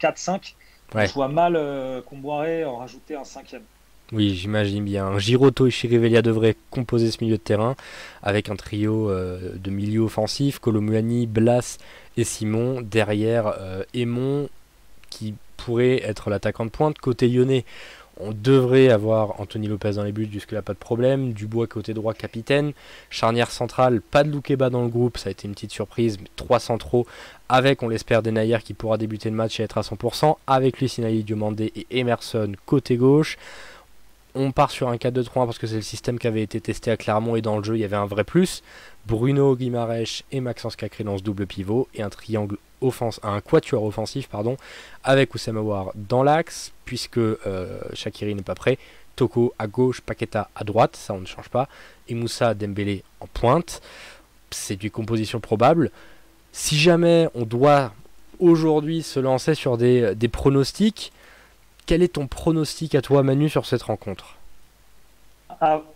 4-5. 0.00 0.56
Je 0.94 1.12
vois 1.12 1.28
mal 1.28 1.56
euh, 1.56 2.02
Comboiré 2.02 2.64
en 2.64 2.76
rajouter 2.76 3.16
un 3.16 3.24
cinquième. 3.24 3.62
Oui, 4.12 4.34
j'imagine 4.34 4.84
bien. 4.84 5.18
Giroto 5.18 5.66
et 5.66 5.70
Chirivelia 5.70 6.20
devraient 6.20 6.56
composer 6.70 7.10
ce 7.10 7.24
milieu 7.24 7.38
de 7.38 7.42
terrain 7.42 7.76
avec 8.22 8.50
un 8.50 8.56
trio 8.56 9.10
euh, 9.10 9.54
de 9.56 9.70
milieu 9.70 10.02
offensif, 10.02 10.58
Colomuani, 10.58 11.26
Blas 11.26 11.78
et 12.18 12.24
Simon. 12.24 12.82
Derrière, 12.82 13.54
euh, 13.58 13.84
qui 15.08 15.34
pourrait 15.56 16.02
être 16.02 16.28
l'attaquant 16.28 16.66
de 16.66 16.70
pointe. 16.70 16.98
Côté 16.98 17.26
lyonnais, 17.26 17.64
on 18.20 18.32
devrait 18.32 18.90
avoir 18.90 19.40
Anthony 19.40 19.66
Lopez 19.66 19.92
dans 19.92 20.04
les 20.04 20.12
buts, 20.12 20.28
jusque-là 20.30 20.60
pas 20.60 20.74
de 20.74 20.78
problème. 20.78 21.32
Dubois 21.32 21.66
côté 21.66 21.94
droit, 21.94 22.12
capitaine. 22.12 22.72
Charnière 23.08 23.50
centrale, 23.50 24.02
pas 24.02 24.24
de 24.24 24.30
Loukeba 24.30 24.68
dans 24.68 24.82
le 24.82 24.88
groupe, 24.88 25.16
ça 25.16 25.28
a 25.28 25.32
été 25.32 25.48
une 25.48 25.54
petite 25.54 25.72
surprise, 25.72 26.18
mais 26.20 26.28
3 26.36 26.60
centraux 26.60 27.06
avec, 27.48 27.82
on 27.82 27.88
l'espère, 27.88 28.22
Denayer 28.22 28.58
qui 28.62 28.74
pourra 28.74 28.98
débuter 28.98 29.30
le 29.30 29.36
match 29.36 29.58
et 29.58 29.62
être 29.62 29.78
à 29.78 29.82
100%, 29.82 30.36
avec 30.46 30.80
Lucinaï 30.80 31.22
Diomandé 31.22 31.72
et 31.74 31.86
Emerson 31.98 32.52
côté 32.66 32.96
gauche. 32.96 33.38
On 34.34 34.50
part 34.52 34.70
sur 34.70 34.88
un 34.88 34.96
4-2-3 34.96 35.30
parce 35.46 35.58
que 35.58 35.66
c'est 35.66 35.76
le 35.76 35.82
système 35.82 36.18
qui 36.18 36.26
avait 36.26 36.42
été 36.42 36.60
testé 36.60 36.90
à 36.90 36.96
Clermont 36.96 37.36
et 37.36 37.42
dans 37.42 37.58
le 37.58 37.64
jeu 37.64 37.76
il 37.76 37.80
y 37.80 37.84
avait 37.84 37.96
un 37.96 38.06
vrai 38.06 38.24
plus. 38.24 38.62
Bruno 39.06 39.54
Guimarèche 39.56 40.24
et 40.32 40.40
Maxence 40.40 40.76
Cacré 40.76 41.04
dans 41.04 41.18
ce 41.18 41.22
double 41.22 41.46
pivot 41.46 41.88
et 41.94 42.02
un 42.02 42.08
triangle 42.08 42.56
offense, 42.80 43.20
un 43.22 43.40
quatuor 43.40 43.84
offensif 43.84 44.28
pardon, 44.28 44.56
avec 45.04 45.34
Oussama 45.34 45.60
War 45.60 45.92
dans 45.94 46.22
l'axe 46.22 46.72
puisque 46.84 47.18
euh, 47.18 47.80
Shakiri 47.92 48.34
n'est 48.34 48.42
pas 48.42 48.54
prêt. 48.54 48.78
Toko 49.16 49.52
à 49.58 49.66
gauche, 49.66 50.00
Paqueta 50.00 50.48
à 50.54 50.64
droite, 50.64 50.96
ça 50.96 51.14
on 51.14 51.20
ne 51.20 51.26
change 51.26 51.48
pas. 51.48 51.68
Et 52.08 52.14
Moussa 52.14 52.54
Dembélé 52.54 53.04
en 53.20 53.26
pointe. 53.26 53.82
C'est 54.50 54.76
du 54.76 54.90
composition 54.90 55.40
probable. 55.40 55.90
Si 56.52 56.78
jamais 56.78 57.28
on 57.34 57.44
doit 57.44 57.92
aujourd'hui 58.38 59.02
se 59.02 59.20
lancer 59.20 59.54
sur 59.54 59.78
des, 59.78 60.28
pronostics, 60.30 61.12
quel 61.86 62.02
est 62.02 62.14
ton 62.14 62.26
pronostic 62.26 62.94
à 62.94 63.02
toi, 63.02 63.22
Manu, 63.22 63.48
sur 63.48 63.66
cette 63.66 63.82
rencontre? 63.82 64.36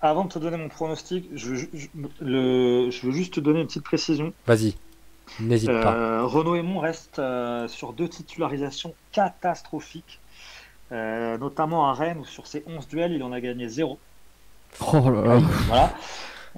Avant 0.01 0.25
de 0.25 0.29
te 0.29 0.39
donner 0.39 0.57
mon 0.59 0.69
pronostic, 0.69 1.29
je, 1.35 1.67
le, 2.21 2.91
je 2.91 3.07
veux 3.07 3.13
juste 3.13 3.35
te 3.35 3.41
donner 3.41 3.61
une 3.61 3.67
petite 3.67 3.83
précision. 3.83 4.33
Vas-y, 4.47 4.77
n'hésite 5.41 5.71
pas. 5.71 5.95
Euh, 5.95 6.25
Renaud 6.25 6.55
Aymon 6.55 6.79
reste 6.79 7.19
euh, 7.19 7.67
sur 7.67 7.93
deux 7.93 8.09
titularisations 8.09 8.95
catastrophiques, 9.11 10.21
euh, 10.93 11.37
notamment 11.39 11.89
à 11.89 11.95
Rennes 11.95 12.19
où 12.19 12.25
sur 12.25 12.47
ses 12.47 12.63
11 12.69 12.87
duels, 12.87 13.13
il 13.13 13.25
en 13.25 13.33
a 13.33 13.41
gagné 13.41 13.69
0. 13.69 13.99
Oh 14.93 15.11
là 15.11 15.23
là. 15.23 15.41
Voilà. 15.67 15.95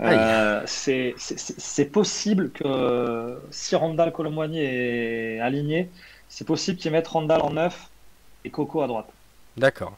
Euh, 0.01 0.63
c'est 0.67 1.91
possible 1.91 2.51
que 2.53 3.41
si 3.51 3.75
Randall 3.75 4.13
Colomboigny 4.13 4.61
est 4.61 5.41
aligné, 5.41 5.91
c'est 6.29 6.47
possible 6.47 6.79
qu'il 6.79 6.93
mette 6.93 7.09
Randall 7.09 7.41
en 7.41 7.51
9 7.51 7.91
et 8.45 8.51
Coco 8.51 8.83
à 8.83 8.87
droite. 8.87 9.09
D'accord. 9.59 9.93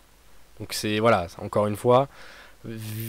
Donc 0.59 0.73
c'est 0.73 0.99
voilà, 0.99 1.27
encore 1.39 1.67
une 1.67 1.77
fois, 1.77 2.09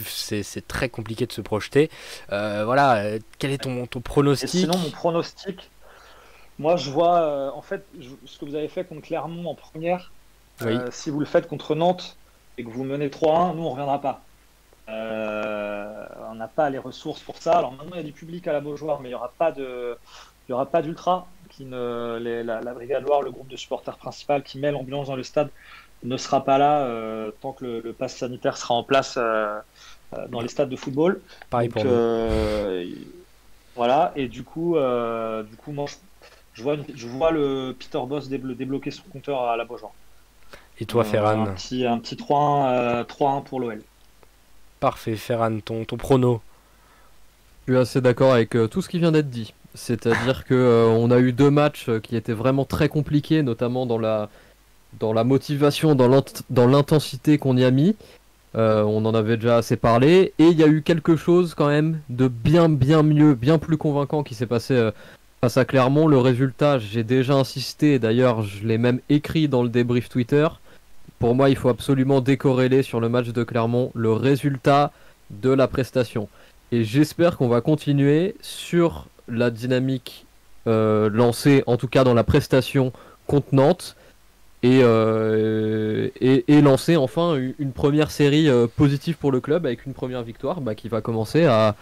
c'est 0.06 0.66
très 0.66 0.88
compliqué 0.88 1.26
de 1.26 1.32
se 1.32 1.40
projeter. 1.40 1.90
Euh, 2.32 2.64
voilà, 2.64 2.96
euh, 2.96 3.18
quel 3.38 3.50
est 3.50 3.58
ton, 3.58 3.86
ton 3.86 4.00
pronostic? 4.00 4.48
Sinon, 4.48 4.78
mon 4.78 4.90
pronostic, 4.90 5.70
moi 6.58 6.76
je 6.76 6.90
vois, 6.90 7.54
en 7.54 7.62
fait, 7.62 7.84
ce 8.24 8.38
que 8.38 8.44
vous 8.44 8.54
avez 8.54 8.68
fait 8.68 8.84
contre 8.84 9.02
Clermont 9.02 9.50
en 9.50 9.54
première, 9.54 10.12
si 10.90 11.10
vous 11.10 11.20
le 11.20 11.26
faites 11.26 11.48
contre 11.48 11.74
Nantes 11.74 12.16
et 12.58 12.64
que 12.64 12.70
vous 12.70 12.84
menez 12.84 13.08
3-1, 13.08 13.56
nous 13.56 13.64
on 13.64 13.70
reviendra 13.70 14.00
pas. 14.00 14.22
Euh, 14.88 16.06
on 16.30 16.34
n'a 16.34 16.48
pas 16.48 16.70
les 16.70 16.78
ressources 16.78 17.20
pour 17.20 17.36
ça. 17.38 17.58
Alors 17.58 17.72
maintenant, 17.72 17.92
il 17.94 17.98
y 17.98 18.00
a 18.00 18.04
du 18.04 18.12
public 18.12 18.46
à 18.48 18.52
la 18.52 18.60
Beaujoire, 18.60 19.00
mais 19.00 19.08
il 19.08 19.12
n'y 19.12 19.16
aura 19.16 19.32
pas 19.38 19.52
de, 19.52 19.96
il 20.48 20.50
y 20.50 20.54
aura 20.54 20.66
pas 20.66 20.82
d'ultra. 20.82 21.26
Qui 21.50 21.66
ne, 21.66 22.42
la, 22.42 22.72
Brigade 22.72 23.04
Loire, 23.04 23.20
le 23.20 23.30
groupe 23.30 23.48
de 23.48 23.56
supporters 23.56 23.98
principal 23.98 24.42
qui 24.42 24.58
met 24.58 24.72
l'ambiance 24.72 25.08
dans 25.08 25.16
le 25.16 25.22
stade, 25.22 25.50
ne 26.04 26.16
sera 26.16 26.44
pas 26.44 26.58
là 26.58 26.80
euh, 26.80 27.30
tant 27.40 27.52
que 27.52 27.64
le, 27.64 27.80
le, 27.80 27.92
pass 27.92 28.16
sanitaire 28.16 28.56
sera 28.56 28.74
en 28.74 28.82
place 28.82 29.14
euh, 29.16 29.58
dans 30.28 30.40
les 30.40 30.48
stades 30.48 30.68
de 30.68 30.76
football. 30.76 31.20
Pareil 31.50 31.68
pour 31.68 31.84
Voilà, 33.74 34.12
et 34.16 34.28
du 34.28 34.42
coup, 34.42 34.76
du 34.76 35.56
coup, 35.56 35.72
moi, 35.72 35.86
je, 36.54 36.62
vois, 36.62 36.76
je 36.94 37.06
vois 37.06 37.30
le 37.30 37.74
Peter 37.78 38.00
Boss 38.06 38.28
débloquer 38.28 38.90
son 38.90 39.04
compteur 39.12 39.42
à 39.42 39.56
la 39.56 39.64
Beaujoire. 39.64 39.92
Et 40.80 40.86
toi, 40.86 41.04
Ferran 41.04 41.46
Un 41.46 41.52
petit, 41.52 41.86
un 41.86 41.98
petit 41.98 42.16
3-1 42.16 43.42
pour 43.44 43.60
l'OL. 43.60 43.82
Parfait, 44.80 45.14
Ferran, 45.14 45.60
ton, 45.60 45.84
ton 45.84 45.96
prono 45.96 46.42
Je 47.68 47.74
suis 47.74 47.80
assez 47.80 48.00
d'accord 48.00 48.32
avec 48.32 48.56
euh, 48.56 48.66
tout 48.66 48.82
ce 48.82 48.88
qui 48.88 48.98
vient 48.98 49.12
d'être 49.12 49.30
dit. 49.30 49.54
C'est-à-dire 49.74 50.44
que 50.44 50.54
euh, 50.54 50.86
on 50.86 51.10
a 51.10 51.18
eu 51.20 51.32
deux 51.32 51.50
matchs 51.50 51.88
euh, 51.88 52.00
qui 52.00 52.16
étaient 52.16 52.32
vraiment 52.32 52.64
très 52.64 52.88
compliqués, 52.88 53.42
notamment 53.42 53.86
dans 53.86 53.98
la, 53.98 54.28
dans 54.98 55.12
la 55.12 55.24
motivation, 55.24 55.94
dans 55.94 56.66
l'intensité 56.66 57.38
qu'on 57.38 57.56
y 57.56 57.64
a 57.64 57.70
mis. 57.70 57.96
on 58.54 59.04
en 59.04 59.14
avait 59.14 59.36
déjà 59.36 59.56
assez 59.56 59.76
parlé. 59.76 60.34
Et 60.38 60.44
il 60.44 60.58
y 60.58 60.62
a 60.62 60.68
eu 60.68 60.82
quelque 60.82 61.16
chose 61.16 61.54
quand 61.54 61.68
même 61.68 62.00
de 62.08 62.28
bien, 62.28 62.68
bien 62.68 63.02
mieux, 63.02 63.34
bien 63.34 63.58
plus 63.58 63.76
convaincant 63.76 64.22
qui 64.22 64.34
s'est 64.34 64.46
passé 64.46 64.90
face 65.40 65.56
à 65.56 65.64
Clermont. 65.64 66.06
Le 66.06 66.18
résultat, 66.18 66.78
j'ai 66.78 67.02
déjà 67.02 67.34
insisté, 67.34 67.98
d'ailleurs 67.98 68.42
je 68.42 68.66
l'ai 68.66 68.78
même 68.78 69.00
écrit 69.08 69.48
dans 69.48 69.62
le 69.62 69.68
débrief 69.68 70.08
Twitter. 70.08 70.46
Pour 71.18 71.34
moi, 71.34 71.50
il 71.50 71.56
faut 71.56 71.68
absolument 71.68 72.20
décorréler 72.20 72.82
sur 72.82 73.00
le 73.00 73.08
match 73.08 73.28
de 73.28 73.44
Clermont 73.44 73.92
le 73.94 74.12
résultat 74.12 74.92
de 75.30 75.50
la 75.50 75.68
prestation. 75.68 76.28
Et 76.72 76.84
j'espère 76.84 77.36
qu'on 77.36 77.48
va 77.48 77.60
continuer 77.60 78.34
sur 78.40 79.06
la 79.28 79.50
dynamique 79.50 80.26
euh, 80.66 81.10
lancée, 81.12 81.62
en 81.66 81.76
tout 81.76 81.88
cas 81.88 82.02
dans 82.02 82.14
la 82.14 82.24
prestation 82.24 82.92
contenante, 83.26 83.96
et, 84.62 84.80
euh, 84.82 86.08
et, 86.20 86.60
lancer 86.60 86.96
enfin 86.96 87.36
une 87.58 87.72
première 87.72 88.10
série 88.10 88.48
euh, 88.48 88.66
positive 88.66 89.16
pour 89.16 89.32
le 89.32 89.40
club 89.40 89.66
avec 89.66 89.86
une 89.86 89.94
première 89.94 90.22
victoire 90.22 90.60
bah, 90.60 90.74
qui 90.74 90.88
va 90.88 91.00
commencer 91.00 91.44
à, 91.44 91.74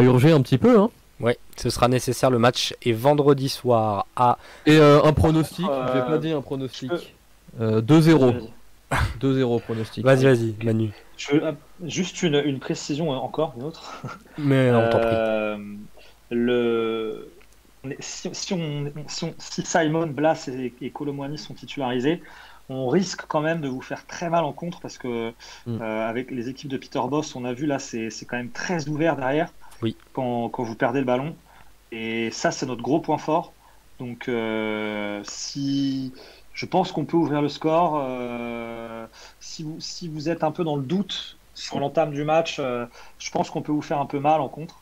urger 0.00 0.32
un 0.32 0.40
petit 0.40 0.58
peu. 0.58 0.78
Hein. 0.78 0.90
Ouais, 1.20 1.38
ce 1.56 1.70
sera 1.70 1.88
nécessaire. 1.88 2.30
Le 2.30 2.38
match 2.38 2.74
est 2.84 2.92
vendredi 2.92 3.48
soir 3.48 4.06
à. 4.16 4.38
Et 4.66 4.78
un 4.78 5.12
pronostic, 5.12 5.66
j'ai 5.94 6.00
pas 6.00 6.18
dit 6.18 6.32
un 6.32 6.40
pronostic. 6.40 6.90
2-0. 7.60 8.48
2-0 9.20 9.60
pronostic. 9.62 10.04
Vas-y, 10.04 10.24
vas-y, 10.24 10.54
Manu. 10.64 10.90
Euh, 11.32 11.52
juste 11.84 12.22
une, 12.22 12.42
une, 12.44 12.58
précision 12.58 13.12
euh, 13.12 13.16
encore, 13.16 13.54
une 13.56 13.64
autre. 13.64 14.02
Mais 14.38 14.70
on 14.72 14.90
t'en 14.90 14.98
prie. 14.98 15.08
Euh, 15.12 15.56
le... 16.30 17.28
Si, 18.00 18.30
si, 18.32 18.54
on, 18.54 18.92
si, 19.06 19.62
Simon, 19.64 20.06
Blas 20.06 20.48
et, 20.48 20.72
et 20.80 20.92
sont 21.36 21.54
titularisés, 21.54 22.22
on 22.68 22.88
risque 22.88 23.22
quand 23.26 23.40
même 23.40 23.60
de 23.60 23.68
vous 23.68 23.80
faire 23.80 24.06
très 24.06 24.30
mal 24.30 24.44
en 24.44 24.52
contre 24.52 24.80
parce 24.80 24.98
que 24.98 25.32
mm. 25.66 25.82
avec 25.82 26.30
les 26.30 26.48
équipes 26.48 26.70
de 26.70 26.76
Peter 26.76 27.00
Boss, 27.08 27.34
on 27.34 27.44
a 27.44 27.52
vu 27.52 27.66
là, 27.66 27.78
c'est 27.78 28.10
quand 28.26 28.36
même 28.36 28.50
très 28.50 28.88
ouvert 28.88 29.16
derrière 29.16 29.52
oui. 29.82 29.96
quand, 30.12 30.48
quand, 30.48 30.62
vous 30.62 30.76
perdez 30.76 31.00
le 31.00 31.06
ballon. 31.06 31.34
Et 31.90 32.30
ça, 32.30 32.52
c'est 32.52 32.66
notre 32.66 32.82
gros 32.82 33.00
point 33.00 33.18
fort. 33.18 33.52
Donc, 33.98 34.30
si, 35.24 36.12
je 36.54 36.66
pense 36.66 36.92
qu'on 36.92 37.04
peut 37.04 37.16
ouvrir 37.16 37.42
le 37.42 37.48
score. 37.48 38.00
Euh, 38.04 39.06
si, 39.40 39.62
vous, 39.62 39.80
si 39.80 40.08
vous 40.08 40.28
êtes 40.28 40.44
un 40.44 40.52
peu 40.52 40.64
dans 40.64 40.76
le 40.76 40.82
doute 40.82 41.38
sur 41.54 41.78
l'entame 41.78 42.12
du 42.12 42.24
match, 42.24 42.58
euh, 42.58 42.86
je 43.18 43.30
pense 43.30 43.50
qu'on 43.50 43.62
peut 43.62 43.72
vous 43.72 43.82
faire 43.82 44.00
un 44.00 44.06
peu 44.06 44.18
mal 44.18 44.40
en 44.40 44.48
contre. 44.48 44.81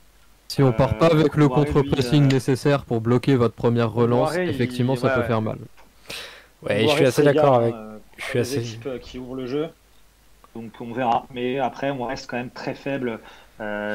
Si 0.51 0.65
on 0.65 0.73
part 0.73 0.99
pas 0.99 1.11
euh, 1.11 1.21
avec 1.21 1.37
le 1.37 1.49
contre-pressing 1.49 2.27
nécessaire 2.27 2.85
pour 2.85 3.01
bloquer 3.01 3.37
votre 3.37 3.55
première 3.55 3.93
relance, 3.93 4.35
effectivement, 4.35 4.97
ça 4.97 5.11
peut 5.11 5.23
faire 5.23 5.41
mal. 5.41 5.59
Ouais, 6.63 6.89
je 6.89 6.95
suis 6.97 7.07
assez 7.07 7.23
d'accord 7.23 7.55
avec. 7.55 7.73
je 8.17 8.25
suis 8.25 8.39
assez. 8.41 8.79
qui 9.01 9.21
ouvrent 9.21 9.37
le 9.37 9.47
jeu, 9.47 9.69
donc 10.57 10.73
on 10.81 10.93
verra. 10.93 11.25
Mais 11.33 11.61
après, 11.61 11.93
on 11.93 12.05
reste 12.05 12.29
quand 12.29 12.37
même 12.37 12.51
très 12.51 12.75
faible. 12.75 13.21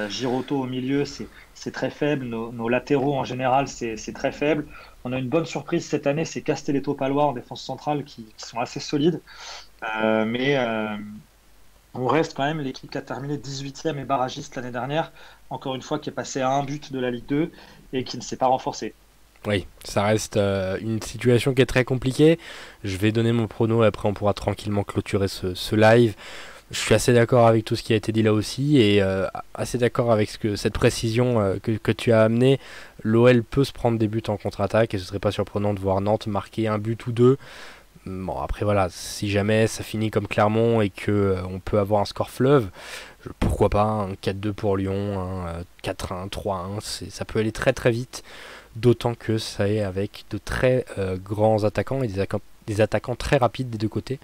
Giroto 0.08 0.62
au 0.62 0.66
milieu, 0.66 1.04
c'est 1.04 1.72
très 1.74 1.90
faible. 1.90 2.24
Nos, 2.26 2.54
nos, 2.54 2.70
latéraux 2.70 3.16
en 3.16 3.26
général, 3.26 3.68
c'est 3.68 4.14
très 4.14 4.32
faible. 4.32 4.66
On 5.04 5.12
a 5.12 5.20
une 5.20 5.28
bonne 5.28 5.46
surprise 5.46 5.86
cette 5.86 6.08
année, 6.08 6.24
c'est 6.24 6.42
Castelletto 6.42 6.94
Palois 6.94 7.26
en 7.26 7.34
défense 7.34 7.62
centrale 7.62 8.06
qui, 8.06 8.28
sont 8.38 8.62
assez 8.62 8.80
solides. 8.80 9.20
Euh, 9.84 10.24
mais 10.24 10.56
euh, 10.56 10.96
on 11.94 12.08
reste 12.08 12.36
quand 12.36 12.44
même 12.44 12.60
l'équipe 12.60 12.92
qui 12.92 12.98
a 12.98 13.02
terminé 13.02 13.38
18e 13.38 13.98
et 13.98 14.04
barragiste 14.04 14.56
l'année 14.56 14.72
dernière, 14.72 15.12
encore 15.50 15.76
une 15.76 15.82
fois 15.82 16.00
qui 16.00 16.10
est 16.10 16.14
passé 16.14 16.42
à 16.42 16.50
un 16.50 16.64
but 16.64 16.92
de 16.92 17.00
la 17.00 17.12
Ligue 17.12 17.26
2 17.28 17.52
et 17.94 18.04
qui 18.04 18.18
ne 18.18 18.22
s'est 18.22 18.38
pas 18.38 18.48
renforcé. 18.48 18.94
Oui, 19.46 19.68
ça 19.84 20.04
reste 20.04 20.38
euh, 20.38 20.78
une 20.82 21.02
situation 21.02 21.54
qui 21.54 21.62
est 21.62 21.68
très 21.68 21.84
compliquée. 21.84 22.40
Je 22.84 22.98
vais 22.98 23.12
donner 23.12 23.32
mon 23.32 23.48
prono 23.48 23.84
et 23.84 23.88
après 23.88 24.10
on 24.10 24.14
pourra 24.14 24.34
tranquillement 24.34 24.84
clôturer 24.84 25.28
ce 25.28 25.76
live 25.76 26.16
je 26.72 26.80
suis 26.80 26.96
assez 26.96 27.14
d'accord 27.14 27.48
avec 27.48 27.64
tout 27.64 27.76
ce 27.76 27.84
qui 27.84 27.94
a 27.94 27.96
été 27.96 28.12
dit 28.12 28.24
là 28.24 28.34
aussi 28.34 28.80
et 28.80 29.02
euh, 29.02 29.28
assez 29.54 29.78
d'accord 29.78 30.12
avec 30.12 30.30
cette 30.56 30.74
précision 30.74 31.40
euh, 31.40 31.58
que, 31.62 31.72
que, 31.74 31.92
tu 31.92 32.12
as 32.12 32.24
amené. 32.24 32.60
L'OL 33.04 33.44
peut 33.44 33.64
se 33.64 33.72
prendre 33.72 34.00
des 34.00 34.08
buts 34.08 34.24
en 34.28 34.38
contre-attaque 34.38 34.94
et 34.94 34.98
ce 34.98 35.06
serait 35.06 35.20
pas 35.20 35.32
surprenant 35.32 35.74
de 35.74 35.80
voir 35.80 36.02
Nantes 36.02 36.28
marquer 36.28 36.68
un 36.68 36.80
but 36.80 37.06
ou 37.06 37.12
deux. 37.12 37.38
Bon 38.06 38.40
après 38.40 38.66
voilà, 38.66 38.88
si 38.90 39.30
jamais 39.30 39.68
ça 39.68 39.84
finit 39.84 40.12
comme 40.12 40.28
Clermont 40.28 40.82
et 40.82 40.90
que 40.90 41.38
on 41.50 41.60
peut 41.60 41.80
avoir 41.80 42.02
un 42.02 42.06
score 42.06 42.30
fleuve, 42.30 42.70
pourquoi 43.40 43.70
pas 43.70 43.84
un 43.84 44.14
4-2 44.14 44.54
pour 44.54 44.78
Lyon, 44.78 45.20
un 45.20 45.64
4-1, 45.84 46.30
3-1, 46.30 47.10
ça 47.10 47.26
peut 47.26 47.40
aller 47.40 47.52
très 47.52 47.74
très 47.74 47.92
vite. 47.92 48.24
D'autant 48.76 49.16
que 49.16 49.38
ça 49.38 49.70
est 49.70 49.82
avec 49.82 50.26
de 50.32 50.38
très 50.38 50.86
grands 51.24 51.64
attaquants 51.64 52.04
et 52.04 52.08
des, 52.08 52.26
des 52.68 52.82
attaquants 52.82 53.16
très 53.16 53.38
rapides 53.38 53.70
des 53.70 53.78
deux 53.78 53.88
côtés. 53.88 54.20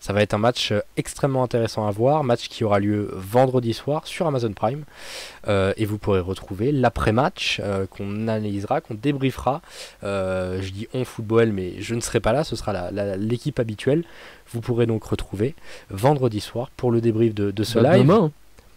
Ça 0.00 0.12
va 0.12 0.22
être 0.22 0.34
un 0.34 0.38
match 0.38 0.72
euh, 0.72 0.80
extrêmement 0.96 1.42
intéressant 1.42 1.86
à 1.86 1.90
voir, 1.90 2.24
match 2.24 2.48
qui 2.48 2.64
aura 2.64 2.78
lieu 2.78 3.10
vendredi 3.12 3.72
soir 3.72 4.06
sur 4.06 4.26
Amazon 4.26 4.52
Prime. 4.52 4.84
Euh, 5.48 5.72
et 5.76 5.84
vous 5.84 5.98
pourrez 5.98 6.20
retrouver 6.20 6.72
l'après-match 6.72 7.60
euh, 7.62 7.86
qu'on 7.86 8.28
analysera, 8.28 8.80
qu'on 8.80 8.94
débriefera. 8.94 9.62
je 10.02 10.70
dis 10.70 10.88
on 10.94 11.04
football, 11.04 11.52
mais 11.52 11.80
je 11.80 11.94
ne 11.94 12.00
serai 12.00 12.20
pas 12.20 12.32
là, 12.32 12.44
ce 12.44 12.56
sera 12.56 12.90
l'équipe 13.16 13.58
habituelle. 13.58 14.04
Vous 14.52 14.60
pourrez 14.60 14.86
donc 14.86 15.04
retrouver 15.04 15.54
vendredi 15.90 16.40
soir 16.40 16.70
pour 16.76 16.90
le 16.90 17.00
débrief 17.00 17.34
de, 17.34 17.64
ce 17.64 17.78
bah, 17.78 17.96
live. 17.96 18.06
Demain. 18.06 18.32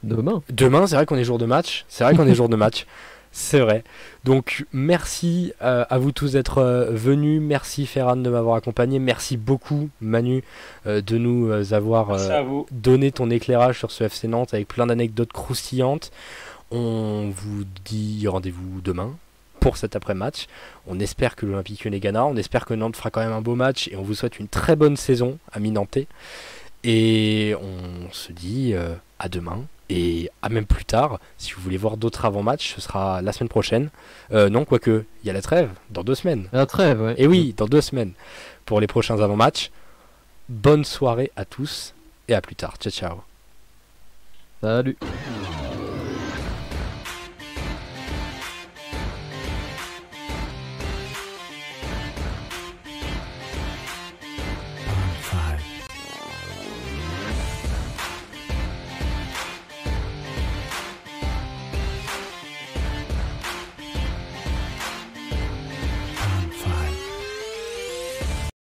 Demain. 0.07 0.41
Demain, 0.49 0.87
c'est 0.87 0.95
vrai 0.95 1.05
qu'on 1.05 1.17
est 1.17 1.23
jour 1.23 1.37
de 1.37 1.45
match. 1.45 1.85
C'est 1.87 2.03
vrai 2.03 2.15
qu'on 2.15 2.27
est 2.27 2.35
jour 2.35 2.49
de 2.49 2.55
match. 2.55 2.85
C'est 3.31 3.59
vrai. 3.59 3.83
Donc 4.23 4.65
merci 4.73 5.53
euh, 5.61 5.85
à 5.89 5.99
vous 5.99 6.11
tous 6.11 6.31
d'être 6.31 6.57
euh, 6.57 6.89
venus. 6.89 7.39
Merci 7.39 7.85
Ferran 7.85 8.15
de 8.15 8.29
m'avoir 8.29 8.55
accompagné. 8.55 8.97
Merci 8.97 9.37
beaucoup 9.37 9.89
Manu 10.01 10.43
euh, 10.87 11.01
de 11.01 11.17
nous 11.19 11.51
avoir 11.71 12.17
donné 12.71 13.11
ton 13.11 13.29
éclairage 13.29 13.77
sur 13.77 13.91
ce 13.91 14.05
FC 14.05 14.27
Nantes 14.27 14.55
avec 14.55 14.67
plein 14.67 14.87
d'anecdotes 14.87 15.31
croustillantes. 15.33 16.11
On 16.71 17.29
vous 17.29 17.63
dit 17.85 18.27
rendez-vous 18.27 18.81
demain 18.81 19.11
pour 19.59 19.77
cet 19.77 19.95
après-match. 19.95 20.47
On 20.87 20.99
espère 20.99 21.35
que 21.35 21.45
l'Olympique 21.45 21.83
Lyonnais 21.83 21.99
gagnera. 21.99 22.25
On 22.25 22.37
espère 22.37 22.65
que 22.65 22.73
Nantes 22.73 22.95
fera 22.95 23.11
quand 23.11 23.21
même 23.21 23.33
un 23.33 23.41
beau 23.41 23.55
match 23.55 23.87
et 23.89 23.95
on 23.97 24.01
vous 24.01 24.15
souhaite 24.15 24.39
une 24.39 24.47
très 24.47 24.75
bonne 24.75 24.97
saison 24.97 25.37
à 25.51 25.59
Nantais. 25.59 26.07
Et 26.83 27.53
on 27.61 28.11
se 28.11 28.31
dit 28.31 28.73
à 29.19 29.29
demain 29.29 29.63
et 29.89 30.29
à 30.41 30.49
même 30.49 30.65
plus 30.65 30.85
tard, 30.85 31.19
si 31.37 31.53
vous 31.53 31.61
voulez 31.61 31.77
voir 31.77 31.97
d'autres 31.97 32.25
avant-matchs, 32.25 32.75
ce 32.75 32.81
sera 32.81 33.21
la 33.21 33.31
semaine 33.31 33.49
prochaine. 33.49 33.89
Euh, 34.33 34.49
non, 34.49 34.65
quoique, 34.65 35.05
il 35.23 35.27
y 35.27 35.29
a 35.29 35.33
la 35.33 35.41
trêve, 35.41 35.69
dans 35.89 36.03
deux 36.03 36.15
semaines. 36.15 36.47
La 36.51 36.65
trêve, 36.65 37.01
ouais. 37.01 37.15
Et 37.17 37.27
oui, 37.27 37.53
dans 37.55 37.67
deux 37.67 37.81
semaines, 37.81 38.11
pour 38.65 38.81
les 38.81 38.87
prochains 38.87 39.19
avant-matchs. 39.19 39.71
bonne 40.49 40.85
soirée 40.85 41.31
à 41.35 41.45
tous 41.45 41.93
et 42.27 42.33
à 42.33 42.41
plus 42.41 42.55
tard. 42.55 42.75
Ciao 42.79 42.91
ciao. 42.91 43.17
Salut. 44.61 44.97